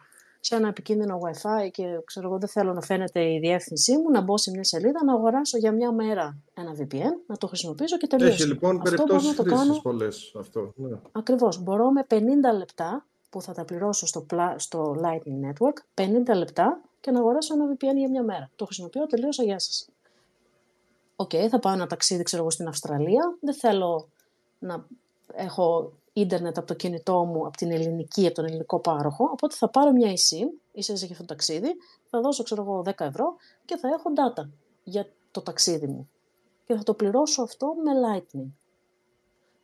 σε 0.44 0.54
ένα 0.56 0.68
επικίνδυνο 0.68 1.20
Wi-Fi 1.22 1.70
και 1.70 1.84
ξέρω 2.04 2.28
εγώ 2.28 2.38
δεν 2.38 2.48
θέλω 2.48 2.72
να 2.72 2.80
φαίνεται 2.80 3.32
η 3.32 3.38
διεύθυνσή 3.38 3.96
μου, 3.96 4.10
να 4.10 4.20
μπω 4.20 4.38
σε 4.38 4.50
μια 4.50 4.64
σελίδα, 4.64 5.04
να 5.04 5.12
αγοράσω 5.12 5.58
για 5.58 5.72
μια 5.72 5.92
μέρα 5.92 6.36
ένα 6.54 6.72
VPN, 6.78 7.12
να 7.26 7.36
το 7.36 7.46
χρησιμοποιήσω 7.46 7.96
και 7.96 8.06
τελείωσε. 8.06 8.32
Έχει 8.32 8.46
λοιπόν 8.46 8.70
Αυτό 8.76 8.82
μπορώ 8.82 8.96
περιπτώσεις 8.96 9.28
να 9.28 9.34
το 9.34 9.42
χρήσης 9.42 9.66
κάνω 9.68 9.80
πολλές 9.82 10.34
αυτό. 10.38 10.72
Ναι. 10.76 10.96
Ακριβώς. 11.12 11.62
Μπορώ 11.62 11.90
με 11.90 12.06
50 12.10 12.16
λεπτά 12.56 13.06
που 13.30 13.42
θα 13.42 13.52
τα 13.52 13.64
πληρώσω 13.64 14.06
στο, 14.06 14.20
πλα- 14.20 14.58
στο 14.58 14.96
Lightning 15.02 15.50
Network, 15.50 16.04
50 16.04 16.36
λεπτά 16.36 16.80
και 17.00 17.10
να 17.10 17.18
αγοράσω 17.18 17.54
ένα 17.54 17.64
VPN 17.72 17.96
για 17.96 18.08
μια 18.10 18.22
μέρα. 18.22 18.50
Το 18.56 18.64
χρησιμοποιώ, 18.64 19.06
τελείωσα, 19.06 19.42
γεια 19.42 19.58
σας. 19.58 19.88
Οκ, 21.16 21.30
θα 21.50 21.58
πάω 21.58 21.72
ένα 21.72 21.86
ταξίδι, 21.86 22.22
ξέρω 22.22 22.42
εγώ, 22.42 22.50
στην 22.50 22.68
Αυστραλία. 22.68 23.36
Δεν 23.40 23.54
θέλω 23.54 24.08
να 24.58 24.86
έχω 25.34 25.92
ίντερνετ 26.12 26.58
από 26.58 26.66
το 26.66 26.74
κινητό 26.74 27.24
μου, 27.24 27.46
από 27.46 27.56
την 27.56 27.70
ελληνική, 27.70 28.26
από 28.26 28.34
τον 28.34 28.44
ελληνικό 28.44 28.78
πάροχο. 28.78 29.24
Οπότε 29.32 29.54
θα 29.54 29.68
πάρω 29.68 29.92
μια 29.92 30.10
eSIM, 30.10 30.48
ίσα 30.72 30.92
ίσα 30.92 31.04
για 31.06 31.14
αυτό 31.14 31.26
το 31.26 31.34
ταξίδι, 31.34 31.74
θα 32.10 32.20
δώσω, 32.20 32.42
ξέρω 32.42 32.62
εγώ, 32.62 32.82
10 32.86 32.92
ευρώ 32.96 33.36
και 33.64 33.76
θα 33.76 33.88
έχω 33.88 34.10
data 34.16 34.48
για 34.84 35.06
το 35.30 35.40
ταξίδι 35.40 35.86
μου. 35.86 36.10
Και 36.66 36.74
θα 36.74 36.82
το 36.82 36.94
πληρώσω 36.94 37.42
αυτό 37.42 37.66
με 37.66 37.92
Lightning. 38.04 38.50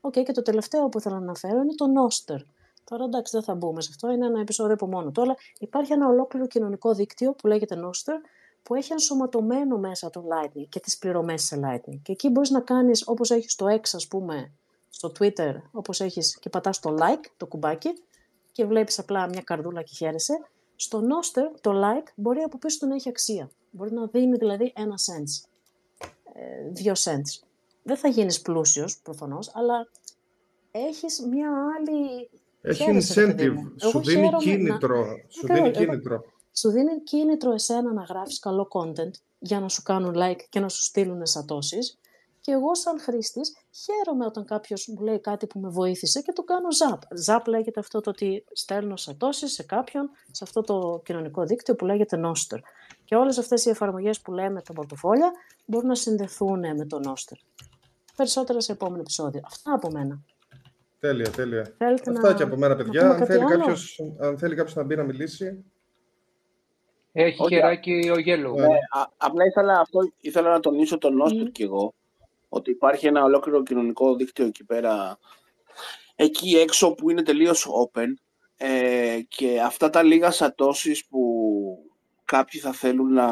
Οκ, 0.01 0.13
και 0.13 0.33
το 0.33 0.43
τελευταίο 0.43 0.89
που 0.89 0.99
ήθελα 0.99 1.15
να 1.15 1.23
αναφέρω 1.23 1.61
είναι 1.61 1.75
το 1.75 1.85
Nostr. 1.85 2.41
Τώρα 2.85 3.05
εντάξει 3.05 3.33
δεν 3.37 3.43
θα 3.43 3.55
μπούμε 3.55 3.81
σε 3.81 3.89
αυτό, 3.91 4.11
είναι 4.11 4.27
ένα 4.27 4.41
επεισόδιο 4.41 4.75
από 4.75 4.87
μόνο 4.87 5.11
του, 5.11 5.23
αλλά 5.23 5.37
υπάρχει 5.59 5.93
ένα 5.93 6.09
ολόκληρο 6.09 6.47
κοινωνικό 6.47 6.95
δίκτυο 6.95 7.33
που 7.33 7.47
λέγεται 7.47 7.77
Nostr, 7.85 8.15
που 8.63 8.75
έχει 8.75 8.93
ενσωματωμένο 8.93 9.79
μέσα 9.79 10.11
το 10.11 10.25
Lightning 10.29 10.67
και 10.69 10.81
τις 10.81 10.99
πληρωμές 10.99 11.43
σε 11.43 11.61
Lightning. 11.65 11.99
Και 12.03 12.13
εκεί 12.13 12.29
μπορείς 12.29 12.51
να 12.51 12.61
κάνεις 12.61 13.09
όπως 13.09 13.31
έχεις 13.31 13.55
το 13.55 13.67
X 13.69 13.81
ας 13.93 14.09
πούμε, 14.09 14.53
στο 14.89 15.13
Twitter, 15.19 15.55
όπως 15.73 16.01
έχεις 16.01 16.39
και 16.39 16.49
πατάς 16.49 16.81
το 16.81 16.95
like, 17.01 17.25
το 17.37 17.47
κουμπάκι, 17.47 17.89
και 18.53 18.65
βλέπεις 18.65 18.99
απλά 18.99 19.29
μια 19.29 19.41
καρδούλα 19.43 19.83
και 19.83 19.95
χαίρεσαι. 19.95 20.35
Στο 20.77 21.01
Noster 21.01 21.59
το 21.61 21.73
like 21.75 22.07
μπορεί 22.15 22.41
από 22.41 22.59
πίσω 22.59 22.79
του 22.79 22.87
να 22.87 22.95
έχει 22.95 23.09
αξία. 23.09 23.51
Μπορεί 23.71 23.93
να 23.93 24.07
δίνει 24.07 24.37
δηλαδή 24.37 24.73
ένα 24.77 24.95
cents, 24.97 25.49
ε, 26.33 26.69
δύο 26.71 26.93
cents. 26.97 27.47
Δεν 27.83 27.97
θα 27.97 28.09
γίνεις 28.09 28.41
πλούσιος 28.43 28.99
προφανώς, 29.03 29.51
αλλά 29.55 29.89
έχεις 30.71 31.21
μια 31.31 31.51
άλλη... 31.79 32.31
Έχει 32.63 32.83
Χαίρεσαι, 32.83 33.25
ρε 33.25 33.35
παιδί 33.35 33.49
incentive, 33.49 33.55
μου. 33.55 33.73
σου 33.79 33.89
Εγώ 33.89 34.01
δίνει 34.01 34.21
χαίρομαι 34.23 34.37
να- 34.37 34.39
κίνητρο. 34.43 35.05
Σου 35.29 35.41
Ακριβώς, 35.45 35.57
δίνει 35.57 35.69
εγώ- 35.69 35.87
κίνητρο. 35.93 36.25
σου 36.53 36.71
δίνει 36.71 37.03
κίνητρο 37.03 37.53
εσένα 37.53 37.93
να 37.93 38.03
γράφεις 38.03 38.39
καλό 38.39 38.69
content 38.73 39.11
για 39.39 39.61
να 39.61 39.69
σου 39.69 39.83
κάνουν 39.83 40.15
like 40.17 40.41
και 40.49 40.61
να 40.61 40.69
σου 40.69 40.83
στείλουν 40.83 41.27
σατώσεις 41.27 41.99
Και 42.49 42.55
εγώ 42.55 42.75
σαν 42.75 43.01
χρήστης 43.01 43.57
χαίρομαι 43.85 44.25
όταν 44.27 44.45
κάποιος 44.45 44.87
μου 44.87 45.05
λέει 45.05 45.21
κάτι 45.21 45.47
που 45.47 45.61
με 45.61 45.69
βοήθησε 45.69 46.21
και 46.23 46.33
το 46.33 46.43
κάνω 46.43 46.73
ζαπ. 46.73 47.01
Ζαπ 47.15 47.47
λέγεται 47.47 47.81
αυτό 47.81 48.01
το 48.01 48.11
ότι 48.11 48.45
στέλνω 48.53 48.97
σατώσει 48.97 49.49
σε 49.49 49.63
κάποιον 49.63 50.11
σε 50.31 50.45
αυτό 50.45 50.61
το 50.61 51.03
κοινωνικό 51.05 51.45
δίκτυο 51.45 51.75
που 51.75 51.85
λέγεται 51.85 52.21
Noster. 52.25 52.59
Και 53.05 53.17
όλες 53.17 53.39
αυτές 53.39 53.65
οι 53.65 53.71
εφαρμογές 53.71 54.21
που 54.21 54.33
λέμε 54.33 54.63
τα 54.63 54.73
πορτοφόλια 54.73 55.33
μπορούν 55.67 55.89
να 55.89 55.95
συνδεθούν 55.95 56.59
με 56.59 56.87
το 56.87 57.01
Noster. 57.07 57.37
Περισσότερα 58.17 58.61
σε 58.61 58.73
επόμενο 58.73 59.01
επεισόδιο. 59.01 59.41
Αυτά 59.45 59.73
από 59.75 59.91
μένα. 59.91 60.21
Τέλεια, 60.99 61.31
τέλεια. 61.31 61.75
Θέλετε 61.79 62.11
Αυτά 62.11 62.29
να- 62.29 62.35
και 62.35 62.43
από 62.43 62.57
μένα, 62.57 62.75
να 62.75 62.77
παιδιά. 62.85 63.01
πούμε 63.01 63.13
Αν 63.13 63.19
κάτι 63.19 63.33
θέλει, 63.33 63.45
άλλο; 63.45 63.59
κάποιος, 63.59 64.01
αν 64.21 64.39
θέλει 64.39 64.55
κάποιος 64.55 64.75
να 64.75 64.83
μπει 64.83 64.97
να 64.97 65.03
μιλήσει. 65.05 65.65
Έχει 67.13 67.43
Όχι, 67.43 67.55
χεράκι 67.55 68.11
ο 68.11 68.15
Yellow. 68.15 68.55
Ναι. 68.57 68.67
Ναι, 68.67 68.79
α- 68.91 69.11
απλά 69.17 69.45
ήθελα, 69.45 69.81
αυτό, 69.81 69.99
ήθελα 70.21 70.51
να 70.51 70.61
τονίσω 70.61 70.99
τον 70.99 71.15
Νόστορ 71.17 71.41
Μμμ. 71.43 71.51
κι 71.51 71.63
εγώ, 71.63 71.95
ότι 72.49 72.71
υπάρχει 72.71 73.07
ένα 73.07 73.25
ολόκληρο 73.25 73.63
κοινωνικό 73.63 74.17
δίκτυο 74.17 74.47
εκεί 74.47 74.65
πέρα, 74.65 75.19
εκεί 76.17 76.57
έξω 76.57 76.95
που 76.95 77.11
είναι 77.11 77.23
τελείως 77.23 77.67
open 77.67 78.07
ε, 78.57 79.19
και 79.29 79.61
αυτά 79.61 79.91
τα 79.91 80.03
λίγα 80.03 80.31
σατώσεις 80.31 81.07
που 81.07 81.23
κάποιοι 82.25 82.61
θα 82.61 82.73
θέλουν 82.73 83.13
να, 83.13 83.29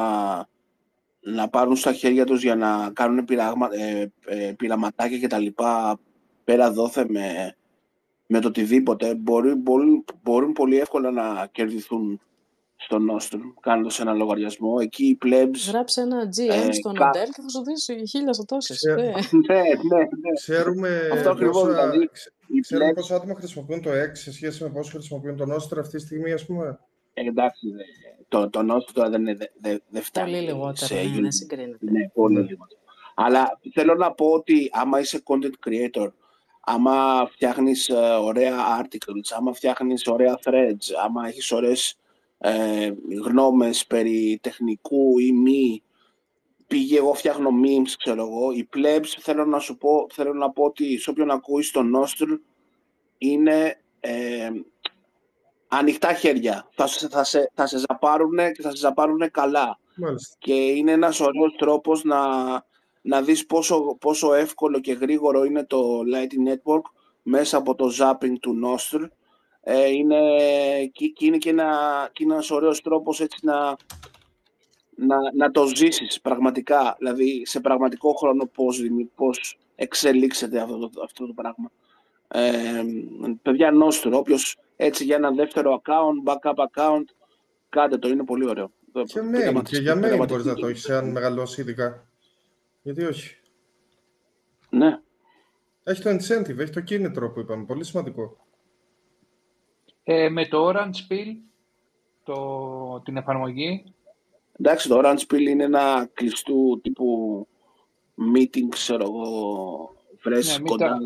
να 1.20 1.48
πάρουν 1.48 1.76
στα 1.76 1.92
χέρια 1.92 2.24
τους 2.24 2.42
για 2.42 2.56
να 2.56 2.90
κάνουν 2.92 3.24
πειράγμα, 3.24 3.68
ε, 3.72 4.12
ε, 4.26 4.52
πειραματάκια 4.56 5.18
και 5.18 5.26
τα 5.26 5.38
λοιπά 5.38 6.00
πέρα 6.44 6.72
δόθε 6.72 7.06
με, 7.08 7.56
με 8.26 8.40
το 8.40 8.48
οτιδήποτε 8.48 9.14
μπορεί, 9.14 9.54
μπορούν, 9.54 10.04
μπορούν 10.22 10.52
πολύ 10.52 10.78
εύκολα 10.78 11.10
να 11.10 11.48
κερδιθούν 11.52 12.20
στον 12.76 13.08
Nostrum 13.12 13.40
κάνοντας 13.60 14.00
ένα 14.00 14.12
λογαριασμό. 14.12 14.76
Εκεί 14.80 15.04
οι 15.06 15.18
plebs 15.24 15.68
Γράψε 15.68 16.00
ένα 16.00 16.28
GM 16.36 16.68
Ε, 16.68 16.72
στον 16.72 16.94
κα- 16.94 17.06
Οντέλ 17.06 17.24
και 17.26 17.40
θα 17.42 17.48
σου 17.48 17.64
δώσει 17.64 18.06
χίλια 18.08 18.32
σατώσεις. 18.32 18.76
Ξέ- 18.76 18.98
Ε, 18.98 19.02
ναι, 19.02 19.60
ναι, 19.60 19.98
ναι. 19.98 20.32
Ξέρουμε, 20.34 21.08
Αυτό 21.12 21.30
ακριβώς, 21.30 21.62
πόσα, 21.62 21.72
δηλαδή, 21.90 22.08
ξε- 22.12 22.32
Οι 22.46 22.60
ξέρουμε 22.60 22.90
plebs, 22.90 22.94
πόσα 22.94 23.14
άτομα 23.16 23.34
χρησιμοποιούν 23.34 23.82
το 23.82 23.90
X 23.90 24.10
σε 24.12 24.32
σχέση 24.32 24.62
με 24.62 24.68
πόσο 24.70 24.90
χρησιμοποιούν 24.90 25.36
τον 25.36 25.50
Όστρα 25.50 25.80
αυτή 25.80 25.96
τη 25.96 26.02
στιγμή, 26.02 26.32
ας 26.32 26.46
πούμε. 26.46 26.78
ε, 27.14 27.26
εντάξει, 27.26 27.70
δε- 27.70 27.82
το, 28.28 28.50
το 28.50 28.60
Nostrum 28.60 28.90
τώρα 28.92 29.08
δεν, 29.10 29.20
είναι- 29.20 29.34
δεν, 29.34 29.48
δεν, 29.60 29.82
δεν 29.88 30.02
φτάνει 30.02 30.30
πολύ 30.30 30.42
λιγότερο, 30.44 30.86
σε 30.86 30.94
ναι, 30.94 31.00
unit. 31.16 31.20
δεν 31.20 31.32
συγκρίνεται. 31.32 31.78
Ναι, 31.90 32.08
πολύ 32.08 32.34
Ναι. 32.34 32.40
λιγότερο. 32.40 32.80
Αλλά 33.14 33.58
θέλω 33.72 33.94
να 33.94 34.12
πω 34.12 34.26
ότι 34.26 34.70
άμα 34.72 35.00
είσαι 35.00 35.22
content 35.24 35.68
creator, 35.68 36.08
άμα 36.60 37.26
φτιάχνεις 37.32 37.88
ε, 37.88 37.94
ωραία 38.20 38.56
articles, 38.82 39.32
άμα 39.36 39.52
φτιάχνεις 39.52 40.06
ωραία 40.06 40.38
threads, 40.44 40.86
άμα 41.04 41.28
έχεις 41.28 41.52
ωραίες 41.52 41.96
ε, 42.38 42.92
γνώμες 43.24 43.86
περί 43.86 44.38
τεχνικού 44.42 45.18
ή 45.18 45.32
μη, 45.32 45.82
πήγε 46.66 46.96
εγώ 46.98 47.14
φτιάχνω 47.14 47.48
memes, 47.64 47.92
ξέρω 47.98 48.22
εγώ, 48.22 48.52
οι 48.52 48.68
plebs 48.76 49.06
θέλω 49.20 49.44
να 49.44 49.58
σου 49.58 49.76
πω, 49.76 50.06
θέλω 50.12 50.32
να 50.32 50.50
πω 50.50 50.64
ότι 50.64 50.98
σε 50.98 51.10
όποιον 51.10 51.30
ακούει 51.30 51.62
στο 51.62 51.82
Nostr 51.94 52.38
είναι 53.18 53.80
ε, 54.00 54.50
ανοιχτά 55.68 56.12
χέρια. 56.14 56.68
Θα, 56.74 56.86
σε- 56.86 57.08
θα, 57.08 57.24
σε, 57.24 57.50
θα 57.54 57.66
σε 57.66 57.78
ζαπάρουνε 57.78 58.50
και 58.50 58.62
θα 58.62 58.70
σε 58.70 58.76
ζαπάρουνε 58.76 59.28
καλά 59.28 59.78
Μάλιστα. 59.96 60.36
και 60.38 60.54
είναι 60.54 60.92
ένας 60.92 61.20
ωραίος 61.20 61.54
τρόπος 61.58 62.04
να, 62.04 62.20
να 63.02 63.22
δεις 63.22 63.46
πόσο, 63.46 63.96
πόσο 64.00 64.34
εύκολο 64.34 64.80
και 64.80 64.92
γρήγορο 64.92 65.44
είναι 65.44 65.64
το 65.64 65.98
Lightning 66.14 66.52
Network 66.52 66.82
μέσα 67.22 67.56
από 67.56 67.74
το 67.74 67.90
zapping 68.00 68.34
του 68.40 68.54
Nostr. 68.64 69.08
Ε, 69.68 69.88
είναι, 69.88 70.18
και, 70.92 71.06
και 71.06 71.26
είναι 71.26 71.36
και, 71.38 71.50
ένα, 71.50 71.70
και 72.12 72.22
είναι 72.24 72.32
ένας 72.32 72.50
ωραίος 72.50 72.80
τρόπος 72.80 73.20
έτσι 73.20 73.38
να, 73.42 73.76
να, 74.96 75.16
να 75.34 75.50
το 75.50 75.66
ζήσεις 75.66 76.20
πραγματικά, 76.20 76.94
δηλαδή 76.98 77.42
σε 77.46 77.60
πραγματικό 77.60 78.12
χρόνο 78.12 78.46
πώς, 78.46 78.80
δημι- 78.80 79.10
πώς 79.14 79.58
εξελίξεται 79.74 80.60
αυτό 80.60 80.78
το, 80.78 81.00
αυτό 81.04 81.26
το 81.26 81.32
πράγμα. 81.32 81.70
Ε, 82.28 82.82
παιδιά 83.42 83.70
Nostr, 83.82 84.10
όποιος 84.12 84.56
έτσι 84.76 85.04
για 85.04 85.16
ένα 85.16 85.30
δεύτερο 85.30 85.82
account, 85.84 86.32
backup 86.32 86.64
account, 86.72 87.04
κάντε 87.68 87.98
το, 87.98 88.08
είναι 88.08 88.24
πολύ 88.24 88.48
ωραίο. 88.48 88.70
Και 88.92 89.02
mail, 89.02 89.04
Πειραματιστικό- 89.32 89.62
και 89.62 89.76
για 89.78 89.92
mail 89.94 90.00
πειραματιστικό. 90.00 90.26
μπορείς 90.26 90.44
να 90.46 90.54
το 90.54 90.66
έχεις, 90.66 90.90
αν 90.90 91.10
μεγαλώσει 91.10 91.60
ειδικά. 91.60 92.06
Γιατί 92.82 93.04
όχι. 93.04 93.36
Ναι. 94.70 95.00
Έχει 95.82 96.02
το 96.02 96.10
incentive, 96.10 96.58
έχει 96.58 96.70
το 96.72 96.80
κίνητρο 96.80 97.30
που 97.30 97.40
είπαμε. 97.40 97.64
Πολύ 97.64 97.84
σημαντικό. 97.84 98.45
Ε, 100.08 100.28
με 100.28 100.46
το 100.46 100.68
Orange 100.68 101.12
Pill, 101.12 101.36
το, 102.24 103.00
την 103.04 103.16
εφαρμογή, 103.16 103.84
Εντάξει, 104.58 104.88
το 104.88 105.00
Orange 105.04 105.32
Pill 105.32 105.40
είναι 105.40 105.64
ένα 105.64 106.10
κλειστού 106.12 106.80
τύπου 106.82 107.48
meeting, 108.34 108.68
ξέρω 108.68 109.02
εγώ, 109.02 109.94
βρες 110.22 110.58
Ναι, 110.58 110.68
κοντά, 110.68 110.98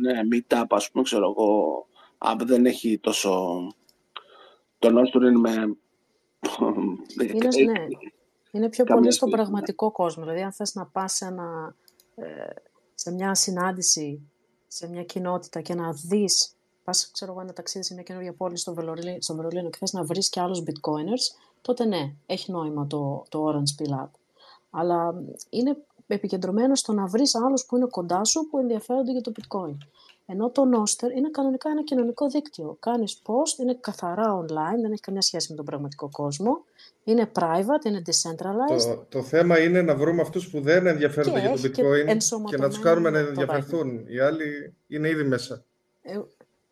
ναι, 0.00 0.20
meetup, 0.32 0.64
ας 0.68 0.90
πούμε, 0.90 1.04
ξέρω 1.04 1.30
εγώ, 1.30 1.86
αν 2.18 2.38
δεν 2.46 2.66
έχει 2.66 2.98
τόσο... 2.98 3.60
Το 4.78 4.88
Nostr 4.88 5.14
είναι 5.14 5.38
με... 5.38 5.50
Είναι, 7.22 7.72
ναι, 7.72 7.86
είναι 8.50 8.68
πιο 8.68 8.84
Καμία 8.84 9.02
πολύ 9.02 9.12
στον 9.12 9.12
σχέση, 9.12 9.24
ναι. 9.24 9.30
πραγματικό 9.30 9.90
κόσμο. 9.90 10.22
Δηλαδή, 10.22 10.42
αν 10.42 10.52
θες 10.52 10.74
να 10.74 10.86
πας 10.86 11.12
σε, 11.12 11.24
ένα, 11.24 11.74
ε, 12.14 12.54
σε 12.94 13.12
μια 13.12 13.34
συνάντηση, 13.34 14.30
σε 14.66 14.88
μια 14.88 15.02
κοινότητα 15.02 15.60
και 15.60 15.74
να 15.74 15.92
δεις, 15.92 16.55
πας, 16.86 17.10
ξέρω 17.12 17.32
εγώ, 17.32 17.40
ένα 17.40 17.52
ταξίδι 17.52 17.84
σε 17.84 17.94
μια 17.94 18.02
καινούργια 18.02 18.32
πόλη 18.32 18.56
στο 18.56 18.74
Βερολίνο, 18.74 19.16
στο 19.20 19.34
Βερολίνο 19.34 19.70
και 19.70 19.76
θες 19.78 19.92
να 19.92 20.04
βρεις 20.04 20.28
και 20.28 20.40
άλλους 20.40 20.62
bitcoiners, 20.66 21.24
τότε 21.62 21.84
ναι, 21.84 22.12
έχει 22.26 22.52
νόημα 22.52 22.86
το, 22.86 23.24
το 23.28 23.48
Orange 23.48 23.82
Pill 23.82 24.02
App. 24.02 24.10
Αλλά 24.70 25.12
μ, 25.12 25.18
είναι 25.50 25.76
επικεντρωμένο 26.06 26.74
στο 26.74 26.92
να 26.92 27.06
βρεις 27.06 27.34
άλλους 27.34 27.66
που 27.66 27.76
είναι 27.76 27.86
κοντά 27.90 28.24
σου 28.24 28.46
που 28.50 28.58
ενδιαφέρονται 28.58 29.12
για 29.12 29.20
το 29.20 29.32
bitcoin. 29.36 29.76
Ενώ 30.26 30.50
το 30.50 30.62
Noster 30.74 31.16
είναι 31.16 31.30
κανονικά 31.30 31.70
ένα 31.70 31.82
κοινωνικό 31.84 32.28
δίκτυο. 32.28 32.76
Κάνεις 32.80 33.22
post, 33.24 33.58
είναι 33.58 33.78
καθαρά 33.80 34.38
online, 34.40 34.80
δεν 34.82 34.92
έχει 34.92 35.00
καμία 35.00 35.22
σχέση 35.22 35.50
με 35.50 35.56
τον 35.56 35.64
πραγματικό 35.64 36.08
κόσμο. 36.12 36.64
Είναι 37.04 37.30
private, 37.34 37.84
είναι 37.84 38.02
decentralized. 38.06 38.80
Το, 38.80 39.06
το 39.08 39.22
θέμα 39.22 39.58
είναι 39.58 39.82
να 39.82 39.94
βρούμε 39.94 40.20
αυτούς 40.20 40.50
που 40.50 40.60
δεν 40.60 40.86
ενδιαφέρονται 40.86 41.40
Και 41.40 41.46
για 41.46 41.48
το 41.48 41.54
έχει 41.54 41.70
και 41.70 41.82
bitcoin 41.82 41.96
και, 41.96 42.04
να 42.04 42.10
ενσωματωμένο 42.10 42.68
τους 42.68 42.80
κάνουμε 42.80 43.10
να 43.10 43.22
το 43.22 43.28
ενδιαφερθούν. 43.28 44.04
Οι 44.06 44.18
άλλοι 44.18 44.74
είναι 44.86 45.08
ήδη 45.08 45.24
μέσα. 45.24 45.64
Ε, 46.02 46.20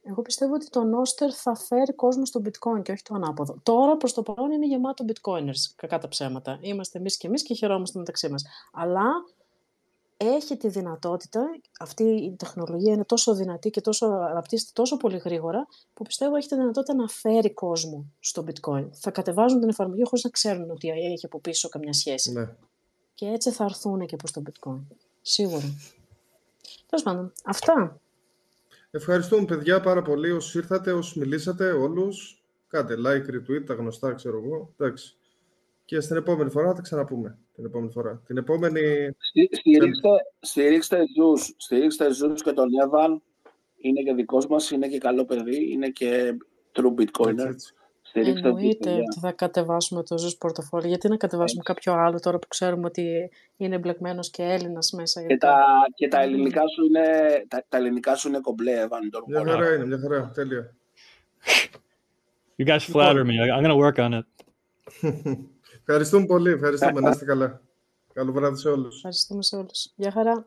εγώ 0.06 0.22
πιστεύω 0.22 0.54
ότι 0.54 0.70
το 0.70 0.80
Noster 0.80 1.30
θα 1.32 1.54
φέρει 1.54 1.92
κόσμο 1.92 2.24
στο 2.24 2.40
bitcoin 2.44 2.82
και 2.82 2.92
όχι 2.92 3.02
το 3.02 3.14
ανάποδο. 3.14 3.58
Τώρα 3.62 3.96
προς 3.96 4.12
το 4.12 4.22
παρόν 4.22 4.50
είναι 4.50 4.66
γεμάτο 4.66 5.04
bitcoiners, 5.08 5.72
κακά 5.76 5.98
τα 5.98 6.08
ψέματα. 6.08 6.58
Είμαστε 6.60 6.98
εμείς 6.98 7.16
και 7.16 7.26
εμείς 7.26 7.42
και 7.42 7.54
χαιρόμαστε 7.54 7.98
μεταξύ 7.98 8.28
μας. 8.28 8.44
Αλλά 8.72 9.04
έχει 10.16 10.56
τη 10.56 10.68
δυνατότητα, 10.68 11.40
αυτή 11.80 12.04
η 12.04 12.36
τεχνολογία 12.38 12.92
είναι 12.92 13.04
τόσο 13.04 13.34
δυνατή 13.34 13.70
και 13.70 13.80
τόσο 13.80 14.06
αναπτύσσεται 14.06 14.70
τόσο 14.74 14.96
πολύ 14.96 15.16
γρήγορα, 15.16 15.66
που 15.94 16.04
πιστεύω 16.04 16.36
έχει 16.36 16.48
τη 16.48 16.54
δυνατότητα 16.54 16.94
να 16.94 17.08
φέρει 17.08 17.50
κόσμο 17.50 18.04
στο 18.20 18.44
bitcoin. 18.46 18.88
Θα 18.92 19.10
κατεβάζουν 19.10 19.60
την 19.60 19.68
εφαρμογή 19.68 20.04
χωρίς 20.04 20.24
να 20.24 20.30
ξέρουν 20.30 20.70
ότι 20.70 20.88
έχει 20.88 21.26
από 21.26 21.40
πίσω 21.40 21.68
καμιά 21.68 21.92
σχέση. 21.92 22.32
Ναι. 22.32 22.48
Και 23.14 23.26
έτσι 23.26 23.50
θα 23.50 23.64
έρθουν 23.64 24.06
και 24.06 24.16
προς 24.16 24.30
το 24.30 24.42
bitcoin. 24.46 24.80
Σίγουρα. 25.22 25.74
Τέλος 26.86 27.04
πάντων, 27.04 27.32
αυτά. 27.44 28.00
Ευχαριστούμε 28.96 29.44
παιδιά 29.44 29.80
πάρα 29.80 30.02
πολύ 30.02 30.30
όσοι 30.30 30.58
ήρθατε, 30.58 30.92
όσοι 30.92 31.18
μιλήσατε, 31.18 31.70
όλους. 31.70 32.42
Κάντε 32.68 32.94
like, 32.98 33.30
retweet, 33.30 33.64
τα 33.66 33.74
γνωστά 33.74 34.12
ξέρω 34.12 34.42
εγώ. 34.44 34.74
Εντάξει. 34.76 35.16
Και 35.84 36.00
στην 36.00 36.16
επόμενη 36.16 36.50
φορά 36.50 36.66
θα 36.66 36.72
τα 36.72 36.80
ξαναπούμε. 36.80 37.38
Την 37.54 37.64
επόμενη 37.64 37.90
φορά. 37.90 38.22
Την 38.26 38.36
επόμενη... 38.36 39.10
Στι- 39.18 39.56
Στηρίξτε, 39.56 40.08
στηρίξτε 40.40 40.98
Zeus, 41.16 41.54
στηρίξτε 41.56 42.12
Zeus 42.12 42.42
και 42.42 42.52
τον 42.52 42.68
Εύαν. 42.84 43.22
Είναι 43.76 44.02
και 44.02 44.14
δικός 44.14 44.46
μας, 44.46 44.70
είναι 44.70 44.88
και 44.88 44.98
καλό 44.98 45.24
παιδί, 45.24 45.72
είναι 45.72 45.88
και 45.88 46.36
true 46.72 46.94
bitcoiner. 47.00 47.28
Έτσι, 47.28 47.46
έτσι. 47.46 47.74
Στηρίξτε 48.20 48.40
τους, 48.48 48.58
Εννοείται 48.58 48.78
παιδιά. 48.88 49.02
ότι 49.10 49.18
θα 49.20 49.32
κατεβάσουμε 49.32 50.02
το 50.02 50.14
Zeus 50.24 50.36
πορτοφόλι. 50.38 50.88
Γιατί 50.88 51.08
να 51.08 51.16
κατεβάσουμε 51.16 51.62
κάποιο 51.62 51.92
άλλο 51.92 52.20
τώρα 52.20 52.38
που 52.38 52.46
ξέρουμε 52.48 52.86
ότι 52.86 53.30
είναι 53.56 53.74
εμπλεκμένος 53.74 54.30
και 54.30 54.42
Έλληνας 54.42 54.90
μέσα. 54.92 55.20
Και 55.20 55.26
γιατί- 55.26 55.40
τα, 55.46 55.56
και 55.94 56.08
τα 56.08 56.20
ελληνικά 56.20 56.60
σου 56.74 56.84
είναι, 56.84 57.02
τα, 57.48 57.64
τα 57.68 57.76
ελληνικά 57.76 58.14
σου 58.14 58.28
είναι 58.28 58.40
κομπλέ, 58.40 58.72
Εύαν. 58.80 59.00
don't 59.14 59.26
Μια 59.26 59.40
worry. 59.42 59.46
χαρά 59.46 59.74
είναι, 59.74 59.86
μια 59.86 59.98
χαρά. 59.98 60.30
Τέλεια. 60.34 60.74
You 62.56 62.66
guys 62.66 62.78
flatter 62.92 63.24
me. 63.24 63.34
I, 63.42 63.58
I'm 63.58 63.64
gonna 63.64 63.76
work 63.90 63.96
on 63.96 64.12
it. 64.20 64.26
Ευχαριστούμε 65.86 66.26
πολύ. 66.26 66.50
Ευχαριστούμε. 66.50 67.00
Να 67.00 67.10
είστε 67.10 67.24
καλά. 67.24 67.60
Καλό 68.12 68.32
βράδυ 68.32 68.56
σε 68.56 68.68
όλους. 68.68 68.94
Ευχαριστούμε 68.96 69.42
σε 69.42 69.56
όλους. 69.56 69.92
Γεια 69.96 70.10
χαρά. 70.10 70.46